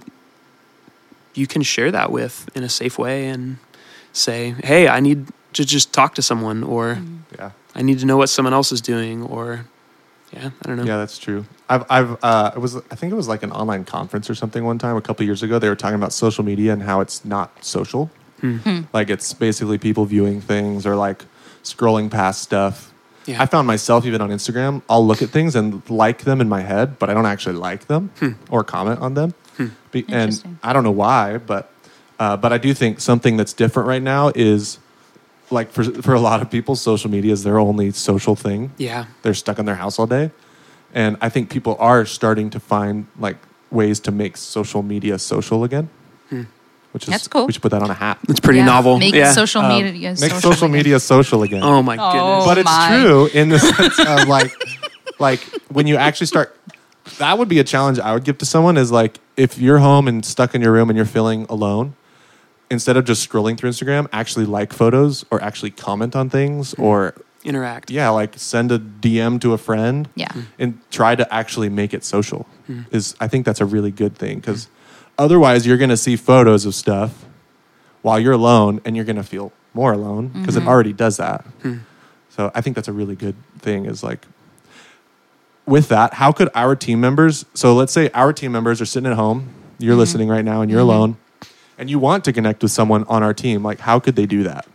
you 1.38 1.46
can 1.46 1.62
share 1.62 1.90
that 1.92 2.10
with 2.10 2.48
in 2.54 2.64
a 2.64 2.68
safe 2.68 2.98
way 2.98 3.28
and 3.28 3.58
say, 4.12 4.54
hey, 4.64 4.88
I 4.88 5.00
need 5.00 5.28
to 5.52 5.64
just 5.64 5.92
talk 5.92 6.14
to 6.16 6.22
someone 6.22 6.64
or 6.64 6.96
mm. 6.96 7.20
Yeah. 7.38 7.50
I 7.74 7.82
need 7.82 7.98
to 8.00 8.06
know 8.06 8.16
what 8.16 8.28
someone 8.28 8.54
else 8.54 8.72
is 8.72 8.80
doing 8.80 9.22
or, 9.22 9.66
yeah, 10.32 10.50
I 10.62 10.66
don't 10.66 10.76
know. 10.76 10.84
Yeah, 10.84 10.96
that's 10.96 11.18
true. 11.18 11.44
I've, 11.68 11.84
I've, 11.88 12.16
uh, 12.24 12.52
it 12.56 12.58
was, 12.58 12.76
I 12.76 12.94
think 12.96 13.12
it 13.12 13.16
was 13.16 13.28
like 13.28 13.42
an 13.42 13.52
online 13.52 13.84
conference 13.84 14.28
or 14.28 14.34
something 14.34 14.64
one 14.64 14.78
time 14.78 14.96
a 14.96 15.00
couple 15.00 15.24
years 15.24 15.42
ago. 15.42 15.58
They 15.58 15.68
were 15.68 15.76
talking 15.76 15.94
about 15.94 16.12
social 16.12 16.44
media 16.44 16.72
and 16.72 16.82
how 16.82 17.00
it's 17.00 17.24
not 17.24 17.64
social. 17.64 18.10
Hmm. 18.40 18.56
Hmm. 18.58 18.80
Like 18.92 19.10
it's 19.10 19.32
basically 19.32 19.78
people 19.78 20.04
viewing 20.06 20.40
things 20.40 20.86
or 20.86 20.96
like 20.96 21.24
scrolling 21.62 22.10
past 22.10 22.42
stuff. 22.42 22.92
Yeah. 23.26 23.42
I 23.42 23.46
found 23.46 23.66
myself 23.66 24.06
even 24.06 24.20
on 24.20 24.30
Instagram. 24.30 24.82
I'll 24.88 25.06
look 25.06 25.20
at 25.22 25.28
things 25.28 25.54
and 25.54 25.88
like 25.90 26.22
them 26.22 26.40
in 26.40 26.48
my 26.48 26.62
head, 26.62 26.98
but 26.98 27.10
I 27.10 27.14
don't 27.14 27.26
actually 27.26 27.56
like 27.56 27.86
them 27.86 28.10
hmm. 28.18 28.32
or 28.50 28.64
comment 28.64 29.00
on 29.00 29.14
them. 29.14 29.34
Be- 29.92 30.04
and 30.08 30.58
I 30.62 30.72
don't 30.72 30.84
know 30.84 30.90
why, 30.90 31.38
but 31.38 31.70
uh, 32.20 32.36
but 32.36 32.52
I 32.52 32.58
do 32.58 32.74
think 32.74 33.00
something 33.00 33.36
that's 33.36 33.52
different 33.52 33.88
right 33.88 34.02
now 34.02 34.30
is 34.34 34.78
like 35.50 35.70
for 35.72 35.84
for 36.02 36.14
a 36.14 36.20
lot 36.20 36.42
of 36.42 36.50
people, 36.50 36.76
social 36.76 37.10
media 37.10 37.32
is 37.32 37.42
their 37.44 37.58
only 37.58 37.90
social 37.92 38.34
thing 38.36 38.70
Yeah. 38.76 39.06
they're 39.22 39.34
stuck 39.34 39.58
in 39.58 39.64
their 39.66 39.76
house 39.76 39.98
all 39.98 40.06
day 40.06 40.30
and 40.94 41.16
i 41.20 41.28
think 41.28 41.50
people 41.50 41.76
are 41.78 42.06
starting 42.06 42.48
to 42.50 42.58
find 42.60 43.06
like 43.18 43.36
ways 43.70 44.00
to 44.00 44.10
make 44.10 44.36
social 44.38 44.82
media 44.82 45.18
social 45.18 45.62
again 45.64 45.88
which 46.92 47.04
is 47.04 47.10
That's 47.10 47.28
cool. 47.28 47.46
we 47.46 47.52
should 47.52 47.60
put 47.62 47.72
that 47.72 47.82
on 47.82 47.90
a 47.90 47.94
hat 47.94 48.18
It's 48.28 48.40
pretty 48.40 48.60
Yeah, 48.60 48.64
novel. 48.74 48.98
Make 48.98 49.14
yeah. 49.14 49.32
social 49.32 49.60
Um, 49.62 49.68
media 49.84 50.10
make 50.20 50.32
social, 50.32 50.52
again. 50.64 50.72
media 50.72 50.98
social 51.00 51.42
again 51.42 51.62
Oh 51.62 51.82
my 51.82 51.96
Oh. 52.00 52.12
goodness. 52.12 52.44
but 52.46 52.58
it's 52.58 52.64
my. 52.64 52.88
true 53.02 53.26
in 53.40 53.48
the 53.50 53.58
sense 53.58 53.98
of 53.98 54.28
like 54.28 54.50
like 55.18 55.40
when 55.68 55.86
you 55.86 55.96
actually 55.96 56.26
start 56.28 56.56
that 57.18 57.38
would 57.38 57.48
be 57.48 57.58
a 57.58 57.64
challenge 57.64 57.98
i 57.98 58.12
would 58.12 58.24
give 58.24 58.38
to 58.38 58.46
someone 58.46 58.76
is 58.76 58.90
like 58.90 59.20
if 59.36 59.58
you're 59.58 59.78
home 59.78 60.08
and 60.08 60.24
stuck 60.24 60.54
in 60.54 60.62
your 60.62 60.72
room 60.72 60.90
and 60.90 60.96
you're 60.96 61.06
feeling 61.06 61.46
alone 61.48 61.94
instead 62.70 62.96
of 62.96 63.04
just 63.04 63.28
scrolling 63.28 63.56
through 63.56 63.70
instagram 63.70 64.08
actually 64.12 64.46
like 64.46 64.72
photos 64.72 65.24
or 65.30 65.42
actually 65.42 65.70
comment 65.70 66.16
on 66.16 66.30
things 66.30 66.72
mm-hmm. 66.72 66.82
or 66.82 67.14
Interact. 67.44 67.90
yeah 67.90 68.08
like 68.10 68.36
send 68.36 68.72
a 68.72 68.78
dm 68.78 69.40
to 69.40 69.52
a 69.52 69.58
friend 69.58 70.08
Yeah. 70.14 70.32
and 70.58 70.78
try 70.90 71.14
to 71.14 71.32
actually 71.32 71.68
make 71.68 71.94
it 71.94 72.04
social 72.04 72.46
mm-hmm. 72.68 72.82
is 72.94 73.14
i 73.20 73.28
think 73.28 73.46
that's 73.46 73.60
a 73.60 73.64
really 73.66 73.90
good 73.90 74.16
thing 74.16 74.40
because 74.40 74.68
otherwise 75.16 75.66
you're 75.66 75.76
going 75.78 75.90
to 75.90 75.96
see 75.96 76.16
photos 76.16 76.66
of 76.66 76.74
stuff 76.74 77.24
while 78.02 78.18
you're 78.18 78.32
alone 78.32 78.80
and 78.84 78.96
you're 78.96 79.04
going 79.04 79.16
to 79.16 79.22
feel 79.22 79.52
more 79.74 79.92
alone 79.92 80.28
because 80.28 80.56
it 80.56 80.60
mm-hmm. 80.60 80.68
already 80.68 80.92
does 80.92 81.18
that. 81.18 81.44
Hmm. 81.62 81.78
So 82.30 82.50
i 82.54 82.60
think 82.60 82.76
that's 82.76 82.88
a 82.88 82.92
really 82.92 83.16
good 83.16 83.36
thing 83.58 83.86
is 83.86 84.02
like 84.02 84.26
with 85.68 85.88
that 85.88 86.14
how 86.14 86.32
could 86.32 86.48
our 86.54 86.74
team 86.74 87.00
members 87.00 87.44
so 87.54 87.74
let's 87.74 87.92
say 87.92 88.08
our 88.10 88.32
team 88.32 88.50
members 88.52 88.80
are 88.80 88.86
sitting 88.86 89.10
at 89.10 89.16
home 89.16 89.48
you're 89.78 89.94
listening 89.96 90.28
right 90.28 90.44
now 90.44 90.60
and 90.62 90.70
you're 90.70 90.80
alone 90.80 91.16
and 91.78 91.88
you 91.90 91.98
want 91.98 92.24
to 92.24 92.32
connect 92.32 92.62
with 92.62 92.72
someone 92.72 93.04
on 93.04 93.22
our 93.22 93.34
team 93.34 93.62
like 93.62 93.80
how 93.80 94.00
could 94.00 94.16
they 94.16 94.26
do 94.26 94.42
that 94.42 94.66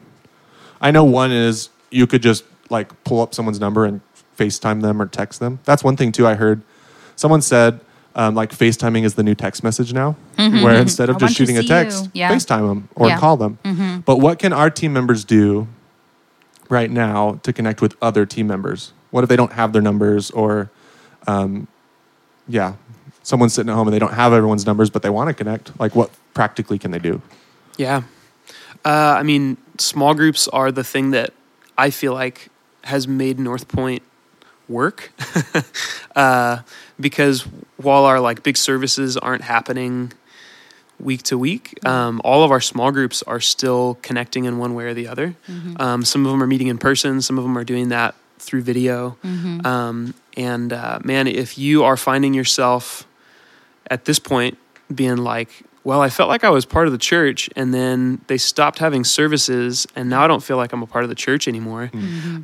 I 0.82 0.92
know 0.92 1.06
one 1.06 1.32
is 1.32 1.70
you 1.92 2.06
could 2.08 2.22
just 2.22 2.44
like 2.70 2.92
pull 3.06 3.22
up 3.22 3.34
someone's 3.34 3.60
number 3.60 3.86
and 3.86 4.02
FaceTime 4.38 4.82
them 4.82 5.02
or 5.02 5.06
text 5.06 5.40
them. 5.40 5.60
That's 5.64 5.82
one 5.82 5.96
thing 5.96 6.12
too. 6.12 6.28
I 6.28 6.34
heard 6.36 6.62
someone 7.16 7.42
said 7.42 7.80
um, 8.16 8.36
like 8.36 8.52
FaceTiming 8.52 9.04
is 9.06 9.14
the 9.14 9.24
new 9.24 9.34
text 9.34 9.64
message 9.64 9.94
now, 9.94 10.18
where 10.36 10.76
instead 10.76 11.10
of 11.10 11.16
Mm-hmm. 11.16 11.24
I 11.24 11.28
just 11.28 11.38
shooting 11.38 11.58
a 11.58 11.64
text. 11.64 12.10
Yeah. 12.14 12.30
FaceTime 12.30 12.68
them 12.68 12.90
or 12.96 13.08
Yeah. 13.08 13.14
Mm-hmm. 13.14 13.20
call 13.22 13.38
them. 13.38 14.02
But 14.06 14.18
what 14.18 14.40
can 14.40 14.52
our 14.52 14.70
team 14.70 14.92
members 14.92 15.24
do 15.24 15.68
right 16.68 16.92
now 16.92 17.40
to 17.44 17.54
connect 17.54 17.82
with 17.82 17.96
other 18.02 18.26
team 18.26 18.48
members? 18.48 18.92
What 19.12 19.24
if 19.24 19.30
they 19.30 19.36
don't 19.38 19.54
have 19.54 19.72
their 19.72 19.82
numbers 19.82 20.32
or, 20.32 20.70
um, 21.28 21.68
yeah, 22.48 22.76
someone's 23.24 23.54
sitting 23.54 23.70
at 23.70 23.76
home 23.76 23.88
and 23.88 23.94
they 23.94 24.00
don't 24.00 24.14
have 24.14 24.34
everyone's 24.34 24.66
numbers, 24.66 24.90
but 24.90 25.02
they 25.02 25.10
want 25.10 25.30
to 25.30 25.34
connect. 25.34 25.78
Like, 25.80 25.96
what 25.96 26.12
practically 26.34 26.78
can 26.78 26.92
they 26.92 27.00
do? 27.00 27.22
Yeah. 27.78 28.04
Uh, 28.86 29.16
I 29.18 29.24
mean, 29.24 29.58
small 29.78 30.14
groups 30.14 30.48
are 30.50 30.72
the 30.72 30.84
thing 30.84 31.12
that 31.12 31.34
I 31.78 31.90
feel 31.90 32.14
like 32.14 32.50
has 32.84 33.08
made 33.08 33.40
North 33.40 33.68
Point 33.68 34.04
work. 34.68 35.12
uh, 36.16 36.60
because 37.00 37.42
while 37.78 38.06
our 38.06 38.20
like 38.20 38.44
big 38.44 38.58
services 38.58 39.18
aren't 39.18 39.44
happening 39.44 40.12
week 41.00 41.24
to 41.24 41.38
week, 41.38 41.80
um, 41.86 42.22
all 42.24 42.44
of 42.44 42.52
our 42.52 42.62
small 42.62 42.92
groups 42.92 43.24
are 43.24 43.40
still 43.40 43.98
connecting 44.02 44.46
in 44.46 44.58
one 44.58 44.74
way 44.76 44.86
or 44.86 44.94
the 44.94 45.08
other. 45.08 45.36
Um, 45.80 46.06
some 46.06 46.26
of 46.26 46.32
them 46.32 46.44
are 46.44 46.48
meeting 46.48 46.68
in 46.68 46.78
person, 46.78 47.22
some 47.22 47.38
of 47.38 47.44
them 47.44 47.58
are 47.58 47.64
doing 47.64 47.90
that 47.90 48.16
through 48.40 48.62
video. 48.62 49.18
Um, 49.66 50.14
and 50.36 50.74
uh, 50.74 51.00
man, 51.04 51.28
if 51.28 51.58
you 51.58 51.84
are 51.84 51.98
finding 51.98 52.34
yourself 52.34 53.08
at 53.90 54.06
this 54.06 54.20
point 54.20 54.58
being 54.94 55.18
like, 55.18 55.50
well, 55.84 56.02
I 56.02 56.10
felt 56.10 56.30
like 56.30 56.46
I 56.46 56.50
was 56.50 56.66
part 56.66 56.86
of 56.86 56.94
the 56.94 56.98
church, 56.98 57.50
and 57.58 57.74
then 57.74 58.22
they 58.28 58.38
stopped 58.38 58.80
having 58.80 59.04
services, 59.04 59.86
and 59.98 60.10
now 60.10 60.24
I 60.24 60.28
don't 60.28 60.42
feel 60.42 60.56
like 60.56 60.72
I'm 60.72 60.82
a 60.82 60.88
part 60.88 61.04
of 61.04 61.10
the 61.10 61.16
church 61.16 61.46
anymore. 61.48 61.92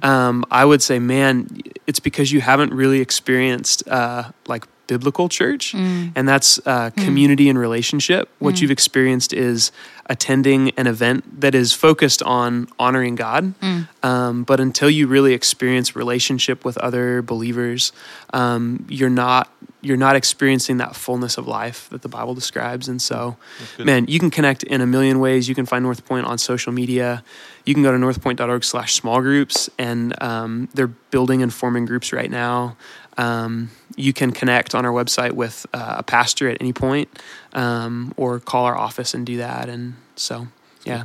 Um, 0.04 0.44
I 0.52 0.66
would 0.66 0.82
say, 0.82 1.00
man, 1.00 1.62
it's 1.88 2.02
because 2.02 2.34
you 2.34 2.42
haven't 2.42 2.74
really 2.74 3.00
experienced 3.00 3.88
uh, 3.88 4.32
like 4.48 4.66
biblical 4.90 5.30
church, 5.30 5.74
and 6.18 6.26
that's 6.32 6.60
uh, 6.66 6.90
community 7.06 7.48
and 7.52 7.58
relationship. 7.58 8.24
What 8.40 8.56
you've 8.62 8.72
experienced 8.80 9.32
is 9.34 9.72
attending 10.12 10.72
an 10.76 10.88
event 10.88 11.42
that 11.42 11.54
is 11.54 11.72
focused 11.72 12.22
on 12.24 12.68
honoring 12.80 13.16
God. 13.16 13.54
Um, 14.02 14.44
but 14.44 14.60
until 14.60 14.90
you 14.90 15.08
really 15.08 15.34
experience 15.34 15.96
relationship 15.96 16.66
with 16.66 16.78
other 16.88 17.22
believers, 17.22 17.92
um, 18.34 18.86
you're 18.90 19.16
not 19.26 19.46
you're 19.82 19.98
not 20.08 20.16
experiencing 20.18 20.78
that 20.78 20.94
fullness 20.94 21.38
of 21.38 21.48
life 21.48 21.88
that 21.92 22.02
the 22.02 22.10
Bible 22.10 22.34
describes. 22.36 22.90
And 22.90 23.02
so, 23.02 23.38
man, 23.86 24.08
you 24.10 24.20
can 24.20 24.30
connect 24.30 24.64
in 24.64 24.82
a 24.82 24.86
million 24.86 25.20
ways. 25.22 25.48
You 25.48 25.56
can 25.56 25.66
find 25.66 25.84
North 25.84 26.04
Point 26.04 26.26
on 26.26 26.38
social 26.38 26.74
media. 26.74 27.24
You 27.66 27.74
can 27.74 27.84
go 27.84 27.92
to 27.92 27.98
northpoint.org 27.98 28.64
slash 28.64 28.92
small 28.96 29.22
groups, 29.22 29.70
and 29.78 30.14
um, 30.22 30.68
they're 30.74 30.94
building 31.12 31.42
and 31.44 31.54
forming 31.54 31.86
groups 31.86 32.12
right 32.12 32.30
now. 32.30 32.76
Um, 33.18 33.70
you 34.00 34.14
can 34.14 34.32
connect 34.32 34.74
on 34.76 34.86
our 34.86 34.92
website 34.92 35.34
with 35.34 35.66
uh, 35.74 35.96
a 35.98 36.04
pastor 36.04 36.50
at 36.50 36.58
any 36.62 36.74
point, 36.74 37.10
um, 37.54 38.14
or 38.18 38.40
call 38.40 38.66
our 38.66 38.78
office 38.78 39.14
and 39.14 39.26
do 39.26 39.38
that. 39.38 39.68
And 39.70 39.96
so, 40.16 40.48
yeah, 40.86 41.04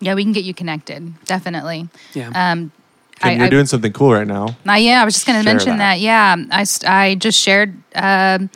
Yeah, 0.00 0.14
we 0.14 0.22
can 0.24 0.32
get 0.32 0.44
you 0.44 0.54
connected. 0.54 1.12
Definitely. 1.26 1.88
yeah. 2.14 2.28
Um, 2.34 2.72
Kim, 3.20 3.28
I- 3.30 3.34
you're 3.36 3.46
I- 3.46 3.50
doing 3.50 3.66
something 3.66 3.92
cool 3.92 4.12
right 4.12 4.26
now. 4.26 4.56
Uh, 4.68 4.74
yeah, 4.74 5.00
I 5.02 5.04
was 5.04 5.14
just 5.14 5.26
going 5.26 5.38
to 5.38 5.44
mention 5.44 5.78
that. 5.78 5.94
that. 5.96 6.00
Yeah, 6.00 6.36
I, 6.50 6.64
I 6.86 7.14
just 7.14 7.38
shared 7.40 7.74
um 7.94 8.50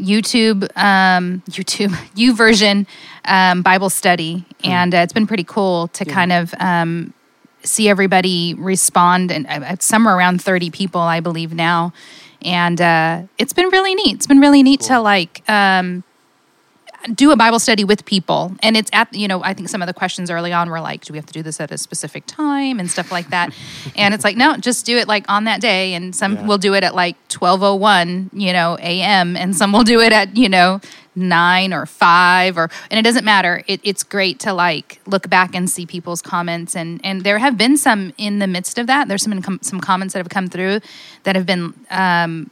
YouTube 0.00 0.62
um, 0.76 1.42
YouTube 1.50 1.90
YouVersion 2.16 2.86
um, 3.26 3.62
Bible 3.62 3.90
study, 3.90 4.44
and 4.64 4.94
uh, 4.94 4.98
it's 4.98 5.12
been 5.12 5.26
pretty 5.26 5.44
cool 5.44 5.88
to 5.88 6.04
kind 6.06 6.32
of 6.32 6.54
um, 6.58 7.12
see 7.62 7.88
everybody 7.90 8.54
respond. 8.54 9.30
And 9.30 9.46
uh, 9.46 9.60
it's 9.72 9.84
somewhere 9.84 10.16
around 10.16 10.40
thirty 10.42 10.70
people, 10.70 11.02
I 11.02 11.20
believe 11.20 11.52
now, 11.52 11.92
and 12.42 12.80
uh, 12.80 13.22
it's 13.38 13.52
been 13.52 13.68
really 13.68 13.94
neat. 13.94 14.16
It's 14.16 14.26
been 14.26 14.40
really 14.40 14.62
neat 14.62 14.80
to 14.82 15.00
like. 15.00 15.42
Um, 15.48 16.04
do 17.14 17.30
a 17.30 17.36
Bible 17.36 17.58
study 17.58 17.84
with 17.84 18.04
people. 18.04 18.52
And 18.62 18.76
it's 18.76 18.90
at, 18.92 19.12
you 19.14 19.26
know, 19.28 19.42
I 19.42 19.54
think 19.54 19.68
some 19.68 19.82
of 19.82 19.86
the 19.86 19.94
questions 19.94 20.30
early 20.30 20.52
on 20.52 20.68
were 20.68 20.80
like, 20.80 21.04
do 21.04 21.12
we 21.12 21.18
have 21.18 21.26
to 21.26 21.32
do 21.32 21.42
this 21.42 21.60
at 21.60 21.70
a 21.70 21.78
specific 21.78 22.24
time 22.26 22.78
and 22.78 22.90
stuff 22.90 23.10
like 23.10 23.30
that? 23.30 23.54
and 23.96 24.12
it's 24.14 24.24
like, 24.24 24.36
no, 24.36 24.56
just 24.56 24.84
do 24.86 24.96
it 24.98 25.08
like 25.08 25.24
on 25.28 25.44
that 25.44 25.60
day. 25.60 25.94
And 25.94 26.14
some 26.14 26.34
Yeah. 26.36 26.46
will 26.46 26.58
do 26.58 26.74
it 26.74 26.84
at 26.84 26.94
like 26.94 27.16
1201, 27.32 28.30
you 28.32 28.52
know, 28.52 28.76
AM. 28.80 29.36
And 29.36 29.56
some 29.56 29.72
will 29.72 29.84
do 29.84 30.00
it 30.00 30.12
at, 30.12 30.36
you 30.36 30.48
know, 30.48 30.80
nine 31.16 31.72
or 31.72 31.86
five 31.86 32.56
or, 32.56 32.70
and 32.90 32.98
it 32.98 33.02
doesn't 33.02 33.24
matter. 33.24 33.62
It, 33.66 33.80
it's 33.82 34.02
great 34.02 34.38
to 34.40 34.52
like 34.52 35.00
look 35.06 35.28
back 35.28 35.54
and 35.54 35.68
see 35.68 35.86
people's 35.86 36.22
comments. 36.22 36.76
And, 36.76 37.00
and 37.02 37.24
there 37.24 37.38
have 37.38 37.56
been 37.58 37.76
some 37.76 38.12
in 38.16 38.38
the 38.38 38.46
midst 38.46 38.78
of 38.78 38.86
that. 38.86 39.08
There's 39.08 39.22
some, 39.22 39.58
some 39.62 39.80
comments 39.80 40.14
that 40.14 40.20
have 40.20 40.28
come 40.28 40.48
through 40.48 40.80
that 41.24 41.34
have 41.34 41.46
been, 41.46 41.74
um, 41.90 42.50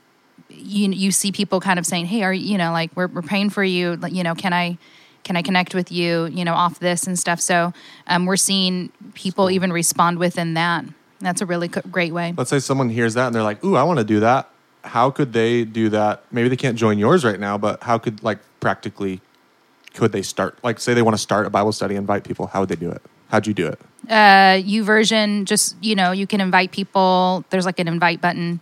you 0.58 0.90
you 0.90 1.10
see 1.12 1.32
people 1.32 1.60
kind 1.60 1.78
of 1.78 1.86
saying, 1.86 2.06
"Hey, 2.06 2.22
are 2.22 2.32
you 2.32 2.52
you 2.52 2.58
know 2.58 2.72
like 2.72 2.90
we're 2.94 3.08
we're 3.08 3.22
praying 3.22 3.50
for 3.50 3.64
you? 3.64 3.98
You 4.08 4.22
know, 4.22 4.34
can 4.34 4.52
I 4.52 4.78
can 5.24 5.36
I 5.36 5.42
connect 5.42 5.74
with 5.74 5.90
you? 5.92 6.26
You 6.26 6.44
know, 6.44 6.54
off 6.54 6.78
this 6.78 7.06
and 7.06 7.18
stuff." 7.18 7.40
So 7.40 7.72
um, 8.06 8.26
we're 8.26 8.36
seeing 8.36 8.92
people 9.14 9.50
even 9.50 9.72
respond 9.72 10.18
within 10.18 10.54
that. 10.54 10.84
That's 11.20 11.40
a 11.40 11.46
really 11.46 11.68
co- 11.68 11.82
great 11.90 12.12
way. 12.12 12.34
Let's 12.36 12.50
say 12.50 12.60
someone 12.60 12.88
hears 12.88 13.14
that 13.14 13.26
and 13.26 13.34
they're 13.34 13.42
like, 13.42 13.64
"Ooh, 13.64 13.76
I 13.76 13.82
want 13.82 13.98
to 13.98 14.04
do 14.04 14.20
that." 14.20 14.50
How 14.84 15.10
could 15.10 15.32
they 15.32 15.64
do 15.64 15.88
that? 15.90 16.22
Maybe 16.30 16.48
they 16.48 16.56
can't 16.56 16.78
join 16.78 16.98
yours 16.98 17.24
right 17.24 17.38
now, 17.38 17.58
but 17.58 17.82
how 17.82 17.98
could 17.98 18.22
like 18.22 18.38
practically 18.60 19.20
could 19.94 20.12
they 20.12 20.22
start? 20.22 20.56
Like, 20.62 20.78
say 20.78 20.94
they 20.94 21.02
want 21.02 21.16
to 21.16 21.22
start 21.22 21.46
a 21.46 21.50
Bible 21.50 21.72
study, 21.72 21.96
invite 21.96 22.24
people. 22.24 22.46
How 22.46 22.60
would 22.60 22.68
they 22.68 22.76
do 22.76 22.90
it? 22.90 23.02
How'd 23.28 23.46
you 23.46 23.54
do 23.54 23.66
it? 23.66 23.80
Uh, 24.08 24.56
YouVersion, 24.62 25.44
just 25.44 25.76
you 25.82 25.94
know, 25.94 26.12
you 26.12 26.26
can 26.26 26.40
invite 26.40 26.72
people. 26.72 27.44
There's 27.50 27.66
like 27.66 27.78
an 27.78 27.88
invite 27.88 28.20
button. 28.20 28.60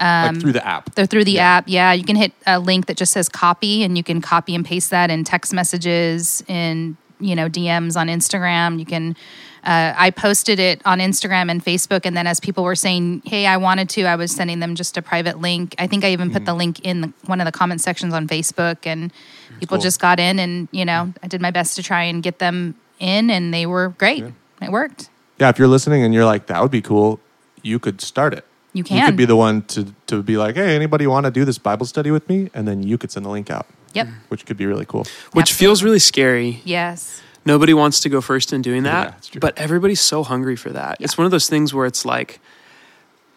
Like 0.00 0.40
through 0.40 0.52
the 0.52 0.66
app. 0.66 0.94
They're 0.94 1.06
through 1.06 1.24
the 1.24 1.32
Yeah. 1.32 1.56
app. 1.58 1.64
Yeah, 1.66 1.92
you 1.92 2.04
can 2.04 2.16
hit 2.16 2.32
a 2.46 2.58
link 2.58 2.86
that 2.86 2.96
just 2.96 3.12
says 3.12 3.28
copy, 3.28 3.82
and 3.84 3.96
you 3.96 4.04
can 4.04 4.20
copy 4.20 4.54
and 4.54 4.64
paste 4.64 4.90
that 4.90 5.10
in 5.10 5.24
text 5.24 5.52
messages, 5.52 6.42
in 6.48 6.96
you 7.20 7.34
know 7.34 7.48
DMs 7.48 7.96
on 7.96 8.08
Instagram. 8.08 8.78
You 8.78 8.86
can. 8.86 9.16
Uh, 9.64 9.92
I 9.96 10.10
posted 10.10 10.60
it 10.60 10.80
on 10.84 11.00
Instagram 11.00 11.50
and 11.50 11.62
Facebook, 11.62 12.06
and 12.06 12.16
then 12.16 12.26
as 12.28 12.38
people 12.38 12.62
were 12.64 12.76
saying, 12.76 13.22
"Hey, 13.26 13.44
I 13.44 13.56
wanted 13.56 13.88
to," 13.90 14.04
I 14.04 14.14
was 14.14 14.30
sending 14.30 14.60
them 14.60 14.76
just 14.76 14.96
a 14.96 15.02
private 15.02 15.40
link. 15.40 15.74
I 15.78 15.86
think 15.88 16.04
I 16.04 16.12
even 16.12 16.30
put 16.30 16.44
the 16.46 16.54
link 16.54 16.80
in 16.80 17.00
the, 17.00 17.12
one 17.26 17.40
of 17.40 17.44
the 17.44 17.52
comment 17.52 17.80
sections 17.80 18.14
on 18.14 18.28
Facebook, 18.28 18.76
and 18.84 19.12
people 19.58 19.76
Cool. 19.76 19.82
just 19.82 20.00
got 20.00 20.20
in, 20.20 20.38
and 20.38 20.68
you 20.70 20.84
know, 20.84 21.12
I 21.22 21.26
did 21.26 21.40
my 21.42 21.50
best 21.50 21.74
to 21.76 21.82
try 21.82 22.04
and 22.04 22.22
get 22.22 22.38
them 22.38 22.76
in, 23.00 23.30
and 23.30 23.52
they 23.52 23.66
were 23.66 23.90
great. 23.98 24.24
It 24.62 24.70
worked. 24.70 25.10
Yeah, 25.38 25.48
if 25.50 25.58
you're 25.58 25.68
listening 25.68 26.02
and 26.04 26.14
you're 26.14 26.24
like, 26.24 26.46
"That 26.46 26.62
would 26.62 26.70
be 26.70 26.80
cool," 26.80 27.18
you 27.62 27.78
could 27.80 28.00
start 28.00 28.32
it. 28.34 28.44
You 28.72 28.84
can. 28.84 28.98
You 28.98 29.04
could 29.06 29.16
be 29.16 29.24
the 29.24 29.36
one 29.36 29.62
to 29.62 29.86
to 30.06 30.22
be 30.22 30.36
like, 30.36 30.56
"Hey, 30.56 30.74
anybody 30.76 31.06
want 31.06 31.24
to 31.24 31.30
do 31.30 31.44
this 31.44 31.58
Bible 31.58 31.86
study 31.86 32.10
with 32.10 32.28
me?" 32.28 32.50
And 32.54 32.66
then 32.68 32.82
you 32.82 32.98
could 32.98 33.10
send 33.10 33.24
the 33.26 33.30
link 33.30 33.50
out, 33.50 33.66
Yep. 33.94 34.08
which 34.28 34.44
could 34.46 34.56
be 34.56 34.66
really 34.66 34.84
cool. 34.84 35.06
Which 35.32 35.52
feels 35.52 35.82
really 35.82 35.98
scary. 35.98 36.60
Yes. 36.64 37.22
Nobody 37.46 37.72
wants 37.72 38.00
to 38.00 38.08
go 38.10 38.20
first 38.20 38.52
in 38.52 38.60
doing 38.62 38.82
that, 38.82 39.14
it's 39.18 39.28
true. 39.28 39.40
but 39.40 39.56
everybody's 39.56 40.00
so 40.02 40.22
hungry 40.22 40.54
for 40.56 40.70
that. 40.70 40.98
It's 41.00 41.16
one 41.16 41.24
of 41.24 41.30
those 41.30 41.48
things 41.48 41.72
where 41.72 41.86
it's 41.86 42.04
like 42.04 42.40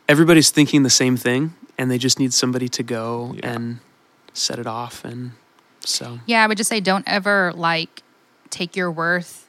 everybody's 0.09 0.49
thinking 0.49 0.83
the 0.83 0.89
same 0.89 1.15
thing 1.15 1.53
and 1.77 1.89
they 1.89 1.97
just 1.97 2.19
need 2.19 2.33
somebody 2.33 2.67
to 2.69 2.83
go 2.83 3.33
Yeah. 3.37 3.53
and 3.53 3.79
set 4.33 4.59
it 4.59 4.67
off 4.67 5.05
and 5.05 5.31
so 5.85 6.19
Yeah, 6.25 6.43
I 6.43 6.47
would 6.47 6.57
just 6.57 6.69
say 6.69 6.81
don't 6.81 7.05
ever 7.07 7.53
like 7.55 8.03
take 8.49 8.75
your 8.75 8.91
worth 8.91 9.47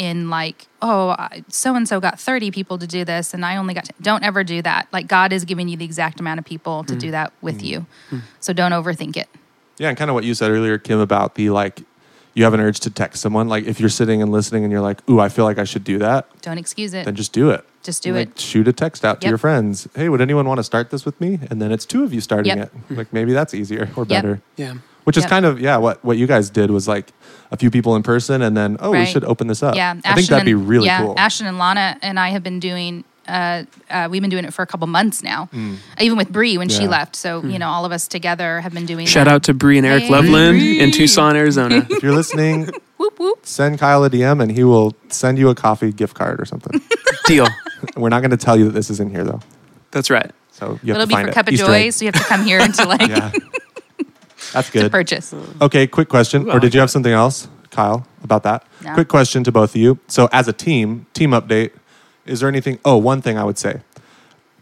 in 0.00 0.30
like, 0.30 0.66
oh, 0.80 1.14
so 1.48 1.74
and 1.74 1.86
so 1.86 2.00
got 2.00 2.18
30 2.18 2.50
people 2.50 2.78
to 2.78 2.86
do 2.86 3.04
this 3.04 3.34
and 3.34 3.44
I 3.44 3.56
only 3.56 3.74
got, 3.74 3.84
10. 3.84 3.96
don't 4.00 4.24
ever 4.24 4.42
do 4.42 4.62
that. 4.62 4.88
Like 4.94 5.06
God 5.06 5.30
is 5.30 5.44
giving 5.44 5.68
you 5.68 5.76
the 5.76 5.84
exact 5.84 6.20
amount 6.20 6.38
of 6.38 6.46
people 6.46 6.84
to 6.84 6.96
do 6.96 7.08
mm. 7.08 7.10
that 7.10 7.34
with 7.42 7.58
mm. 7.58 7.64
you. 7.64 7.86
Mm. 8.10 8.22
So 8.40 8.54
don't 8.54 8.72
overthink 8.72 9.18
it. 9.18 9.28
Yeah, 9.76 9.90
and 9.90 9.98
kind 9.98 10.10
of 10.10 10.14
what 10.14 10.24
you 10.24 10.32
said 10.32 10.50
earlier, 10.50 10.78
Kim, 10.78 11.00
about 11.00 11.34
the 11.34 11.50
like, 11.50 11.82
you 12.32 12.44
have 12.44 12.54
an 12.54 12.60
urge 12.60 12.80
to 12.80 12.90
text 12.90 13.20
someone. 13.20 13.48
Like, 13.48 13.64
if 13.64 13.78
you're 13.78 13.90
sitting 13.90 14.22
and 14.22 14.32
listening 14.32 14.62
and 14.62 14.70
you're 14.70 14.80
like, 14.80 15.06
"Ooh, 15.10 15.18
I 15.18 15.28
feel 15.28 15.44
like 15.44 15.58
I 15.58 15.64
should 15.64 15.84
do 15.84 15.98
that," 15.98 16.28
Don't 16.42 16.58
excuse 16.58 16.94
it. 16.94 17.04
then 17.04 17.16
just 17.16 17.32
do 17.32 17.50
it. 17.50 17.64
Just 17.82 18.02
do 18.02 18.14
like, 18.14 18.28
it. 18.28 18.38
Shoot 18.38 18.68
a 18.68 18.72
text 18.72 19.04
out 19.04 19.20
to 19.22 19.28
your 19.28 19.38
friends. 19.38 19.88
Hey, 19.96 20.08
would 20.08 20.20
anyone 20.20 20.46
want 20.46 20.58
to 20.58 20.64
start 20.64 20.90
this 20.90 21.04
with 21.04 21.20
me? 21.20 21.40
And 21.50 21.60
then 21.60 21.72
it's 21.72 21.84
two 21.84 22.04
of 22.04 22.14
you 22.14 22.20
starting 22.20 22.56
Yep. 22.56 22.72
it. 22.90 22.96
Like 22.96 23.12
maybe 23.12 23.32
that's 23.32 23.52
easier 23.52 23.90
or 23.96 24.04
Yep. 24.04 24.08
better. 24.08 24.42
yeah. 24.56 24.74
Which 25.04 25.16
is 25.16 25.26
kind 25.26 25.44
of 25.46 25.60
yeah, 25.60 25.76
what 25.78 26.04
what 26.04 26.16
you 26.18 26.26
guys 26.26 26.50
did 26.50 26.70
was 26.70 26.86
like 26.86 27.12
a 27.50 27.56
few 27.56 27.70
people 27.70 27.96
in 27.96 28.02
person, 28.02 28.42
and 28.42 28.56
then 28.56 28.76
oh, 28.80 28.90
we 28.92 29.06
should 29.06 29.24
open 29.24 29.46
this 29.48 29.62
up. 29.62 29.74
Yeah, 29.74 29.94
I 30.04 30.14
think 30.14 30.28
that'd 30.28 30.44
be 30.44 30.52
and- 30.52 30.68
really 30.68 30.86
yeah, 30.86 31.02
cool. 31.02 31.14
Ashton 31.18 31.46
and 31.46 31.58
Lana 31.58 31.96
and 32.02 32.18
I 32.20 32.28
have 32.30 32.42
been 32.42 32.60
doing. 32.60 33.04
Uh, 33.28 33.64
uh, 33.90 34.08
we've 34.10 34.22
been 34.22 34.30
doing 34.30 34.44
it 34.44 34.52
for 34.52 34.62
a 34.62 34.66
couple 34.66 34.84
months 34.88 35.22
now, 35.22 35.48
even 36.00 36.18
with 36.18 36.30
Bree 36.32 36.58
when 36.58 36.68
she 36.68 36.84
Mm. 36.84 36.88
Left. 36.90 37.14
So 37.14 37.44
you 37.44 37.58
know, 37.60 37.68
all 37.68 37.84
of 37.84 37.92
us 37.92 38.08
together 38.08 38.60
have 38.60 38.74
been 38.74 38.86
doing. 38.86 39.06
Shout 39.06 39.26
that. 39.26 39.32
out 39.34 39.42
to 39.44 39.54
Bree 39.54 39.78
and 39.78 39.86
Eric 39.86 40.04
Hey, 40.04 40.10
Loveland 40.10 40.58
in 40.60 40.90
Tucson, 40.90 41.36
Arizona. 41.36 41.86
if 41.90 42.02
you're 42.02 42.14
listening, 42.14 42.70
Whoop 42.96 43.18
whoop. 43.20 43.46
send 43.46 43.78
Kyle 43.78 44.02
a 44.04 44.10
DM, 44.10 44.42
and 44.42 44.50
he 44.50 44.64
will 44.64 44.96
send 45.10 45.38
you 45.38 45.48
a 45.48 45.54
coffee 45.54 45.92
gift 45.92 46.14
card 46.14 46.40
or 46.40 46.44
something. 46.44 46.80
Deal. 47.26 47.46
We're 47.96 48.08
not 48.08 48.20
going 48.20 48.32
to 48.32 48.36
tell 48.36 48.56
you 48.58 48.64
that 48.64 48.72
this 48.72 48.90
is 48.90 48.98
in 49.00 49.10
here 49.10 49.22
though, 49.24 49.40
That's 49.92 50.10
right. 50.10 50.30
so 50.50 50.78
you 50.82 50.92
have 50.92 50.96
It'll 50.96 51.00
to 51.02 51.06
be 51.06 51.14
find 51.14 51.26
for 51.26 51.30
it. 51.30 51.34
Cup 51.34 51.46
of 51.48 51.54
Easter 51.54 51.66
Joy, 51.66 51.72
egg. 51.86 51.92
so 51.92 52.04
you 52.04 52.10
have 52.12 52.20
to 52.20 52.28
come 52.28 52.44
here 52.44 52.66
to 52.66 52.84
like 52.88 53.06
Yeah, 53.08 53.30
that's 54.52 54.70
to 54.70 54.80
good. 54.80 54.92
purchase. 54.92 55.34
Okay, 55.60 55.86
quick 55.86 56.08
question. 56.08 56.46
Ooh, 56.46 56.52
or 56.52 56.60
did 56.60 56.74
you 56.74 56.80
have 56.80 56.90
something 56.90 57.12
else, 57.12 57.48
Kyle, 57.70 58.06
about 58.22 58.42
that? 58.44 58.64
No. 58.84 58.94
Quick 58.94 59.08
question 59.08 59.44
to 59.44 59.52
both 59.52 59.70
of 59.70 59.76
you. 59.76 59.98
So, 60.08 60.28
as 60.32 60.48
a 60.48 60.52
team, 60.52 61.06
team 61.14 61.30
update, 61.30 61.72
is 62.26 62.40
there 62.40 62.48
anything? 62.48 62.78
Oh, 62.84 62.96
one 62.96 63.22
thing 63.22 63.38
I 63.38 63.44
would 63.44 63.58
say 63.58 63.80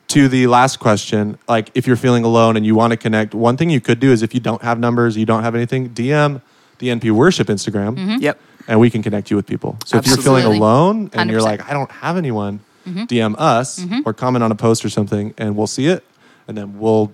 to 0.09 0.27
the 0.27 0.47
last 0.47 0.79
question 0.79 1.39
like, 1.49 1.71
if 1.75 1.87
you're 1.87 1.97
feeling 1.97 2.25
alone 2.25 2.57
and 2.57 2.65
you 2.65 2.75
want 2.75 2.93
to 2.93 2.97
connect, 2.97 3.35
one 3.35 3.57
thing 3.57 3.71
you 3.71 3.81
could 3.81 4.01
do 4.01 4.11
is 4.11 4.23
if 4.23 4.35
you 4.35 4.41
don't 4.41 4.63
have 4.63 4.79
numbers, 4.79 5.17
you 5.17 5.27
don't 5.27 5.43
have 5.43 5.55
anything, 5.55 5.91
DM 5.91 6.41
the 6.79 6.89
NP 6.89 7.11
Worship 7.11 7.49
Instagram 7.49 7.97
mm-hmm. 7.97 8.17
Yep. 8.21 8.41
and 8.69 8.81
we 8.81 8.89
can 8.89 9.03
connect 9.03 9.31
you 9.31 9.37
with 9.37 9.47
people. 9.47 9.77
So, 9.85 9.99
if 9.99 10.07
you're 10.07 10.17
Absolutely. 10.17 10.43
feeling 10.43 10.57
alone 10.57 11.11
and 11.13 11.31
you're 11.31 11.41
100%. 11.41 11.45
like, 11.45 11.69
I 11.69 11.73
don't 11.73 11.91
have 11.91 12.17
anyone, 12.17 12.61
mm-hmm. 12.87 13.05
DM 13.05 13.35
us 13.39 13.81
mm-hmm. 13.81 14.01
or 14.05 14.15
comment 14.15 14.43
on 14.43 14.51
a 14.51 14.55
post 14.55 14.85
or 14.85 14.89
something 14.89 15.35
and 15.37 15.57
we'll 15.57 15.67
see 15.67 15.87
it 15.87 16.05
and 16.47 16.57
then 16.57 16.79
we'll 16.79 17.13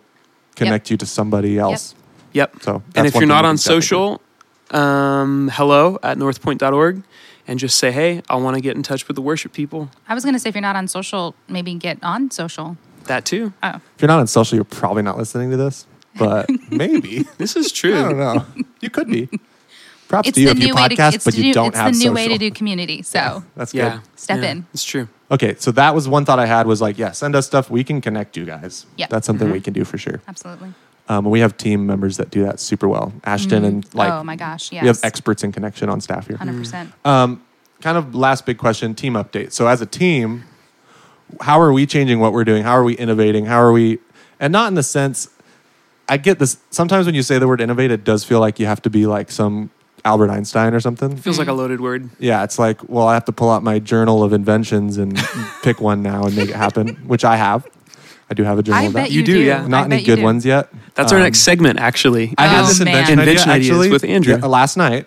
connect 0.55 0.91
you 0.91 0.97
to 0.97 1.07
somebody 1.07 1.59
else. 1.59 1.95
Yep. 2.35 2.63
So 2.63 2.83
and 2.95 3.07
if 3.07 3.15
you're 3.15 3.27
not 3.27 3.45
on 3.47 3.57
can 3.57 3.65
definitely 3.65 3.81
do. 3.81 3.87
social, 3.89 4.21
um, 4.71 5.51
hello 5.53 5.99
at 6.03 6.19
northpoint.org 6.19 7.03
and 7.47 7.59
just 7.59 7.79
say, 7.79 7.91
hey, 7.93 8.23
I 8.29 8.37
want 8.37 8.57
to 8.57 8.61
get 8.61 8.77
in 8.77 8.83
touch 8.83 9.07
with 9.09 9.15
the 9.17 9.23
worship 9.23 9.53
people. 9.53 9.91
I 10.09 10.15
was 10.15 10.25
going 10.25 10.35
to 10.35 10.39
say 10.39 10.49
if 10.51 10.55
you're 10.55 10.63
not 10.63 10.77
on 10.77 10.89
social, 10.89 11.35
maybe 11.49 11.75
get 11.75 11.99
on 12.03 12.31
social. 12.31 12.77
That 13.05 13.25
too. 13.25 13.53
Oh, 13.63 13.81
if 13.97 14.03
you're 14.03 14.09
not 14.09 14.21
on 14.21 14.27
social, 14.27 14.57
you're 14.57 14.65
probably 14.65 15.03
not 15.03 15.17
listening 15.19 15.51
to 15.51 15.57
this, 15.57 15.87
but 16.19 16.49
maybe. 16.71 17.25
This 17.39 17.55
is 17.57 17.71
true. 17.73 17.97
I 17.99 18.03
don't 18.03 18.19
know. 18.19 18.47
You 18.81 18.91
could 18.91 19.09
be. 19.09 19.29
Props 20.09 20.29
it's 20.29 20.35
to 20.37 20.41
you 20.43 20.47
the 20.49 20.53
if 20.53 20.59
you 20.59 20.67
new 20.69 20.73
to 20.75 20.79
podcast, 20.97 21.25
but 21.25 21.35
you 21.35 21.43
new, 21.45 21.53
don't 21.55 21.69
it's 21.69 21.77
have 21.79 21.93
the 21.93 21.99
new 21.99 22.05
social. 22.05 22.15
way 22.15 22.29
to 22.29 22.37
do 22.39 22.51
community. 22.51 23.03
So 23.03 23.43
That's 23.57 23.73
Yeah. 23.75 23.97
good. 23.97 24.01
Step 24.21 24.43
Yeah, 24.43 24.51
in. 24.51 24.67
It's 24.75 24.85
true. 24.85 25.09
Okay, 25.31 25.55
so 25.59 25.71
that 25.73 25.95
was 25.95 26.07
one 26.09 26.25
thought 26.27 26.39
I 26.39 26.45
had 26.47 26.67
was 26.67 26.81
like, 26.83 26.99
yeah, 26.99 27.13
send 27.13 27.35
us 27.35 27.47
stuff. 27.47 27.71
We 27.71 27.85
can 27.85 28.01
connect 28.03 28.37
you 28.37 28.45
guys. 28.45 28.85
Yeah. 28.97 29.07
That's 29.09 29.27
something 29.27 29.47
Mm-hmm. 29.47 29.55
we 29.55 29.61
can 29.61 29.73
do 29.73 29.85
for 29.85 29.97
sure. 29.99 30.21
absolutely. 30.29 30.73
Um, 31.09 31.27
and 31.27 31.33
we 31.33 31.41
have 31.41 31.57
team 31.57 31.87
members 31.87 32.17
that 32.17 32.31
do 32.31 32.45
that 32.45 32.59
super 32.61 32.89
well. 32.89 33.13
Ashton 33.25 33.65
and 33.65 33.95
like, 33.95 34.11
oh 34.11 34.25
my 34.25 34.37
gosh, 34.37 34.73
yes. 34.73 34.83
we 34.83 34.89
have 34.89 35.01
experts 35.03 35.45
in 35.45 35.53
connection 35.53 35.89
on 35.89 36.01
staff 36.01 36.27
here. 36.27 36.39
100%. 36.39 36.93
Um, 37.05 37.43
kind 37.83 37.99
of 37.99 38.15
last 38.15 38.47
big 38.47 38.57
question 38.57 38.95
team 38.95 39.13
update. 39.13 39.53
So, 39.53 39.67
as 39.67 39.83
a 39.83 39.87
team, 39.87 40.45
how 41.41 41.61
are 41.61 41.73
we 41.73 41.85
changing 41.87 42.21
what 42.21 42.33
we're 42.33 42.45
doing? 42.45 42.63
How 42.63 42.73
are 42.73 42.85
we 42.85 42.95
innovating? 42.95 43.45
How 43.45 43.61
are 43.61 43.73
we, 43.73 43.99
and 44.41 44.53
not 44.53 44.69
in 44.69 44.75
the 44.75 44.83
sense, 44.83 45.29
I 46.09 46.17
get 46.17 46.39
this. 46.39 46.59
Sometimes 46.71 47.07
when 47.07 47.15
you 47.15 47.23
say 47.23 47.39
the 47.39 47.49
word 47.49 47.61
innovate, 47.61 47.91
it 47.91 48.05
does 48.05 48.25
feel 48.25 48.41
like 48.41 48.59
you 48.59 48.67
have 48.67 48.83
to 48.83 48.91
be 48.91 49.07
like 49.07 49.31
some 49.31 49.71
Albert 50.05 50.31
Einstein 50.31 50.75
or 50.75 50.81
something. 50.81 51.17
Feels 51.17 51.39
like 51.39 51.49
a 51.49 51.53
loaded 51.53 51.81
word. 51.81 52.11
Yeah, 52.19 52.45
it's 52.45 52.59
like, 52.59 52.89
well, 52.89 53.09
I 53.09 53.15
have 53.15 53.25
to 53.27 53.33
pull 53.33 53.51
out 53.51 53.63
my 53.63 53.79
journal 53.79 54.23
of 54.23 54.33
inventions 54.33 54.99
and 54.99 55.19
pick 55.63 55.81
one 55.81 56.03
now 56.03 56.25
and 56.25 56.37
make 56.37 56.51
it 56.51 56.57
happen, 56.57 56.97
which 57.07 57.25
I 57.25 57.37
have. 57.37 57.67
I 58.31 58.35
do 58.35 58.43
have 58.45 58.59
a 58.59 58.63
journal 58.63 58.81
I 58.83 58.85
of 58.87 58.93
bet 58.95 59.05
that. 59.05 59.11
you, 59.13 59.21
You 59.21 59.25
do, 59.27 59.39
yeah. 59.41 59.67
Not 59.67 59.89
bet 59.91 59.99
any 59.99 60.05
good 60.07 60.17
do. 60.17 60.23
ones 60.23 60.47
yet. 60.47 60.69
That's 60.95 61.13
our 61.13 61.19
Um, 61.19 61.25
next 61.25 61.41
segment, 61.41 61.79
actually. 61.79 62.35
I 62.39 62.47
had 62.47 62.65
Oh, 62.65 62.67
this 62.69 62.79
man. 62.81 62.89
invention, 62.89 63.19
Invention 63.19 63.51
idea 63.51 63.55
ideas 63.55 63.71
actually 63.71 63.91
with 63.91 64.05
Andrew. 64.05 64.39
yeah, 64.41 64.47
last 64.47 64.77
night. 64.77 65.07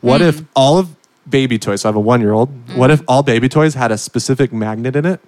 What 0.00 0.20
if 0.20 0.42
all 0.54 0.78
of 0.78 0.88
baby 1.28 1.58
toys? 1.58 1.82
So 1.82 1.88
I 1.88 1.90
have 1.90 1.96
a 1.96 2.00
one-year-old. 2.00 2.50
What 2.74 2.90
if 2.90 3.02
all 3.08 3.22
baby 3.22 3.48
toys 3.48 3.74
had 3.74 3.92
a 3.92 3.98
specific 3.98 4.52
magnet 4.52 4.96
in 4.96 5.06
it? 5.06 5.20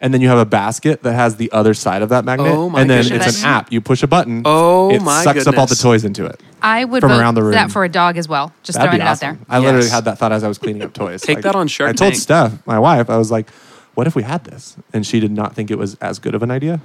And 0.00 0.12
then 0.12 0.20
you 0.20 0.28
have 0.28 0.38
a 0.38 0.44
basket 0.44 1.02
that 1.04 1.14
has 1.14 1.36
the 1.36 1.50
other 1.52 1.72
side 1.72 2.02
of 2.02 2.10
that 2.10 2.22
magnet, 2.24 2.52
Oh, 2.54 2.68
my 2.68 2.82
and 2.82 2.90
then 2.90 3.02
goodness. 3.04 3.28
it's 3.28 3.42
an 3.42 3.48
app. 3.48 3.72
You 3.72 3.80
push 3.80 4.02
a 4.02 4.06
button. 4.06 4.42
Oh, 4.44 4.90
it 4.90 5.00
my 5.00 5.24
sucks 5.24 5.46
up 5.46 5.56
all 5.56 5.66
the 5.66 5.74
toys 5.74 6.04
into 6.04 6.26
it. 6.26 6.38
I 6.60 6.84
would 6.84 7.00
From 7.00 7.10
vote 7.12 7.18
around 7.20 7.34
the 7.34 7.42
room. 7.42 7.52
that 7.52 7.70
for 7.70 7.82
a 7.82 7.88
dog 7.88 8.18
as 8.18 8.28
well. 8.28 8.52
Just 8.62 8.76
That'd 8.78 8.90
throwing 8.90 9.00
it 9.00 9.10
awesome. 9.10 9.28
out 9.30 9.38
there. 9.48 9.56
I 9.56 9.58
literally 9.58 9.88
had 9.88 10.04
that 10.04 10.18
thought 10.18 10.32
as 10.32 10.44
I 10.44 10.48
was 10.48 10.58
cleaning 10.58 10.82
up 10.82 10.92
toys. 10.92 11.22
Take 11.22 11.40
that 11.42 11.54
on 11.54 11.66
Shark 11.66 11.88
I 11.90 11.92
told 11.94 12.12
Tank. 12.12 12.22
Steph, 12.22 12.66
my 12.66 12.78
wife, 12.78 13.08
I 13.08 13.16
was 13.16 13.30
like, 13.30 13.48
"What 13.96 14.06
if 14.06 14.14
we 14.14 14.22
had 14.22 14.44
this?" 14.44 14.76
And 14.92 15.04
she 15.04 15.18
did 15.18 15.32
not 15.32 15.54
think 15.56 15.70
it 15.72 15.78
was 15.78 15.96
as 15.96 16.20
good 16.20 16.34
of 16.36 16.42
an 16.44 16.50
idea, 16.52 16.80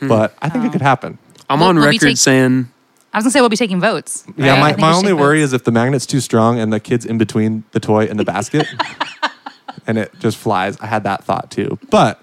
Hmm. 0.00 0.08
but 0.08 0.34
I 0.42 0.48
think 0.48 0.64
it 0.64 0.68
Oh. 0.68 0.72
could 0.72 0.82
happen. 0.82 1.18
I'm 1.48 1.60
Will- 1.60 1.68
on 1.68 1.76
will 1.76 1.82
we 1.82 1.88
record 1.90 2.08
take- 2.08 2.16
saying 2.18 2.68
I 3.12 3.18
was 3.18 3.24
gonna 3.24 3.30
say 3.30 3.40
we'll 3.40 3.48
be 3.48 3.56
taking 3.56 3.80
votes. 3.80 4.24
Yeah, 4.36 4.48
right? 4.50 4.56
I 4.56 4.60
my, 4.60 4.66
think 4.70 4.80
my 4.80 4.88
we 4.88 4.92
should 4.94 4.98
only 4.98 5.12
take 5.12 5.20
worry 5.20 5.38
votes. 5.40 5.50
is 5.50 5.52
if 5.52 5.62
the 5.64 5.70
magnet's 5.70 6.04
too 6.06 6.18
strong 6.18 6.58
and 6.58 6.72
the 6.72 6.80
kid's 6.80 7.04
in 7.06 7.16
between 7.16 7.62
the 7.70 7.78
toy 7.78 8.06
and 8.06 8.18
the 8.18 8.24
basket, 8.24 8.66
and 9.86 9.98
it 9.98 10.12
just 10.18 10.36
flies. 10.36 10.76
I 10.80 10.86
had 10.86 11.04
that 11.04 11.22
thought 11.24 11.48
too, 11.50 11.78
but 11.90 12.20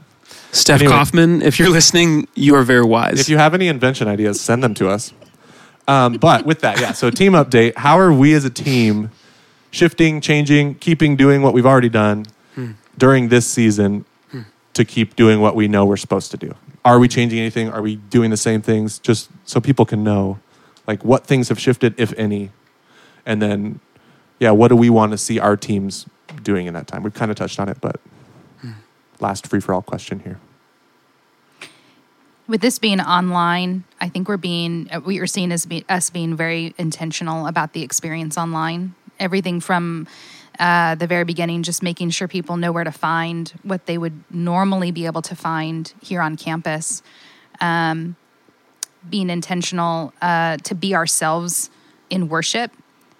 Steph 0.52 0.82
Anyway. 0.82 0.94
Kaufman, 0.98 1.42
if 1.44 1.60
you're 1.60 1.70
listening, 1.70 2.28
you 2.36 2.56
are 2.56 2.64
very 2.64 2.84
wise. 2.84 3.22
If 3.22 3.30
you 3.30 3.38
have 3.38 3.54
any 3.54 3.70
invention 3.70 4.10
ideas, 4.10 4.42
send 4.42 4.62
them 4.62 4.74
to 4.76 4.90
us. 4.90 5.14
Um, 5.88 6.14
but 6.18 6.46
with 6.46 6.60
that, 6.60 6.82
yeah. 6.82 6.92
So 6.92 7.10
team 7.10 7.34
update. 7.34 7.78
How 7.78 7.98
are 7.98 8.12
we 8.12 8.34
as 8.34 8.44
a 8.44 8.50
team 8.50 9.12
shifting, 9.72 10.20
changing, 10.20 10.76
keeping 10.76 11.16
doing 11.16 11.42
what 11.42 11.54
we've 11.54 11.66
already 11.66 11.88
done 11.90 12.26
during 12.98 13.30
this 13.30 13.48
season 13.48 14.04
to 14.74 14.86
keep 14.86 15.16
doing 15.16 15.42
what 15.42 15.56
we 15.56 15.68
know 15.68 15.86
we're 15.86 15.98
supposed 15.98 16.32
to 16.32 16.38
do? 16.38 16.56
Are 16.84 17.00
we 17.00 17.08
changing 17.08 17.40
anything? 17.40 17.70
Are 17.70 17.82
we 17.82 17.98
doing 17.98 18.32
the 18.32 18.38
same 18.38 18.62
things? 18.62 19.00
Just 19.00 19.30
so 19.46 19.60
people 19.60 19.86
can 19.86 20.04
know, 20.04 20.40
like 20.88 21.04
what 21.06 21.26
things 21.26 21.50
have 21.50 21.60
shifted, 21.60 21.94
if 21.98 22.14
any, 22.18 22.52
and 23.26 23.42
then, 23.42 23.80
yeah, 24.40 24.52
what 24.52 24.70
do 24.70 24.76
we 24.76 24.90
want 24.90 25.12
to 25.12 25.18
see 25.18 25.40
our 25.40 25.56
teams 25.56 26.08
doing 26.42 26.66
in 26.66 26.74
that 26.74 26.88
time? 26.88 27.04
We've 27.04 27.14
kind 27.14 27.30
of 27.30 27.38
touched 27.38 27.60
on 27.60 27.70
it, 27.70 27.78
but 27.82 28.00
last 29.20 29.46
free 29.48 29.60
for 29.60 29.74
all 29.74 29.82
question 29.82 30.22
here. 30.22 30.40
with 32.52 32.62
this 32.62 32.78
being 32.80 33.00
online, 33.00 33.86
I 34.00 34.10
think 34.10 34.28
we're 34.28 34.38
being 34.38 34.90
uh, 34.92 35.00
we 35.00 35.20
are 35.20 35.28
seen 35.28 35.52
as 35.52 35.66
be, 35.66 35.86
us 35.90 36.10
being 36.10 36.36
very 36.36 36.76
intentional 36.78 37.48
about 37.48 37.74
the 37.74 37.82
experience 37.82 38.38
online. 38.38 38.94
Everything 39.20 39.62
from 39.62 40.08
uh, 40.62 40.96
the 40.96 41.08
very 41.08 41.26
beginning, 41.26 41.64
just 41.64 41.84
making 41.84 42.12
sure 42.12 42.28
people 42.28 42.56
know 42.56 42.72
where 42.72 42.86
to 42.86 42.92
find 42.92 43.50
what 43.64 43.86
they 43.88 43.98
would 43.98 44.24
normally 44.30 44.92
be 44.92 45.06
able 45.08 45.22
to 45.24 45.36
find 45.36 45.94
here 46.02 46.22
on 46.22 46.38
campus. 46.38 47.04
Um, 47.60 48.16
being 49.10 49.30
intentional 49.30 50.14
uh, 50.22 50.58
to 50.58 50.76
be 50.76 50.94
ourselves 50.96 51.70
in 52.10 52.30
worship. 52.30 52.72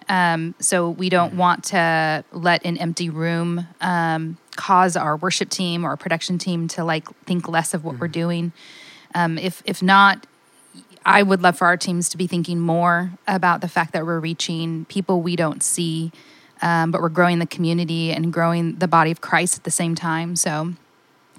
Um, 0.08 0.54
so 0.58 0.90
we 0.90 1.08
don't 1.08 1.34
want 1.34 1.64
to 1.64 2.24
let 2.32 2.64
an 2.64 2.78
empty 2.78 3.10
room 3.10 3.66
um, 3.80 4.38
cause 4.56 4.96
our 4.96 5.16
worship 5.16 5.48
team 5.48 5.84
or 5.84 5.90
our 5.90 5.96
production 5.96 6.38
team 6.38 6.68
to 6.68 6.84
like 6.84 7.08
think 7.24 7.48
less 7.48 7.74
of 7.74 7.84
what 7.84 7.98
we're 7.98 8.08
doing. 8.08 8.52
Um, 9.14 9.38
if 9.38 9.62
if 9.64 9.82
not, 9.82 10.26
I 11.04 11.22
would 11.22 11.42
love 11.42 11.58
for 11.58 11.66
our 11.66 11.76
teams 11.76 12.08
to 12.10 12.16
be 12.16 12.26
thinking 12.26 12.60
more 12.60 13.12
about 13.26 13.60
the 13.60 13.68
fact 13.68 13.92
that 13.92 14.06
we're 14.06 14.20
reaching 14.20 14.84
people 14.86 15.22
we 15.22 15.36
don't 15.36 15.62
see, 15.62 16.12
um, 16.62 16.90
but 16.90 17.00
we're 17.00 17.08
growing 17.08 17.38
the 17.38 17.46
community 17.46 18.12
and 18.12 18.32
growing 18.32 18.76
the 18.76 18.88
body 18.88 19.10
of 19.10 19.20
Christ 19.20 19.58
at 19.58 19.64
the 19.64 19.70
same 19.70 19.94
time. 19.94 20.36
So 20.36 20.74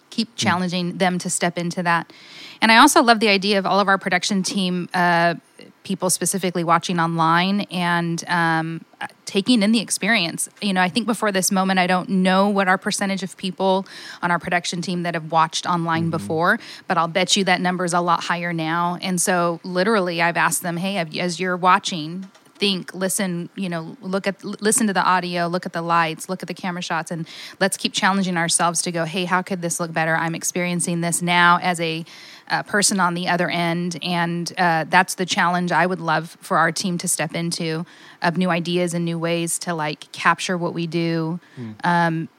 keep 0.10 0.36
challenging 0.36 0.98
them 0.98 1.18
to 1.18 1.30
step 1.30 1.58
into 1.58 1.82
that. 1.82 2.14
And 2.62 2.72
I 2.72 2.78
also 2.78 3.02
love 3.02 3.20
the 3.20 3.30
idea 3.30 3.58
of 3.58 3.66
all 3.66 3.80
of 3.80 3.88
our 3.88 3.98
production 3.98 4.44
team 4.44 4.88
uh, 4.94 5.36
people 5.84 6.10
specifically 6.10 6.64
watching 6.64 7.00
online 7.00 7.62
and 7.72 8.24
um, 8.28 8.86
taking 9.26 9.64
in 9.64 9.72
the 9.72 9.80
experience. 9.80 10.50
You 10.62 10.74
know, 10.74 10.82
I 10.82 10.90
think 10.90 11.08
before 11.08 11.32
this 11.32 11.52
moment, 11.52 11.80
I 11.80 11.88
don't 11.88 12.10
know 12.10 12.50
what 12.50 12.68
our 12.68 12.78
percentage 12.78 13.24
of 13.24 13.36
people 13.38 13.86
on 14.22 14.32
our 14.32 14.40
production 14.40 14.82
team 14.82 15.04
that 15.04 15.14
have 15.14 15.32
watched 15.32 15.66
online 15.66 16.10
before, 16.10 16.60
but 16.88 16.98
I'll 16.98 17.08
bet 17.08 17.36
you 17.36 17.44
that 17.46 17.60
number 17.60 17.84
is 17.86 17.94
a 17.94 18.02
lot 18.02 18.24
higher 18.24 18.54
now. 18.54 18.98
And 19.02 19.20
so, 19.20 19.60
literally, 19.64 20.22
I've 20.22 20.38
asked 20.38 20.64
them, 20.64 20.78
"Hey, 20.78 20.98
as 21.20 21.40
you're 21.40 21.58
watching." 21.58 22.30
Think 22.64 22.94
listen 22.94 23.50
you 23.56 23.68
know 23.68 23.98
look 24.00 24.26
at 24.26 24.42
listen 24.44 24.88
to 24.88 24.94
the 24.94 25.04
audio 25.04 25.48
look 25.48 25.66
at 25.66 25.74
the 25.74 25.82
lights 25.82 26.30
look 26.30 26.42
at 26.42 26.48
the 26.48 26.54
camera 26.54 26.82
shots 26.82 27.12
and 27.12 27.28
let's 27.60 27.76
keep 27.76 27.92
challenging 27.92 28.38
ourselves 28.38 28.82
to 28.82 28.90
go 28.90 29.04
hey 29.04 29.26
how 29.26 29.42
could 29.42 29.62
this 29.62 29.82
look 29.82 29.92
better? 29.92 30.16
I'm 30.16 30.34
experiencing 30.34 31.02
this 31.02 31.22
now 31.22 31.60
as 31.62 31.82
a 31.82 32.06
uh, 32.48 32.64
person 32.64 33.02
on 33.02 33.16
the 33.16 33.28
other 33.28 33.50
end 33.50 34.00
and 34.02 34.54
uh, 34.58 34.86
that's 34.88 35.16
the 35.16 35.26
challenge 35.26 35.72
i 35.74 35.86
would 35.86 36.00
love 36.00 36.38
for 36.40 36.58
our 36.58 36.72
team 36.72 36.98
to 36.98 37.08
step 37.08 37.36
into 37.36 37.86
of 38.22 38.38
new 38.38 38.50
ideas 38.50 38.94
and 38.94 39.04
new 39.04 39.20
ways 39.20 39.60
to 39.60 39.74
like 39.74 40.10
capture 40.14 40.58
what 40.58 40.74
we 40.74 40.88
do. 40.88 41.40
Um, 41.84 42.30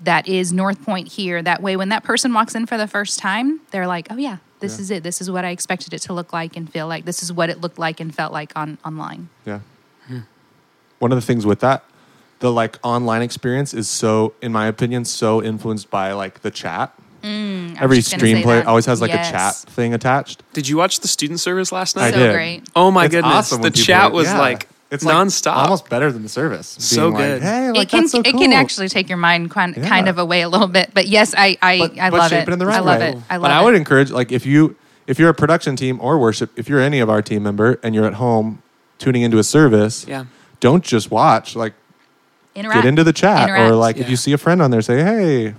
that 0.00 0.28
is 0.28 0.52
north 0.52 0.84
point 0.84 1.08
here. 1.08 1.42
That 1.42 1.60
way 1.62 1.76
when 1.76 1.88
that 1.88 2.04
person 2.04 2.32
walks 2.32 2.54
in 2.54 2.66
for 2.66 2.76
the 2.78 2.86
first 2.86 3.18
time 3.18 3.60
they're 3.72 3.88
like 3.88 4.06
oh 4.10 4.16
yeah 4.16 4.38
this 4.64 4.76
Yeah. 4.78 4.82
is 4.82 4.90
it 4.90 5.02
this 5.08 5.20
is 5.20 5.30
what 5.30 5.44
i 5.44 5.50
expected 5.50 5.92
it 5.96 6.02
to 6.06 6.12
look 6.18 6.32
like 6.32 6.56
and 6.58 6.64
feel 6.74 6.86
like 6.88 7.04
this 7.04 7.22
is 7.22 7.30
what 7.38 7.48
it 7.52 7.60
looked 7.60 7.78
like 7.86 8.00
and 8.02 8.14
felt 8.14 8.32
like 8.32 8.50
on 8.56 8.78
online 8.84 9.28
Yeah. 9.44 9.60
One 10.98 11.12
of 11.12 11.16
the 11.16 11.26
things 11.30 11.44
with 11.44 11.60
that, 11.60 11.84
the 12.38 12.50
like 12.50 12.78
online 12.82 13.20
experience 13.22 13.74
is 13.74 13.88
so, 13.88 14.32
in 14.40 14.52
my 14.52 14.66
opinion, 14.66 15.04
so 15.04 15.42
influenced 15.42 15.90
by 15.90 16.12
like 16.12 16.40
the 16.40 16.50
chat. 16.50 16.92
Mm, 17.22 17.80
Every 17.80 17.98
was 17.98 18.06
stream 18.06 18.36
say 18.38 18.42
player 18.42 18.58
that. 18.60 18.66
always 18.66 18.86
has 18.86 19.00
like 19.00 19.10
Yes. 19.10 19.28
a 19.28 19.32
chat 19.32 19.54
thing 19.74 19.92
attached. 19.92 20.42
Did 20.52 20.68
you 20.68 20.76
watch 20.76 21.00
the 21.00 21.08
student 21.08 21.40
service 21.40 21.72
last 21.72 21.96
I 21.96 22.02
night? 22.02 22.14
so 22.14 22.20
did. 22.20 22.32
great 22.32 22.62
Oh 22.76 22.90
my 22.90 23.04
It's 23.06 23.14
goodness. 23.14 23.32
awesome 23.34 23.62
the 23.62 23.70
chat 23.70 24.04
are- 24.04 24.10
was 24.12 24.26
yeah. 24.28 24.38
like 24.38 24.68
it's 24.94 25.04
like 25.04 25.14
nonstop. 25.14 25.56
almost 25.56 25.88
better 25.90 26.10
than 26.12 26.22
the 26.22 26.28
service. 26.28 26.76
So 26.80 27.10
Being 27.10 27.12
like, 27.14 27.22
good. 27.24 27.42
hey, 27.42 27.70
like 27.72 27.82
it 27.82 27.90
can 27.90 28.00
that's 28.02 28.12
so 28.12 28.20
it 28.20 28.30
cool. 28.32 28.40
can 28.40 28.52
actually 28.52 28.88
take 28.88 29.08
your 29.08 29.18
mind 29.18 29.50
kind, 29.50 29.76
Yeah. 29.76 29.88
kind 29.88 30.08
of 30.08 30.18
away 30.18 30.40
a 30.42 30.48
little 30.48 30.66
bit 30.68 30.90
but 30.94 31.06
yes 31.08 31.34
i 31.36 31.56
i, 31.60 31.78
but, 31.78 31.98
I 31.98 32.10
but 32.10 32.18
love 32.18 32.30
shape 32.30 32.42
it 32.42 32.48
it 32.48 32.52
in 32.54 32.58
the 32.58 32.66
right 32.66 32.76
i 32.76 32.80
love 32.80 33.00
way. 33.00 33.08
it 33.10 33.16
i 33.30 33.36
love 33.36 33.42
but 33.42 33.50
it 33.50 33.54
I 33.54 33.62
would 33.62 33.74
encourage 33.74 34.10
like 34.10 34.32
if 34.32 34.46
you 34.46 34.76
if 35.06 35.18
you're 35.18 35.28
a 35.28 35.34
production 35.34 35.76
team 35.76 36.00
or 36.00 36.18
worship, 36.18 36.50
if 36.56 36.66
you're 36.68 36.80
any 36.80 36.98
of 37.00 37.10
our 37.10 37.20
team 37.20 37.42
member 37.42 37.78
and 37.82 37.94
you're 37.94 38.06
at 38.06 38.14
home 38.14 38.62
tuning 38.98 39.20
into 39.20 39.36
a 39.38 39.44
service, 39.44 40.06
Yeah. 40.08 40.24
don't 40.60 40.82
just 40.82 41.10
watch. 41.10 41.54
Like 41.54 41.74
Interact. 42.54 42.82
get 42.82 42.88
into 42.88 43.04
the 43.04 43.12
chat 43.12 43.48
Interact. 43.50 43.70
or 43.70 43.74
like 43.74 43.96
if 43.98 44.08
you 44.08 44.16
see 44.16 44.32
a 44.32 44.38
friend 44.38 44.62
on 44.62 44.70
there, 44.70 44.80
say 44.80 45.02
hey, 45.02 45.54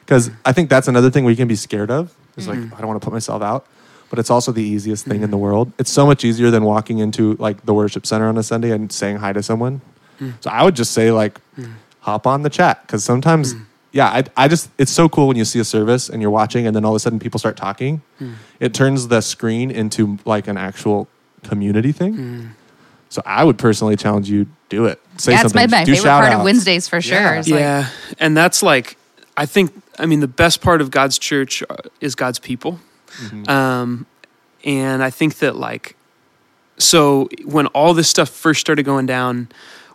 because 0.00 0.30
I 0.46 0.52
think 0.52 0.70
that's 0.70 0.88
another 0.88 1.10
thing 1.10 1.24
we 1.24 1.36
can 1.36 1.46
be 1.48 1.56
scared 1.56 1.90
of. 1.90 2.14
Is 2.36 2.48
like 2.48 2.58
mm. 2.58 2.72
I 2.72 2.78
don't 2.78 2.86
want 2.88 3.00
to 3.00 3.04
put 3.04 3.12
myself 3.12 3.42
out. 3.42 3.66
But 4.08 4.18
it's 4.18 4.30
also 4.30 4.52
the 4.52 4.62
easiest 4.62 5.04
thing 5.04 5.22
in 5.22 5.30
the 5.30 5.36
mm-hmm. 5.36 5.44
world. 5.44 5.72
It's 5.78 5.90
so 5.90 6.06
much 6.06 6.24
easier 6.24 6.50
than 6.50 6.62
walking 6.64 6.98
into 6.98 7.34
like 7.34 7.64
the 7.66 7.74
worship 7.74 8.06
center 8.06 8.28
on 8.28 8.38
a 8.38 8.42
Sunday 8.42 8.70
and 8.70 8.90
saying 8.92 9.16
hi 9.16 9.32
to 9.32 9.42
someone. 9.42 9.80
Mm. 10.20 10.34
So 10.40 10.50
I 10.50 10.62
would 10.62 10.76
just 10.76 10.92
say 10.92 11.10
like, 11.10 11.40
mm. 11.58 11.72
hop 12.00 12.26
on 12.26 12.42
the 12.42 12.50
chat 12.50 12.82
because 12.82 13.02
sometimes, 13.02 13.54
mm. 13.54 13.64
yeah, 13.90 14.06
I, 14.06 14.24
I 14.36 14.48
just 14.48 14.70
it's 14.78 14.92
so 14.92 15.08
cool 15.08 15.26
when 15.26 15.36
you 15.36 15.44
see 15.44 15.58
a 15.58 15.64
service 15.64 16.08
and 16.08 16.22
you're 16.22 16.30
watching 16.30 16.66
and 16.66 16.76
then 16.76 16.84
all 16.84 16.92
of 16.92 16.96
a 16.96 17.00
sudden 17.00 17.18
people 17.18 17.38
start 17.38 17.56
talking. 17.56 18.00
It 18.60 18.74
turns 18.74 19.08
the 19.08 19.20
screen 19.20 19.70
into 19.70 20.18
like 20.24 20.46
an 20.46 20.56
actual 20.56 21.08
community 21.42 21.92
thing. 21.92 22.54
So 23.08 23.22
I 23.24 23.44
would 23.44 23.58
personally 23.58 23.96
challenge 23.96 24.28
you 24.28 24.46
do 24.68 24.86
it. 24.86 25.00
Say 25.16 25.32
yeah, 25.32 25.42
it's 25.44 25.54
my, 25.54 25.62
something. 25.62 25.78
my 25.78 25.84
Do 25.84 25.94
favorite 25.94 26.10
part 26.10 26.32
of. 26.32 26.44
Wednesdays 26.44 26.88
for 26.88 27.00
sure. 27.00 27.18
Yeah. 27.18 27.38
It's 27.38 27.48
like, 27.48 27.60
yeah. 27.60 27.88
and 28.18 28.36
that's 28.36 28.62
like, 28.62 28.96
I 29.36 29.46
think, 29.46 29.72
I 29.98 30.06
mean, 30.06 30.20
the 30.20 30.28
best 30.28 30.60
part 30.60 30.80
of 30.80 30.90
God's 30.90 31.18
church 31.18 31.62
uh, 31.68 31.76
is 32.00 32.14
God's 32.14 32.38
people. 32.38 32.80
Mm-hmm. 33.22 33.48
Um, 33.50 34.06
and 34.64 35.02
I 35.02 35.10
think 35.10 35.38
that, 35.38 35.56
like, 35.56 35.96
so 36.78 37.28
when 37.44 37.66
all 37.68 37.94
this 37.94 38.08
stuff 38.08 38.28
first 38.28 38.60
started 38.60 38.84
going 38.84 39.06
down, 39.06 39.48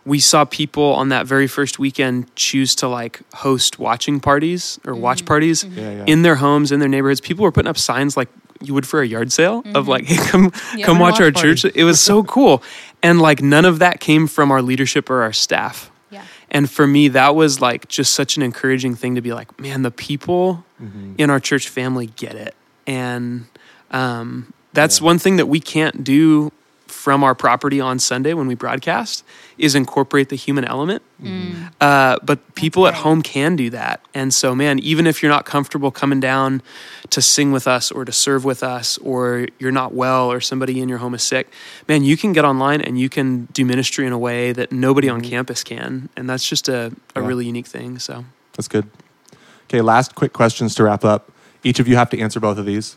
we 0.04 0.18
saw 0.18 0.44
people 0.44 0.94
on 0.94 1.10
that 1.10 1.26
very 1.26 1.46
first 1.46 1.78
weekend 1.78 2.34
choose 2.34 2.74
to 2.76 2.88
like 2.88 3.20
host 3.34 3.78
watching 3.78 4.18
parties 4.18 4.80
or 4.84 4.94
watch 4.96 5.24
parties 5.24 5.62
Yeah, 5.62 5.90
yeah. 5.92 6.04
in 6.08 6.22
their 6.22 6.34
homes, 6.36 6.72
in 6.72 6.80
their 6.80 6.88
neighborhoods. 6.88 7.20
People 7.20 7.44
were 7.44 7.52
putting 7.52 7.68
up 7.68 7.78
signs 7.78 8.16
like 8.16 8.28
you 8.60 8.74
would 8.74 8.86
for 8.86 9.00
a 9.00 9.06
yard 9.06 9.30
sale 9.30 9.62
of 9.76 9.86
like, 9.86 10.04
hey, 10.06 10.16
come 10.30 10.50
Yeah, 10.74 10.86
come 10.86 10.98
we're 10.98 11.02
watch 11.10 11.20
our 11.20 11.30
party. 11.30 11.54
church. 11.54 11.72
It 11.76 11.84
was 11.84 12.00
so 12.00 12.24
cool. 12.36 12.64
And 13.02 13.20
like 13.20 13.42
none 13.42 13.64
of 13.64 13.78
that 13.78 14.00
came 14.00 14.26
from 14.26 14.50
our 14.50 14.60
leadership 14.62 15.08
or 15.08 15.22
our 15.22 15.32
staff. 15.32 15.92
Yeah. 16.10 16.24
And 16.50 16.68
for 16.68 16.84
me, 16.86 17.06
that 17.08 17.36
was 17.36 17.60
like 17.60 17.86
just 17.86 18.12
such 18.12 18.36
an 18.36 18.42
encouraging 18.42 18.96
thing 18.96 19.14
to 19.14 19.20
be 19.20 19.32
like, 19.32 19.60
man, 19.60 19.82
the 19.82 19.90
people 19.92 20.64
in 21.16 21.30
our 21.30 21.38
church 21.38 21.68
family 21.68 22.06
get 22.06 22.34
it. 22.34 22.56
And 22.86 23.46
um, 23.90 24.52
that's 24.72 25.00
one 25.00 25.18
thing 25.18 25.36
that 25.36 25.46
we 25.46 25.60
can't 25.60 26.02
do 26.04 26.52
from 26.86 27.24
our 27.24 27.34
property 27.34 27.80
on 27.80 27.98
Sunday 27.98 28.32
when 28.32 28.46
we 28.46 28.54
broadcast 28.54 29.24
is 29.58 29.74
incorporate 29.74 30.28
the 30.28 30.36
human 30.36 30.64
element. 30.64 31.02
Uh, 31.80 32.18
but 32.22 32.54
people 32.54 32.86
at 32.86 32.94
home 32.94 33.22
can 33.22 33.56
do 33.56 33.70
that. 33.70 34.00
And 34.14 34.32
so, 34.32 34.54
man, 34.54 34.78
even 34.78 35.06
if 35.06 35.22
you're 35.22 35.30
not 35.32 35.44
comfortable 35.44 35.90
coming 35.90 36.20
down 36.20 36.62
to 37.10 37.20
sing 37.22 37.50
with 37.50 37.66
us 37.66 37.90
or 37.90 38.04
to 38.04 38.12
serve 38.12 38.44
with 38.44 38.62
us, 38.62 38.98
or 38.98 39.46
you're 39.58 39.72
not 39.72 39.94
well 39.94 40.30
or 40.30 40.40
somebody 40.40 40.80
in 40.80 40.88
your 40.88 40.98
home 40.98 41.14
is 41.14 41.22
sick, 41.22 41.50
man, 41.88 42.04
you 42.04 42.16
can 42.16 42.32
get 42.32 42.44
online 42.44 42.80
and 42.80 43.00
you 43.00 43.08
can 43.08 43.46
do 43.46 43.64
ministry 43.64 44.06
in 44.06 44.12
a 44.12 44.18
way 44.18 44.52
that 44.52 44.70
nobody 44.70 45.08
on 45.08 45.22
campus 45.22 45.64
can. 45.64 46.08
And 46.16 46.28
that's 46.28 46.46
just 46.48 46.68
a, 46.68 46.92
a 47.16 47.20
Yeah. 47.20 47.26
really 47.26 47.46
unique 47.46 47.66
thing. 47.66 47.98
So, 47.98 48.24
That's 48.52 48.68
good. 48.68 48.88
Okay, 49.68 49.80
last 49.80 50.14
quick 50.14 50.32
questions 50.34 50.74
to 50.76 50.84
wrap 50.84 51.04
up. 51.04 51.31
Each 51.64 51.78
of 51.80 51.86
you 51.88 51.96
have 51.96 52.10
to 52.10 52.18
answer 52.20 52.40
both 52.40 52.58
of 52.58 52.66
these. 52.66 52.96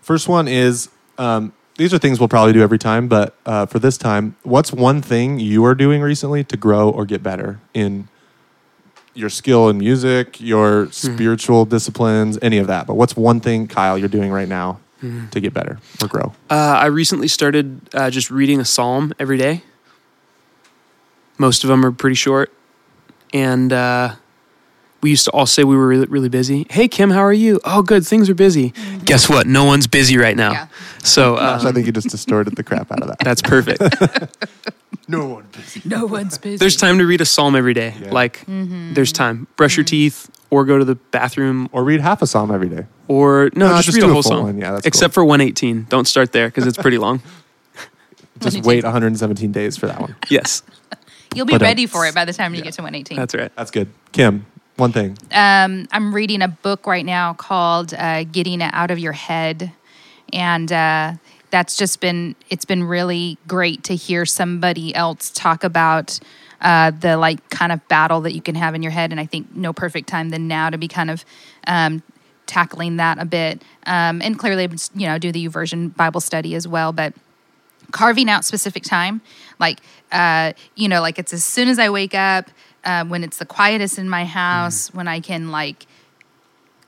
First 0.00 0.28
one 0.28 0.48
is 0.48 0.88
um, 1.18 1.52
these 1.76 1.92
are 1.92 1.98
things 1.98 2.18
we'll 2.18 2.28
probably 2.28 2.52
do 2.52 2.62
every 2.62 2.78
time, 2.78 3.08
but 3.08 3.34
uh, 3.44 3.66
for 3.66 3.78
this 3.78 3.98
time, 3.98 4.36
what's 4.42 4.72
one 4.72 5.02
thing 5.02 5.38
you 5.38 5.64
are 5.64 5.74
doing 5.74 6.00
recently 6.00 6.42
to 6.44 6.56
grow 6.56 6.88
or 6.88 7.04
get 7.04 7.22
better 7.22 7.60
in 7.74 8.08
your 9.14 9.28
skill 9.28 9.68
in 9.68 9.78
music, 9.78 10.40
your 10.40 10.90
spiritual 10.92 11.64
disciplines, 11.64 12.38
any 12.40 12.58
of 12.58 12.66
that? 12.68 12.86
But 12.86 12.94
what's 12.94 13.16
one 13.16 13.40
thing, 13.40 13.66
Kyle, 13.68 13.98
you're 13.98 14.08
doing 14.08 14.30
right 14.32 14.48
now 14.48 14.80
to 15.30 15.40
get 15.40 15.52
better 15.52 15.78
or 16.02 16.08
grow? 16.08 16.32
uh, 16.50 16.54
I 16.54 16.86
recently 16.86 17.28
started 17.28 17.80
uh, 17.94 18.10
just 18.10 18.30
reading 18.30 18.60
a 18.60 18.64
psalm 18.64 19.12
every 19.18 19.36
day. 19.36 19.62
Most 21.38 21.64
of 21.64 21.68
them 21.68 21.84
are 21.84 21.92
pretty 21.92 22.16
short. 22.16 22.50
And 23.32 23.72
uh, 23.72 24.14
we 25.02 25.10
used 25.10 25.24
to 25.26 25.30
all 25.32 25.46
say 25.46 25.62
we 25.64 25.76
were 25.76 25.86
really, 25.86 26.06
really 26.06 26.28
busy. 26.28 26.66
Hey, 26.70 26.88
Kim, 26.88 27.10
how 27.10 27.20
are 27.20 27.32
you? 27.32 27.60
Oh, 27.64 27.82
good. 27.82 28.06
Things 28.06 28.28
are 28.30 28.34
busy. 28.34 28.72
Guess 29.04 29.28
what? 29.28 29.46
No 29.46 29.64
one's 29.64 29.86
busy 29.86 30.16
right 30.18 30.36
now. 30.36 30.52
Yeah. 30.52 30.66
So 31.02 31.36
Gosh, 31.36 31.64
I 31.64 31.68
uh, 31.68 31.72
think 31.72 31.86
you 31.86 31.92
just 31.92 32.08
distorted 32.08 32.56
the 32.56 32.64
crap 32.64 32.90
out 32.90 33.02
of 33.02 33.08
that. 33.08 33.18
that's 33.20 33.42
perfect. 33.42 33.80
no 35.08 35.26
one 35.26 35.46
busy. 35.52 35.82
No 35.84 36.06
one's 36.06 36.38
busy. 36.38 36.56
there's 36.56 36.76
time 36.76 36.98
to 36.98 37.06
read 37.06 37.20
a 37.20 37.24
psalm 37.26 37.54
every 37.54 37.74
day. 37.74 37.94
Yeah. 38.00 38.10
Like, 38.10 38.38
Mm-hmm. 38.46 38.94
there's 38.94 39.12
time. 39.12 39.46
Brush 39.56 39.76
your 39.76 39.84
teeth 39.84 40.30
or 40.50 40.64
go 40.64 40.78
to 40.78 40.84
the 40.84 40.94
bathroom 40.94 41.68
Or 41.72 41.84
read 41.84 42.00
half 42.00 42.22
a 42.22 42.26
psalm 42.26 42.50
every 42.50 42.68
day. 42.68 42.86
or 43.08 43.50
no, 43.54 43.68
No, 43.68 43.74
just, 43.76 43.86
just 43.86 43.96
read 43.96 44.00
do 44.02 44.06
a 44.06 44.10
a 44.10 44.12
whole 44.14 44.22
full 44.22 44.30
psalm. 44.32 44.42
one. 44.44 44.58
Yeah, 44.58 44.72
that's 44.72 44.86
Except 44.86 45.12
for 45.14 45.24
118. 45.24 45.86
Don't 45.88 46.06
start 46.06 46.32
there 46.32 46.48
because 46.48 46.66
it's 46.66 46.78
pretty 46.78 46.98
long. 46.98 47.20
Just 48.38 48.64
wait 48.64 48.84
117 48.84 49.50
days 49.50 49.78
for 49.78 49.86
that 49.86 49.98
one. 49.98 50.14
yes, 50.28 50.62
You'll 51.34 51.46
be 51.46 51.54
But, 51.54 51.62
uh, 51.62 51.64
ready 51.64 51.86
for 51.86 52.04
it 52.06 52.14
by 52.14 52.26
the 52.26 52.34
time 52.34 52.54
you 52.54 52.60
get 52.60 52.74
to 52.74 52.82
118. 52.82 53.16
that's 53.16 53.34
right. 53.34 53.50
That's 53.56 53.70
good. 53.70 53.88
Kim, 54.12 54.44
one 54.76 54.92
thing. 54.92 55.16
um, 55.32 55.88
I'm 55.90 56.14
reading 56.14 56.42
a 56.42 56.48
book 56.48 56.86
right 56.86 57.04
now 57.04 57.34
called 57.34 57.94
uh, 57.94 58.24
"Getting 58.24 58.60
It 58.60 58.70
Out 58.72 58.90
of 58.90 58.98
Your 58.98 59.12
Head," 59.12 59.72
and 60.32 60.70
uh, 60.70 61.14
that's 61.50 61.76
just 61.76 62.00
been 62.00 62.36
it's 62.50 62.64
been 62.64 62.84
really 62.84 63.38
great 63.46 63.84
to 63.84 63.94
hear 63.94 64.26
somebody 64.26 64.94
else 64.94 65.30
talk 65.30 65.64
about 65.64 66.18
uh, 66.60 66.90
the 66.90 67.16
like 67.16 67.48
kind 67.50 67.72
of 67.72 67.86
battle 67.88 68.20
that 68.22 68.34
you 68.34 68.42
can 68.42 68.54
have 68.54 68.74
in 68.74 68.82
your 68.82 68.92
head. 68.92 69.10
And 69.10 69.20
I 69.20 69.26
think 69.26 69.54
no 69.54 69.72
perfect 69.72 70.08
time 70.08 70.30
than 70.30 70.48
now 70.48 70.70
to 70.70 70.78
be 70.78 70.88
kind 70.88 71.10
of 71.10 71.24
um, 71.66 72.02
tackling 72.46 72.96
that 72.96 73.18
a 73.18 73.24
bit. 73.24 73.62
Um, 73.86 74.20
and 74.22 74.38
clearly, 74.38 74.68
you 74.94 75.06
know, 75.06 75.18
do 75.18 75.32
the 75.32 75.46
version 75.48 75.88
Bible 75.90 76.20
study 76.20 76.54
as 76.54 76.66
well, 76.66 76.92
but 76.92 77.14
carving 77.92 78.28
out 78.28 78.44
specific 78.44 78.82
time 78.82 79.20
like 79.60 79.80
uh 80.10 80.52
you 80.74 80.88
know 80.88 81.00
like 81.00 81.20
it's 81.20 81.32
as 81.32 81.44
soon 81.44 81.68
as 81.68 81.78
i 81.78 81.88
wake 81.88 82.16
up 82.16 82.50
uh, 82.86 83.04
when 83.04 83.22
it's 83.22 83.36
the 83.36 83.44
quietest 83.46 83.98
in 83.98 84.08
my 84.08 84.24
house 84.24 84.88
when 84.94 85.06
i 85.08 85.20
can 85.20 85.50
like 85.50 85.86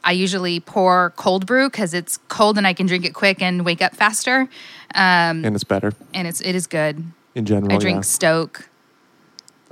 i 0.05 0.13
usually 0.13 0.61
pour 0.61 1.11
cold 1.17 1.45
brew 1.45 1.69
because 1.69 1.93
it's 1.93 2.17
cold 2.29 2.57
and 2.57 2.67
i 2.67 2.73
can 2.73 2.87
drink 2.87 3.05
it 3.05 3.13
quick 3.13 3.43
and 3.43 3.65
wake 3.67 3.83
up 3.83 3.95
faster 3.95 4.49
and 4.95 5.45
it's 5.55 5.65
better 5.65 5.93
and 6.15 6.27
it's 6.27 6.41
it 6.41 6.55
is 6.55 6.67
good 6.67 7.05
in 7.35 7.45
general. 7.45 7.73
i 7.73 7.79
drink 7.79 7.97
yeah. 7.99 8.01
Stok 8.03 8.69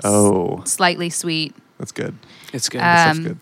Oh, 0.04 0.62
slightly 0.64 1.08
sweet 1.08 1.54
that's 1.78 1.92
good. 1.92 2.14
It's 2.52 2.68
good. 2.70 2.78
Uh, 2.80 2.84
That's 2.84 3.18
Um, 3.18 3.24
good. 3.24 3.38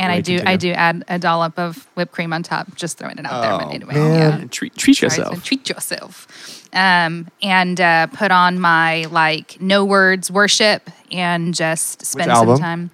And 0.00 0.10
i 0.12 0.16
Right, 0.16 0.24
do 0.24 0.40
i 0.46 0.56
do 0.56 0.72
add 0.72 1.04
a 1.08 1.18
dollop 1.18 1.58
of 1.58 1.86
whipped 1.94 2.12
cream 2.12 2.32
on 2.32 2.42
top 2.42 2.74
just 2.74 2.98
throwing 2.98 3.18
it 3.18 3.26
out 3.26 3.40
there 3.42 3.52
Oh, 3.52 3.58
but 3.58 3.74
anyway 3.74 3.94
man. 3.94 4.12
yeah 4.14 4.38
And 4.38 4.50
treat 4.50 4.74
treat 4.76 4.96
Try 4.96 5.08
to 5.08 5.16
yourself. 5.16 5.44
treat 5.44 5.68
yourself 5.68 6.26
um, 6.72 7.26
and 7.42 7.80
uh, 7.80 8.06
put 8.08 8.30
on 8.30 8.60
my 8.60 9.06
like 9.10 9.60
no 9.60 9.84
words 9.84 10.30
worship 10.30 10.88
and 11.12 11.52
just 11.54 12.06
spend 12.06 12.30
some 12.30 12.36
album? 12.48 12.58
time 12.58 12.90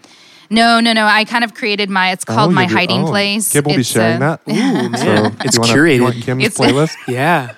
no 0.48 0.80
no 0.80 0.92
no 0.92 1.04
i 1.06 1.24
kind 1.24 1.44
of 1.44 1.52
created 1.54 1.90
my 1.90 2.10
it's 2.12 2.24
called 2.24 2.50
Oh, 2.50 2.54
my 2.54 2.64
hiding 2.66 3.02
oh, 3.04 3.08
place 3.08 3.52
Kim 3.52 3.64
will 3.64 3.76
be 3.76 3.82
sharing 3.82 4.22
uh, 4.22 4.38
that. 4.46 4.48
Ooh. 4.50 4.96
So 4.96 5.36
it's 5.44 5.56
you 5.56 5.60
wanna- 5.60 5.72
curated. 5.74 5.96
You 5.96 6.02
want 6.04 6.22
Kim's 6.22 6.44
It's- 6.46 6.58
playlist? 6.58 6.94
yeah. 7.08 7.54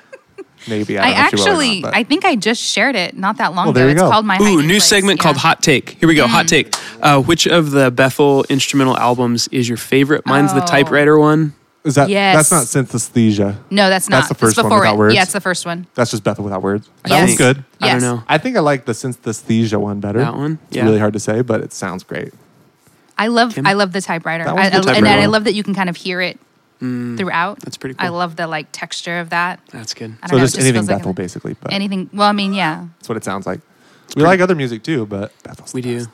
Maybe. 0.66 0.98
I, 0.98 1.04
I 1.04 1.12
don't 1.12 1.14
know 1.14 1.24
if 1.24 1.30
she 1.30 1.36
will 1.36 1.46
or 1.46 1.50
actually, 1.50 1.80
not, 1.82 1.94
I 1.94 2.02
think 2.04 2.24
I 2.24 2.36
just 2.36 2.60
shared 2.62 2.96
it 2.96 3.16
not 3.16 3.36
that 3.38 3.54
long 3.54 3.66
Well, 3.66 3.70
ago. 3.76 3.84
you 3.84 3.90
It's 3.92 4.00
go. 4.00 4.10
called 4.10 4.26
my 4.26 4.38
Ooh, 4.40 4.60
new 4.62 4.68
place. 4.74 4.84
segment 4.84 5.18
Yeah. 5.18 5.22
called 5.22 5.36
Hot 5.38 5.62
Take. 5.62 5.90
Here 6.00 6.08
we 6.08 6.14
go. 6.14 6.26
Hot 6.26 6.48
Take. 6.48 6.74
Uh, 7.00 7.20
which 7.22 7.46
of 7.46 7.70
the 7.70 7.90
Bethel 7.90 8.44
instrumental 8.48 8.96
albums 8.98 9.48
is 9.48 9.68
your 9.68 9.78
favorite? 9.78 10.26
Mine's 10.26 10.52
the 10.52 10.62
Oh. 10.62 10.66
typewriter 10.66 11.18
one. 11.18 11.54
is 11.84 11.94
that 11.94 12.10
Yes. 12.10 12.50
that's 12.50 12.74
not 12.74 12.84
synesthesia. 12.84 13.56
No, 13.70 13.88
that's 13.88 14.10
not. 14.10 14.16
That's 14.18 14.28
the 14.28 14.34
first 14.34 14.58
it's 14.58 14.62
one 14.62 14.74
without 14.78 14.94
it. 14.94 14.98
words? 14.98 15.14
Yeah, 15.14 15.22
it's 15.22 15.32
the 15.32 15.40
first 15.40 15.64
one. 15.64 15.86
That's 15.94 16.10
just 16.10 16.22
Bethel 16.24 16.44
without 16.44 16.60
words. 16.62 16.86
That 17.04 17.10
Yes. 17.10 17.28
one's 17.28 17.38
good. 17.38 17.64
I 17.80 17.86
Yes. 17.86 18.02
don't 18.02 18.16
know. 18.16 18.22
I 18.28 18.36
think 18.36 18.56
I 18.56 18.60
like 18.60 18.84
the 18.84 18.92
synesthesia 18.92 19.78
one 19.78 20.00
better. 20.00 20.18
That 20.18 20.36
one? 20.36 20.58
It's 20.68 20.76
Yeah. 20.76 20.84
really 20.84 20.98
hard 20.98 21.14
to 21.14 21.20
say, 21.20 21.40
but 21.40 21.62
it 21.62 21.72
sounds 21.72 22.02
great. 22.02 22.34
I 23.16 23.28
love. 23.28 23.54
Kim? 23.54 23.66
I 23.66 23.72
love 23.72 23.92
the 23.92 24.00
typewriter. 24.02 24.44
That 24.44 24.54
one's 24.54 24.66
I, 24.66 24.70
the 24.70 24.74
I- 24.74 24.78
and 24.78 24.86
typewriter 25.06 25.22
I 25.22 25.26
love 25.26 25.44
that 25.44 25.54
you 25.54 25.62
can 25.62 25.74
kind 25.74 25.88
of 25.88 25.96
hear 25.96 26.20
it 26.20 26.38
throughout. 26.80 27.60
That's 27.60 27.76
pretty 27.76 27.94
cool. 27.94 28.06
I 28.06 28.10
love 28.10 28.36
the 28.36 28.46
like 28.46 28.68
texture 28.72 29.18
of 29.20 29.30
that. 29.30 29.60
That's 29.72 29.94
good. 29.94 30.16
I 30.22 30.26
don't 30.26 30.30
So 30.30 30.36
know, 30.36 30.42
just 30.42 30.54
just 30.54 30.64
anything 30.64 30.74
feels 30.82 30.88
like 30.88 30.98
Bethel, 30.98 31.10
a- 31.10 31.14
basically. 31.14 31.54
But 31.60 31.72
Anything. 31.72 32.08
Well, 32.12 32.28
I 32.28 32.32
mean, 32.32 32.52
yeah. 32.54 32.86
that's 32.98 33.08
what 33.08 33.16
it 33.16 33.24
sounds 33.24 33.46
like. 33.46 33.60
We 34.16 34.22
like 34.22 34.40
other 34.40 34.54
music 34.54 34.82
too, 34.82 35.04
but 35.06 35.32
Bethel's 35.42 35.74
We 35.74 35.80
the 35.82 35.98
do. 36.00 36.06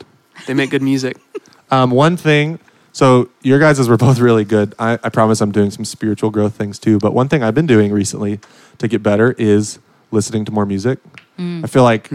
They 0.47 0.53
make 0.53 0.69
good 0.69 0.81
music. 0.81 1.17
Um, 1.71 1.89
one 1.89 2.15
thing, 2.15 2.59
so 2.93 3.29
your 3.41 3.57
guys' 3.57 3.89
were 3.89 3.97
both 3.97 4.19
really 4.19 4.45
good. 4.45 4.75
I, 4.77 4.99
I 5.03 5.09
promise 5.09 5.41
I'm 5.41 5.51
doing 5.51 5.71
some 5.71 5.83
spiritual 5.83 6.29
growth 6.29 6.53
things 6.55 6.77
too. 6.77 6.99
But 6.99 7.11
one 7.11 7.27
thing 7.27 7.41
I've 7.41 7.55
been 7.55 7.65
doing 7.65 7.91
recently 7.91 8.39
to 8.77 8.87
get 8.87 9.01
better 9.01 9.33
is 9.39 9.79
listening 10.11 10.45
to 10.45 10.51
more 10.51 10.67
music. 10.67 10.99
I 11.39 11.65
feel 11.67 11.81
like 11.81 12.09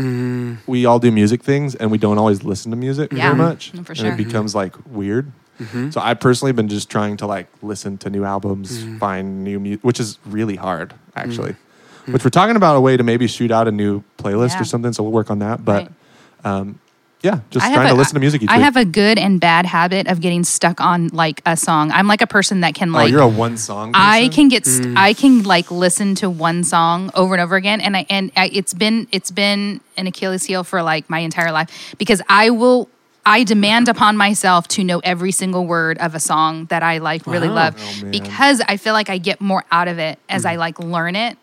we 0.69 0.87
all 0.87 1.01
do 1.01 1.11
music 1.11 1.43
things 1.43 1.75
and 1.75 1.91
we 1.91 1.99
don't 1.99 2.17
always 2.17 2.45
listen 2.45 2.71
to 2.71 2.77
music 2.77 3.13
Yeah. 3.13 3.25
very 3.25 3.35
much. 3.35 3.73
Mm, 3.73 3.85
for 3.85 3.93
And 3.93 4.07
it 4.07 4.17
becomes 4.25 4.55
like 4.55 4.75
weird. 4.87 5.33
So 5.91 6.01
I 6.01 6.15
personally 6.15 6.53
been 6.53 6.69
just 6.69 6.89
trying 6.89 7.17
to 7.19 7.27
like 7.27 7.47
listen 7.63 7.99
to 7.99 8.11
new 8.11 8.25
albums, 8.25 8.83
mm. 8.83 8.99
find 8.99 9.45
new 9.45 9.61
music, 9.61 9.85
which 9.85 10.01
is 10.01 10.19
really 10.25 10.57
hard 10.57 10.95
actually. 11.15 11.53
Mm. 12.07 12.13
Which 12.15 12.25
we're 12.25 12.31
talking 12.31 12.57
about 12.57 12.77
a 12.77 12.81
way 12.81 12.97
to 12.97 13.03
maybe 13.03 13.27
shoot 13.27 13.51
out 13.51 13.69
a 13.69 13.73
new 13.73 14.03
playlist 14.19 14.55
Yeah. 14.55 14.63
or 14.63 14.65
something. 14.65 14.93
So 14.93 15.03
we'll 15.03 15.13
work 15.13 15.31
on 15.31 15.41
that. 15.41 15.65
But 15.65 15.89
Right. 16.45 16.51
um, 16.53 16.79
yeah, 17.23 17.41
just 17.51 17.67
I 17.67 17.69
have 17.69 17.77
trying 17.77 17.89
to 17.89 17.95
a- 17.95 17.99
listen 17.99 18.15
to 18.15 18.21
music 18.21 18.43
each 18.43 18.49
I 18.49 18.57
week. 18.57 18.65
have 18.65 18.77
a 18.77 18.85
good 18.87 19.19
and 19.19 19.39
bad 19.39 19.67
habit 19.67 20.07
of 20.07 20.23
getting 20.23 20.43
stuck 20.43 20.81
on 20.81 21.09
like 21.09 21.43
a 21.45 21.55
song. 21.55 21.91
I'm 21.93 22.07
like 22.09 22.23
a 22.23 22.27
person 22.27 22.61
that 22.63 22.75
can 22.75 22.89
oh, 22.89 22.93
like 22.93 23.11
you're 23.11 23.21
a 23.21 23.29
one 23.29 23.59
song. 23.59 23.93
I 23.95 24.31
can 24.33 24.49
get 24.49 24.65
st- 24.65 24.87
mm. 24.87 24.97
I 24.97 25.13
can 25.13 25.43
like 25.43 25.71
listen 25.71 26.15
to 26.17 26.31
one 26.31 26.65
song 26.65 27.11
over 27.15 27.35
and 27.35 27.43
over 27.43 27.57
again 27.57 27.83
and 27.83 27.95
I 27.99 28.07
and 28.09 28.33
I, 28.37 28.49
it's 28.53 28.73
been 28.73 29.07
it's 29.13 29.31
been 29.31 29.83
an 29.99 30.07
Achilles 30.07 30.45
heel 30.45 30.65
for 30.65 30.83
like 30.83 31.11
my 31.11 31.19
entire 31.19 31.53
life 31.53 31.95
because 31.99 32.23
I 32.31 32.49
will 32.49 32.89
I 33.27 33.45
demand 33.45 33.89
upon 33.89 34.17
myself 34.17 34.67
to 34.69 34.85
know 34.85 35.01
every 35.05 35.33
single 35.33 35.67
word 35.67 35.99
of 35.99 36.15
a 36.15 36.21
song 36.21 36.65
that 36.67 36.83
I 36.83 36.99
like 36.99 37.27
really 37.27 37.49
Wow. 37.49 37.55
love 37.55 37.77
Oh, 37.79 38.11
because 38.11 38.61
I 38.67 38.77
feel 38.77 38.93
like 38.95 39.11
I 39.11 39.19
get 39.19 39.41
more 39.41 39.65
out 39.71 39.89
of 39.89 39.99
it 39.99 40.19
as 40.29 40.45
I 40.45 40.57
mm. 40.57 40.59
like 40.59 40.79
learn 40.79 41.17
it. 41.17 41.37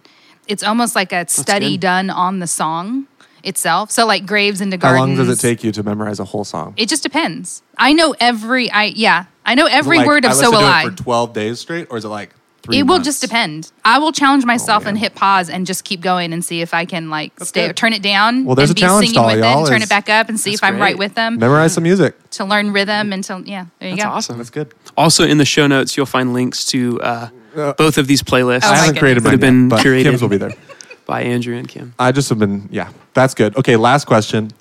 It's 0.48 0.64
almost 0.64 0.96
like 0.96 1.12
a 1.14 1.28
study 1.28 1.78
done 1.78 2.10
on 2.10 2.40
the 2.40 2.48
song 2.48 3.08
itself. 3.44 3.92
So 3.92 4.06
like 4.06 4.26
Graves 4.26 4.60
into 4.62 4.78
Gardens. 4.78 5.00
How 5.02 5.06
long 5.08 5.16
does 5.16 5.30
it 5.30 5.42
take 5.42 5.64
you 5.64 5.72
to 5.74 5.84
memorize 5.84 6.20
a 6.20 6.26
whole 6.26 6.44
song? 6.44 6.74
It 6.78 6.90
just 6.90 7.04
depends. 7.04 7.62
I 7.78 7.94
know 7.94 8.16
every 8.20 8.72
I 8.72 8.86
yeah, 8.86 9.26
I 9.46 9.56
know 9.56 9.66
every 9.66 9.98
Like, 10.00 10.08
word 10.08 10.26
of 10.26 10.32
I 10.32 10.34
So 10.34 10.40
listen 10.50 10.52
Will 10.54 10.60
to 10.62 10.66
I. 10.66 10.84
it 10.88 10.90
for 10.98 11.04
12 11.04 11.34
days 11.34 11.60
straight, 11.60 11.88
or 11.90 11.98
is 11.98 12.06
it 12.06 12.10
like 12.10 12.32
three 12.68 12.78
It 12.80 12.84
will 12.84 12.96
months? 12.96 13.06
just 13.08 13.22
depend. 13.22 13.72
I 13.84 13.98
will 14.00 14.12
challenge 14.12 14.46
myself 14.46 14.86
and 14.86 14.98
hit 14.98 15.16
pause 15.16 15.50
and 15.50 15.66
just 15.66 15.84
keep 15.84 16.02
going 16.02 16.32
and 16.34 16.46
see 16.46 16.62
if 16.62 16.74
I 16.74 16.86
can 16.86 17.10
like 17.10 17.32
stay 17.44 17.68
good. 17.68 17.76
turn 17.78 17.94
it 17.94 18.02
down. 18.04 18.46
Well, 18.46 18.56
there's 18.56 18.70
and 18.70 18.78
a 18.78 18.82
challenge 18.82 19.08
singing 19.10 19.26
with 19.26 19.38
it 19.38 19.40
y'all 19.40 19.60
and 19.60 19.68
turn 19.68 19.82
it 19.82 19.90
back 19.90 20.10
up 20.10 20.30
and 20.30 20.40
see 20.40 20.54
if 20.54 20.64
I'm 20.64 20.74
great. 20.76 20.82
right 20.82 20.98
with 20.98 21.16
them 21.16 21.40
Memorize 21.40 21.74
some 21.74 21.84
music. 21.84 22.16
to 22.32 22.46
learn 22.46 22.72
rhythm 22.72 23.12
and 23.14 23.24
to 23.24 23.42
yeah. 23.46 23.66
There 23.80 23.90
you 23.90 23.96
That's 23.96 24.06
go. 24.06 24.12
awesome. 24.12 24.38
That's 24.38 24.50
good. 24.52 24.74
Also, 24.96 25.24
in 25.26 25.38
the 25.40 25.46
show 25.46 25.66
notes, 25.68 25.98
you'll 25.98 26.06
find 26.06 26.34
links 26.34 26.64
to 26.66 27.02
uh, 27.02 27.30
Uh, 27.56 27.74
both 27.74 27.98
of 27.98 28.06
these 28.08 28.22
playlists. 28.22 28.62
Oh 28.66 28.70
I 28.72 28.76
haven't 28.78 28.98
created 29.00 29.24
That 29.24 29.30
mine 29.30 29.32
have 29.34 29.42
been 29.42 29.62
yet, 29.64 29.70
but 29.70 29.80
curated. 29.84 30.04
Kim's 30.04 30.22
will 30.22 30.30
be 30.30 30.38
there. 30.38 30.52
by 31.08 31.22
Andrew 31.24 31.56
and 31.56 31.68
Kim. 31.68 31.94
I 31.98 32.12
just 32.12 32.28
have 32.30 32.38
been, 32.38 32.68
yeah, 32.70 32.90
that's 33.14 33.34
good. 33.34 33.56
Okay, 33.58 33.78
last 33.78 34.06
question. 34.06 34.52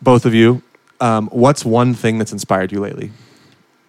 Both 0.00 0.24
of 0.26 0.32
you, 0.34 0.62
um, 1.00 1.28
what's 1.32 1.64
one 1.64 1.92
thing 1.94 2.18
that's 2.18 2.32
inspired 2.32 2.70
you 2.72 2.80
lately? 2.80 3.10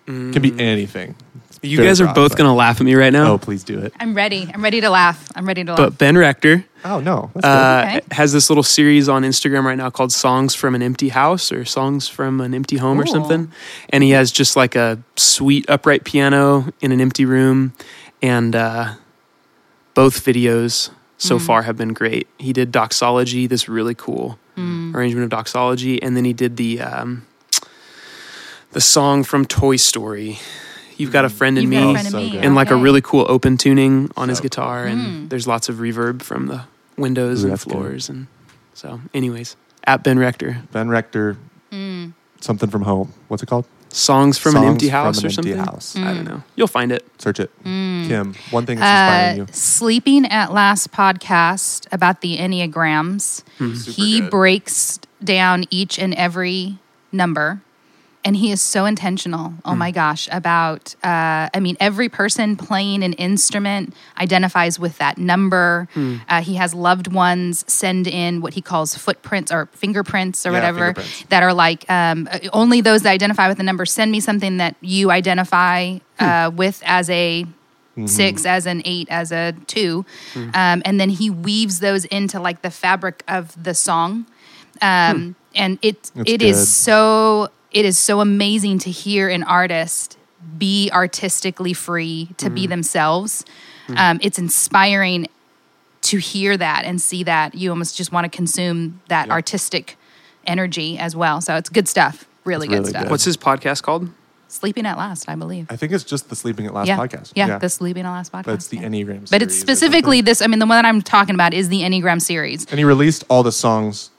Can 0.08 0.42
be 0.42 0.52
anything. 0.60 1.16
You 1.64 1.78
guys 1.78 2.02
are 2.02 2.14
both 2.14 2.36
going 2.36 2.48
to 2.50 2.54
laugh 2.54 2.80
at 2.82 2.86
me 2.86 2.94
right 2.96 3.14
now. 3.14 3.32
Oh, 3.34 3.38
please 3.38 3.64
do 3.64 3.80
it. 3.80 3.94
I'm 4.00 4.14
ready. 4.14 4.50
I'm 4.54 4.62
ready 4.62 4.82
to 4.82 4.90
laugh. 4.90 5.32
I'm 5.36 5.48
ready 5.48 5.64
to 5.64 5.72
laugh. 5.72 5.78
But 5.78 5.98
Ben 5.98 6.18
Rector 6.18 6.66
Oh, 6.86 7.00
no. 7.00 7.32
That's 7.34 7.46
uh, 7.46 7.84
Okay. 7.98 8.02
has 8.12 8.34
this 8.34 8.50
little 8.50 8.64
series 8.64 9.08
on 9.08 9.24
Instagram 9.24 9.64
right 9.64 9.78
now 9.78 9.90
called 9.90 10.12
Songs 10.12 10.54
from 10.54 10.76
an 10.76 10.82
Empty 10.82 11.08
House 11.10 11.50
or 11.54 11.64
Songs 11.64 12.10
from 12.10 12.42
an 12.42 12.54
Empty 12.54 12.76
Home 12.76 13.00
or 13.00 13.06
Cool. 13.06 13.14
something. 13.14 13.52
And 13.90 14.04
he 14.04 14.10
has 14.10 14.34
just 14.34 14.58
like 14.58 14.76
a 14.76 15.02
sweet 15.16 15.70
upright 15.70 16.04
piano 16.04 16.74
in 16.82 16.92
an 16.92 17.00
empty 17.00 17.24
room. 17.24 17.72
And 18.22 18.54
uh, 18.54 18.96
both 19.94 20.26
videos 20.26 20.90
so 21.18 21.40
far 21.40 21.62
have 21.62 21.78
been 21.78 21.94
great. 21.94 22.28
He 22.38 22.52
did 22.52 22.70
Doxology, 22.74 23.48
this 23.48 23.70
really 23.70 23.96
cool 23.96 24.38
arrangement 24.58 25.24
of 25.24 25.30
Doxology. 25.30 26.04
And 26.04 26.18
then 26.18 26.26
he 26.26 26.34
did 26.34 26.58
the, 26.58 26.82
um, 26.82 27.26
the 28.72 28.82
song 28.82 29.24
from 29.24 29.46
Toy 29.46 29.78
Story. 29.78 30.40
You've 30.98 31.12
got 31.12 31.26
a 31.26 31.30
friend 31.30 31.58
in 31.58 31.64
You've 31.64 31.72
me 31.72 31.78
got 31.78 31.84
a 31.86 31.90
Oh, 31.90 31.94
friend 31.94 32.08
so 32.10 32.18
in 32.20 32.32
me. 32.32 32.38
and 32.40 32.56
like 32.56 32.70
a 32.72 32.76
Okay. 32.76 32.84
really 32.84 33.02
cool 33.02 33.26
open 33.30 33.58
tuning 33.58 34.10
on 34.18 34.30
his 34.30 34.38
So 34.40 34.44
guitar 34.44 34.86
and 34.86 35.02
Mm. 35.02 35.30
there's 35.30 35.48
lots 35.48 35.70
of 35.70 35.78
reverb 35.78 36.22
from 36.22 36.48
the 36.48 36.62
windows 36.98 37.42
Ooh, 37.42 37.46
and 37.46 37.52
that's 37.54 37.64
good. 37.66 37.72
floors 37.74 38.10
and 38.10 38.28
so 38.74 39.00
anyways 39.14 39.56
at 39.86 40.04
ben 40.04 40.18
rector 40.20 40.58
Ben 40.72 40.90
Rector, 40.90 41.38
Mm. 41.72 42.14
something 42.40 42.70
from 42.70 42.84
home. 42.84 43.12
What's 43.28 43.42
it 43.44 43.48
called? 43.48 43.66
songs 43.96 44.40
from 44.40 44.56
an 44.56 44.64
Songs 44.64 44.72
empty 44.72 44.90
from 44.90 44.94
house 45.06 45.18
an 45.20 45.26
or 45.26 45.28
Empty 45.28 45.36
something 45.36 45.58
House. 45.66 45.96
i 45.96 46.04
don't 46.16 46.24
know 46.24 46.42
you'll 46.56 46.66
find 46.66 46.92
it 46.92 47.06
Search 47.20 47.40
it. 47.40 47.52
Mm. 47.64 48.08
Kim, 48.08 48.34
one 48.50 48.66
thing 48.66 48.80
that's 48.80 48.90
inspiring 48.90 49.40
Uh, 49.42 49.44
you. 49.44 49.48
Sleeping 49.54 50.26
at 50.26 50.52
Last 50.52 50.92
podcast 50.92 51.86
about 51.92 52.22
the 52.22 52.38
Enneagrams. 52.40 53.44
he 53.86 54.20
good. 54.22 54.32
breaks 54.32 55.00
down 55.24 55.66
each 55.70 56.00
and 56.00 56.14
every 56.16 56.80
number. 57.12 57.62
And 58.26 58.38
he 58.38 58.52
is 58.52 58.62
so 58.62 58.86
intentional. 58.86 59.54
Oh 59.66 59.76
my 59.76 59.92
gosh! 59.92 60.30
About, 60.32 60.96
uh, 61.04 61.50
I 61.54 61.60
mean, 61.60 61.76
every 61.82 62.08
person 62.08 62.56
playing 62.56 63.04
an 63.04 63.12
instrument 63.14 63.94
identifies 64.18 64.80
with 64.80 64.98
that 65.00 65.18
number. 65.18 65.90
Uh, 66.30 66.42
he 66.42 66.56
has 66.56 66.74
loved 66.74 67.12
ones 67.12 67.66
send 67.68 68.08
in 68.08 68.40
what 68.40 68.54
he 68.54 68.62
calls 68.62 68.96
footprints 68.96 69.52
or 69.52 69.66
fingerprints 69.74 70.46
or 70.46 70.52
Yeah, 70.52 70.58
whatever 70.60 70.80
fingerprints. 70.94 71.26
that 71.30 71.44
are 71.44 71.54
like 71.54 71.90
um, 71.92 72.30
uh, 72.32 72.40
only 72.54 72.80
those 72.82 73.02
that 73.02 73.10
identify 73.12 73.50
with 73.50 73.58
the 73.58 73.64
number 73.64 73.86
send 73.86 74.10
me 74.12 74.22
something 74.22 74.56
that 74.58 74.76
you 74.80 75.12
identify 75.12 75.98
uh, 76.20 76.50
with 76.56 76.82
as 76.86 77.10
a 77.10 77.46
six, 78.06 78.46
as 78.46 78.66
an 78.66 78.82
eight, 78.86 79.08
as 79.12 79.32
a 79.32 79.54
two, 79.68 80.06
um, 80.36 80.82
and 80.86 81.00
then 81.00 81.10
he 81.10 81.30
weaves 81.30 81.80
those 81.80 82.06
into 82.06 82.40
like 82.40 82.62
the 82.62 82.72
fabric 82.72 83.22
of 83.28 83.62
the 83.62 83.74
song, 83.74 84.26
um, 84.82 85.36
and 85.56 85.78
it 85.82 86.10
That's 86.16 86.32
it 86.32 86.42
is 86.42 86.70
so 86.70 87.50
it 87.74 87.86
is 87.86 87.98
so 87.98 88.22
amazing 88.22 88.80
to 88.80 88.92
hear 88.92 89.28
an 89.30 89.44
artist 89.44 90.18
be 90.58 90.90
artistically 90.92 91.74
free 91.74 92.30
to 92.38 92.50
be 92.50 92.68
themselves. 92.68 93.46
Um, 93.96 94.20
it's 94.22 94.38
inspiring 94.40 95.28
to 96.02 96.18
hear 96.18 96.58
that 96.58 96.84
and 96.86 97.02
see 97.02 97.24
that 97.24 97.56
you 97.56 97.70
almost 97.70 97.96
just 97.98 98.12
want 98.12 98.26
to 98.26 98.30
consume 98.36 99.02
that 99.08 99.28
Yeah. 99.28 99.34
artistic 99.34 99.98
energy 100.46 100.98
as 100.98 101.16
well. 101.16 101.40
So 101.42 101.56
it's 101.56 101.70
good 101.70 101.88
stuff. 101.88 102.26
Really 102.44 102.68
It's 102.68 102.72
good 102.72 102.80
really 102.80 102.90
stuff. 102.90 103.02
good. 103.04 103.12
what's 103.12 103.24
his 103.24 103.38
podcast 103.38 103.84
called 103.84 104.10
Sleeping 104.50 104.86
at 104.86 104.98
Last, 104.98 105.28
I 105.30 105.36
believe. 105.36 105.66
I 105.70 105.78
think 105.78 105.94
it's 105.94 106.04
just 106.04 106.30
the 106.30 106.36
Sleeping 106.36 106.68
at 106.68 106.74
Last 106.74 106.88
yeah. 106.88 106.98
podcast. 106.98 107.32
Yeah, 107.36 107.58
the 107.58 107.70
Sleeping 107.70 108.06
at 108.06 108.12
Last 108.12 108.32
podcast. 108.32 108.44
But 108.44 108.54
it's 108.56 108.68
the 108.68 108.78
yeah. 108.78 108.84
Enneagram 108.88 109.30
But 109.32 109.42
it's 109.42 109.58
specifically 109.58 110.22
this. 110.22 110.42
I 110.42 110.48
mean, 110.48 110.60
the 110.60 110.66
one 110.68 110.78
that 110.78 110.86
I'm 110.86 111.02
talking 111.02 111.34
about 111.34 111.54
is 111.54 111.70
the 111.70 111.82
Enneagram 111.82 112.22
series. 112.22 112.66
And 112.66 112.78
he 112.78 112.84
released 112.84 113.24
all 113.30 113.42
the 113.44 113.52
songs 113.52 114.12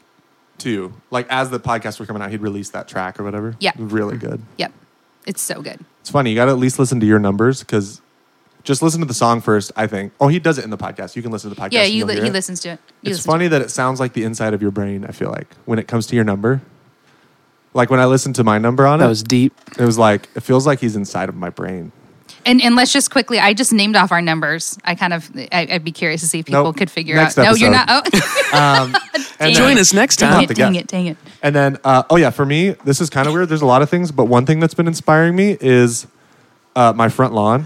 too. 0.59 0.93
Like 1.11 1.27
as 1.31 1.51
the 1.51 1.61
podcasts 1.61 1.99
were 2.01 2.07
coming 2.07 2.23
out, 2.23 2.31
he'd 2.31 2.41
release 2.41 2.71
that 2.71 2.89
track 2.89 3.19
or 3.21 3.25
whatever. 3.25 3.57
Yeah. 3.61 3.73
Really 3.77 4.17
good. 4.17 4.41
Mm-hmm. 4.41 4.59
Yep, 4.59 4.73
it's 5.27 5.43
so 5.43 5.63
good. 5.63 5.81
It's 6.01 6.11
funny. 6.11 6.31
You 6.31 6.37
got 6.37 6.47
to 6.47 6.53
at 6.53 6.59
least 6.59 6.79
listen 6.79 7.01
to 7.01 7.07
your 7.07 7.19
numbers 7.19 7.61
because 7.61 8.01
just 8.63 8.83
listen 8.83 9.01
to 9.01 9.07
the 9.07 9.15
song 9.15 9.41
first, 9.41 9.73
I 9.77 9.87
think. 9.87 10.13
Oh, 10.21 10.29
he 10.29 10.39
does 10.39 10.59
it 10.59 10.65
in 10.65 10.71
the 10.71 10.79
podcast. 10.79 11.17
You 11.17 11.23
can 11.23 11.31
listen 11.33 11.51
to 11.51 11.55
the 11.55 11.61
podcast. 11.61 11.73
Yeah, 11.73 11.85
you 11.85 12.05
li- 12.05 12.21
he 12.21 12.29
it. 12.29 12.33
listens 12.33 12.61
to 12.61 12.71
it. 12.71 12.81
You 13.03 13.11
It's 13.11 13.19
listen 13.19 13.23
to 13.23 13.31
funny 13.31 13.49
that 13.49 13.63
it 13.63 13.71
sounds 13.71 14.01
like 14.01 14.13
the 14.15 14.25
inside 14.25 14.55
of 14.55 14.63
your 14.63 14.71
brain, 14.71 15.05
I 15.05 15.13
feel 15.13 15.31
like, 15.31 15.55
when 15.67 15.79
it 15.79 15.87
comes 15.89 16.07
to 16.09 16.15
your 16.15 16.25
number. 16.25 16.63
Like 17.75 17.91
when 17.91 18.01
I 18.01 18.07
listened 18.07 18.37
to 18.37 18.45
my 18.45 18.59
number 18.59 18.87
on 18.87 19.01
that 19.01 19.07
it, 19.07 19.09
was 19.09 19.23
deep 19.23 19.53
it 19.79 19.85
was 19.85 19.99
like, 19.99 20.29
it 20.37 20.41
feels 20.41 20.65
like 20.67 20.79
he's 20.81 20.95
inside 20.95 21.29
of 21.29 21.35
my 21.35 21.51
brain. 21.51 21.91
And 22.47 22.61
and 22.63 22.77
let's 22.77 22.93
just 22.93 23.11
quickly. 23.11 23.39
I 23.39 23.55
just 23.55 23.73
named 23.73 23.97
off 23.97 24.13
our 24.13 24.21
numbers. 24.23 24.79
I 24.85 24.95
kind 24.95 25.13
of. 25.13 25.31
I, 25.53 25.67
I'd 25.71 25.85
be 25.85 25.93
curious 25.93 26.21
to 26.21 26.27
see 26.27 26.41
if 26.41 26.47
people 26.47 26.65
Nope. 26.65 26.77
could 26.77 26.91
figure 26.91 27.17
Next 27.17 27.39
out. 27.39 27.45
No, 27.45 27.55
you're 27.55 27.71
not. 27.71 27.89
episode. 27.89 28.23
Oh, 28.53 28.85
Um, 28.85 28.95
and 29.41 29.55
join 29.55 29.79
us 29.79 29.93
next 29.93 30.17
time 30.17 30.41
have 30.41 30.51
it! 30.51 30.57
Dang 30.57 30.75
it! 30.77 30.87
Dang 30.87 31.07
it! 31.07 31.17
And 31.43 31.55
then, 31.57 31.79
uh, 31.83 32.05
oh 32.11 32.17
yeah, 32.17 32.31
for 32.31 32.47
me, 32.47 32.71
this 32.85 33.01
is 33.01 33.11
kind 33.11 33.27
of 33.27 33.35
weird. 33.35 33.49
There's 33.49 33.63
a 33.63 33.67
lot 33.67 33.83
of 33.83 33.91
things, 33.91 34.13
but 34.13 34.27
one 34.27 34.47
thing 34.47 34.61
that's 34.61 34.75
been 34.75 34.87
inspiring 34.87 35.35
me 35.35 35.57
is 35.61 36.07
uh, 36.77 36.93
my 36.95 37.09
front 37.09 37.33
lawn. 37.35 37.65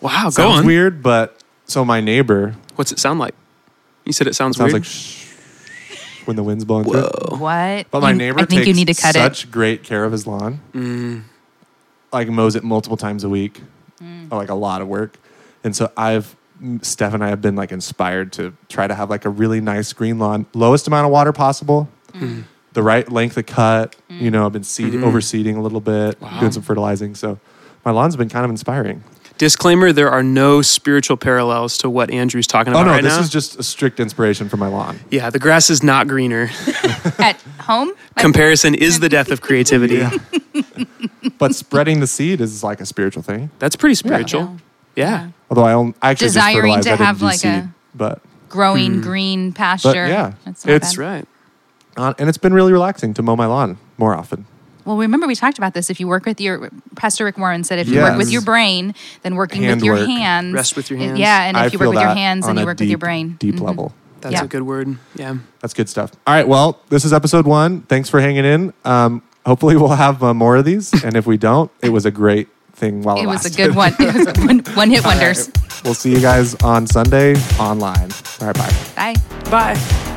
wow 0.00 0.24
go 0.24 0.30
Sounds 0.30 0.58
on 0.60 0.66
weird, 0.66 1.02
but 1.02 1.42
so 1.66 1.84
my 1.84 2.00
neighbor 2.00 2.54
what's 2.76 2.92
it 2.92 2.98
sound 2.98 3.18
like 3.18 3.34
you 4.04 4.12
said 4.12 4.26
it 4.26 4.34
sounds, 4.34 4.56
sounds 4.56 4.72
weird 4.72 4.82
like 4.82 4.84
shh 4.84 5.24
when 6.26 6.36
the 6.36 6.42
wind's 6.42 6.64
blowing 6.64 6.84
through. 6.84 7.02
What? 7.38 7.90
But 7.90 8.00
my 8.00 8.10
You- 8.10 8.16
neighbor 8.16 8.40
I 8.40 8.44
think 8.46 8.60
takes 8.60 8.68
you 8.68 8.74
need 8.74 8.86
to 8.94 9.00
cut 9.00 9.14
it. 9.16 9.18
such 9.18 9.50
great 9.50 9.82
care 9.84 10.04
of 10.04 10.12
his 10.12 10.26
lawn. 10.26 10.60
Mm. 10.72 11.22
Like 12.12 12.28
mows 12.28 12.54
it 12.56 12.64
multiple 12.64 12.96
times 12.96 13.22
a 13.24 13.28
week, 13.28 13.60
Mm. 14.02 14.30
like 14.30 14.48
a 14.50 14.54
lot 14.54 14.82
of 14.82 14.88
work. 14.88 15.16
And 15.64 15.74
so 15.74 15.90
I've 15.96 16.36
Steph 16.82 17.12
and 17.12 17.22
I 17.22 17.28
have 17.28 17.42
been 17.42 17.54
like 17.56 17.70
inspired 17.72 18.32
to 18.34 18.54
try 18.68 18.86
to 18.86 18.94
have 18.94 19.10
like 19.10 19.24
a 19.26 19.28
really 19.28 19.60
nice 19.60 19.92
green 19.92 20.18
lawn, 20.18 20.46
lowest 20.54 20.86
amount 20.86 21.04
of 21.06 21.12
water 21.12 21.32
possible, 21.32 21.88
Mm. 22.14 22.44
the 22.72 22.82
right 22.82 23.10
length 23.12 23.36
of 23.36 23.44
cut. 23.46 23.94
You 24.08 24.30
know, 24.30 24.46
I've 24.46 24.52
been 24.52 24.64
seeding, 24.64 25.00
Mhm. 25.00 25.12
overseeding 25.12 25.56
a 25.56 25.60
little 25.60 25.80
bit, 25.82 26.20
Wow. 26.20 26.40
doing 26.40 26.52
some 26.52 26.62
fertilizing. 26.62 27.14
So 27.14 27.38
my 27.84 27.90
lawn's 27.90 28.16
been 28.16 28.28
kind 28.30 28.44
of 28.44 28.50
inspiring. 28.50 29.02
disclaimer 29.38 29.92
there 29.92 30.10
are 30.10 30.22
no 30.22 30.62
spiritual 30.62 31.14
parallels 31.18 31.76
to 31.76 31.90
what 31.90 32.10
andrew's 32.10 32.46
talking 32.46 32.72
Oh 32.72 32.76
about 32.80 32.86
no, 32.86 32.92
right 32.92 33.02
this 33.04 33.16
now 33.16 33.20
is 33.20 33.28
just 33.28 33.58
a 33.58 33.62
strict 33.62 34.00
inspiration 34.00 34.48
for 34.48 34.56
my 34.56 34.66
lawn. 34.66 34.98
yeah 35.10 35.28
the 35.28 35.38
grass 35.38 35.68
is 35.68 35.82
not 35.82 36.08
greener 36.08 36.48
At 37.18 37.36
home? 37.60 37.90
comparison 38.16 38.74
is 38.74 39.00
the 39.00 39.10
death 39.10 39.30
of 39.30 39.42
creativity 39.42 39.96
Yeah. 39.96 40.10
but 41.38 41.54
spreading 41.54 42.00
the 42.00 42.06
seed 42.06 42.40
is 42.40 42.62
like 42.64 42.80
a 42.80 42.86
spiritual 42.86 43.22
thing. 43.22 43.50
that's 43.58 43.76
pretty 43.76 43.94
spiritual 43.94 44.56
yeah. 44.94 45.28
Although 45.50 45.64
I, 45.64 45.74
own, 45.74 45.94
I 46.00 46.10
actually 46.12 46.26
just 46.28 46.34
Desiring 46.36 46.72
fertilize, 46.72 46.84
to 46.84 46.90
I 46.90 46.92
didn't 46.96 47.06
have 47.06 47.18
do 47.18 47.24
like 47.26 47.38
seed, 47.38 47.50
a- 47.52 47.74
but 47.94 48.22
Growing 48.48 49.00
green 49.02 49.52
pasture. 49.52 50.06
yeah, 50.06 50.32
That's 50.44 50.64
not 50.64 50.72
it's- 50.72 50.88
that's 50.90 50.98
right 50.98 51.26
uh, 51.96 52.14
and 52.18 52.28
it's 52.28 52.38
been 52.38 52.52
really 52.54 52.72
relaxing 52.72 53.12
to 53.14 53.22
mow 53.22 53.36
my 53.36 53.46
lawn 53.46 53.78
more 53.98 54.14
often. 54.14 54.46
Well, 54.84 54.96
remember 54.98 55.26
we 55.26 55.34
talked 55.34 55.58
about 55.58 55.74
this. 55.74 55.90
If 55.90 55.98
you 55.98 56.06
work 56.06 56.26
with 56.26 56.40
your 56.40 56.70
Pastor 56.94 57.24
Rick 57.24 57.38
Warren 57.38 57.64
said, 57.64 57.78
if 57.80 57.88
you 57.88 58.00
work 58.00 58.16
with 58.16 58.30
your 58.30 58.42
brain, 58.42 58.94
then 59.22 59.34
working 59.34 59.66
with 59.66 59.82
your 59.82 59.96
Handwork. 59.96 60.08
hands. 60.18 60.54
Rest 60.54 60.76
with 60.76 60.90
your 60.90 60.98
hands. 61.00 61.18
Yeah, 61.18 61.42
and 61.44 61.56
if 61.56 61.60
I 61.60 61.66
you 61.66 61.78
work 61.80 61.88
with 61.94 62.00
your 62.02 62.14
hands, 62.14 62.44
on 62.44 62.50
then 62.50 62.56
you 62.58 62.62
a 62.62 62.66
work 62.66 62.78
with 62.78 62.88
your 62.88 62.98
brain. 62.98 63.34
Deep 63.40 63.56
Mhm. 63.56 63.60
level. 63.62 63.92
that's 64.20 64.32
Yeah. 64.34 64.44
a 64.44 64.46
good 64.48 64.62
word 64.62 64.96
yeah 65.14 65.34
That's 65.60 65.74
good 65.74 65.88
stuff. 65.88 66.10
All 66.26 66.34
right, 66.34 66.46
well, 66.48 66.80
this 66.88 67.04
is 67.04 67.12
episode 67.12 67.46
one. 67.46 67.82
Thanks 67.82 68.08
for 68.08 68.20
hanging 68.20 68.44
in. 68.44 68.72
Um, 68.84 69.22
hopefully, 69.46 69.76
we'll 69.76 69.88
have 69.88 70.22
uh, 70.22 70.34
more 70.34 70.56
of 70.56 70.64
these, 70.64 70.92
and 71.04 71.16
if 71.16 71.26
we 71.26 71.38
don't, 71.38 71.70
it 71.82 71.88
was 71.88 72.04
a 72.04 72.10
great 72.10 72.48
thing 72.72 73.02
while 73.02 73.16
it, 73.18 73.22
It 73.22 73.26
was 73.26 73.46
a 73.46 73.50
good 73.50 73.74
one. 73.74 73.94
It 73.98 74.14
was 74.14 74.26
a 74.26 74.40
one, 74.44 74.58
one 74.74 74.90
hit 74.90 75.04
All 75.04 75.12
right. 75.12 75.18
wonders. 75.18 75.50
We'll 75.84 75.94
see 75.94 76.12
you 76.12 76.20
guys 76.20 76.54
on 76.56 76.86
Sunday 76.86 77.36
online. 77.58 78.10
All 78.40 78.48
right, 78.48 78.56
bye. 78.56 79.14
Bye. 79.14 79.14
bye 79.50 80.12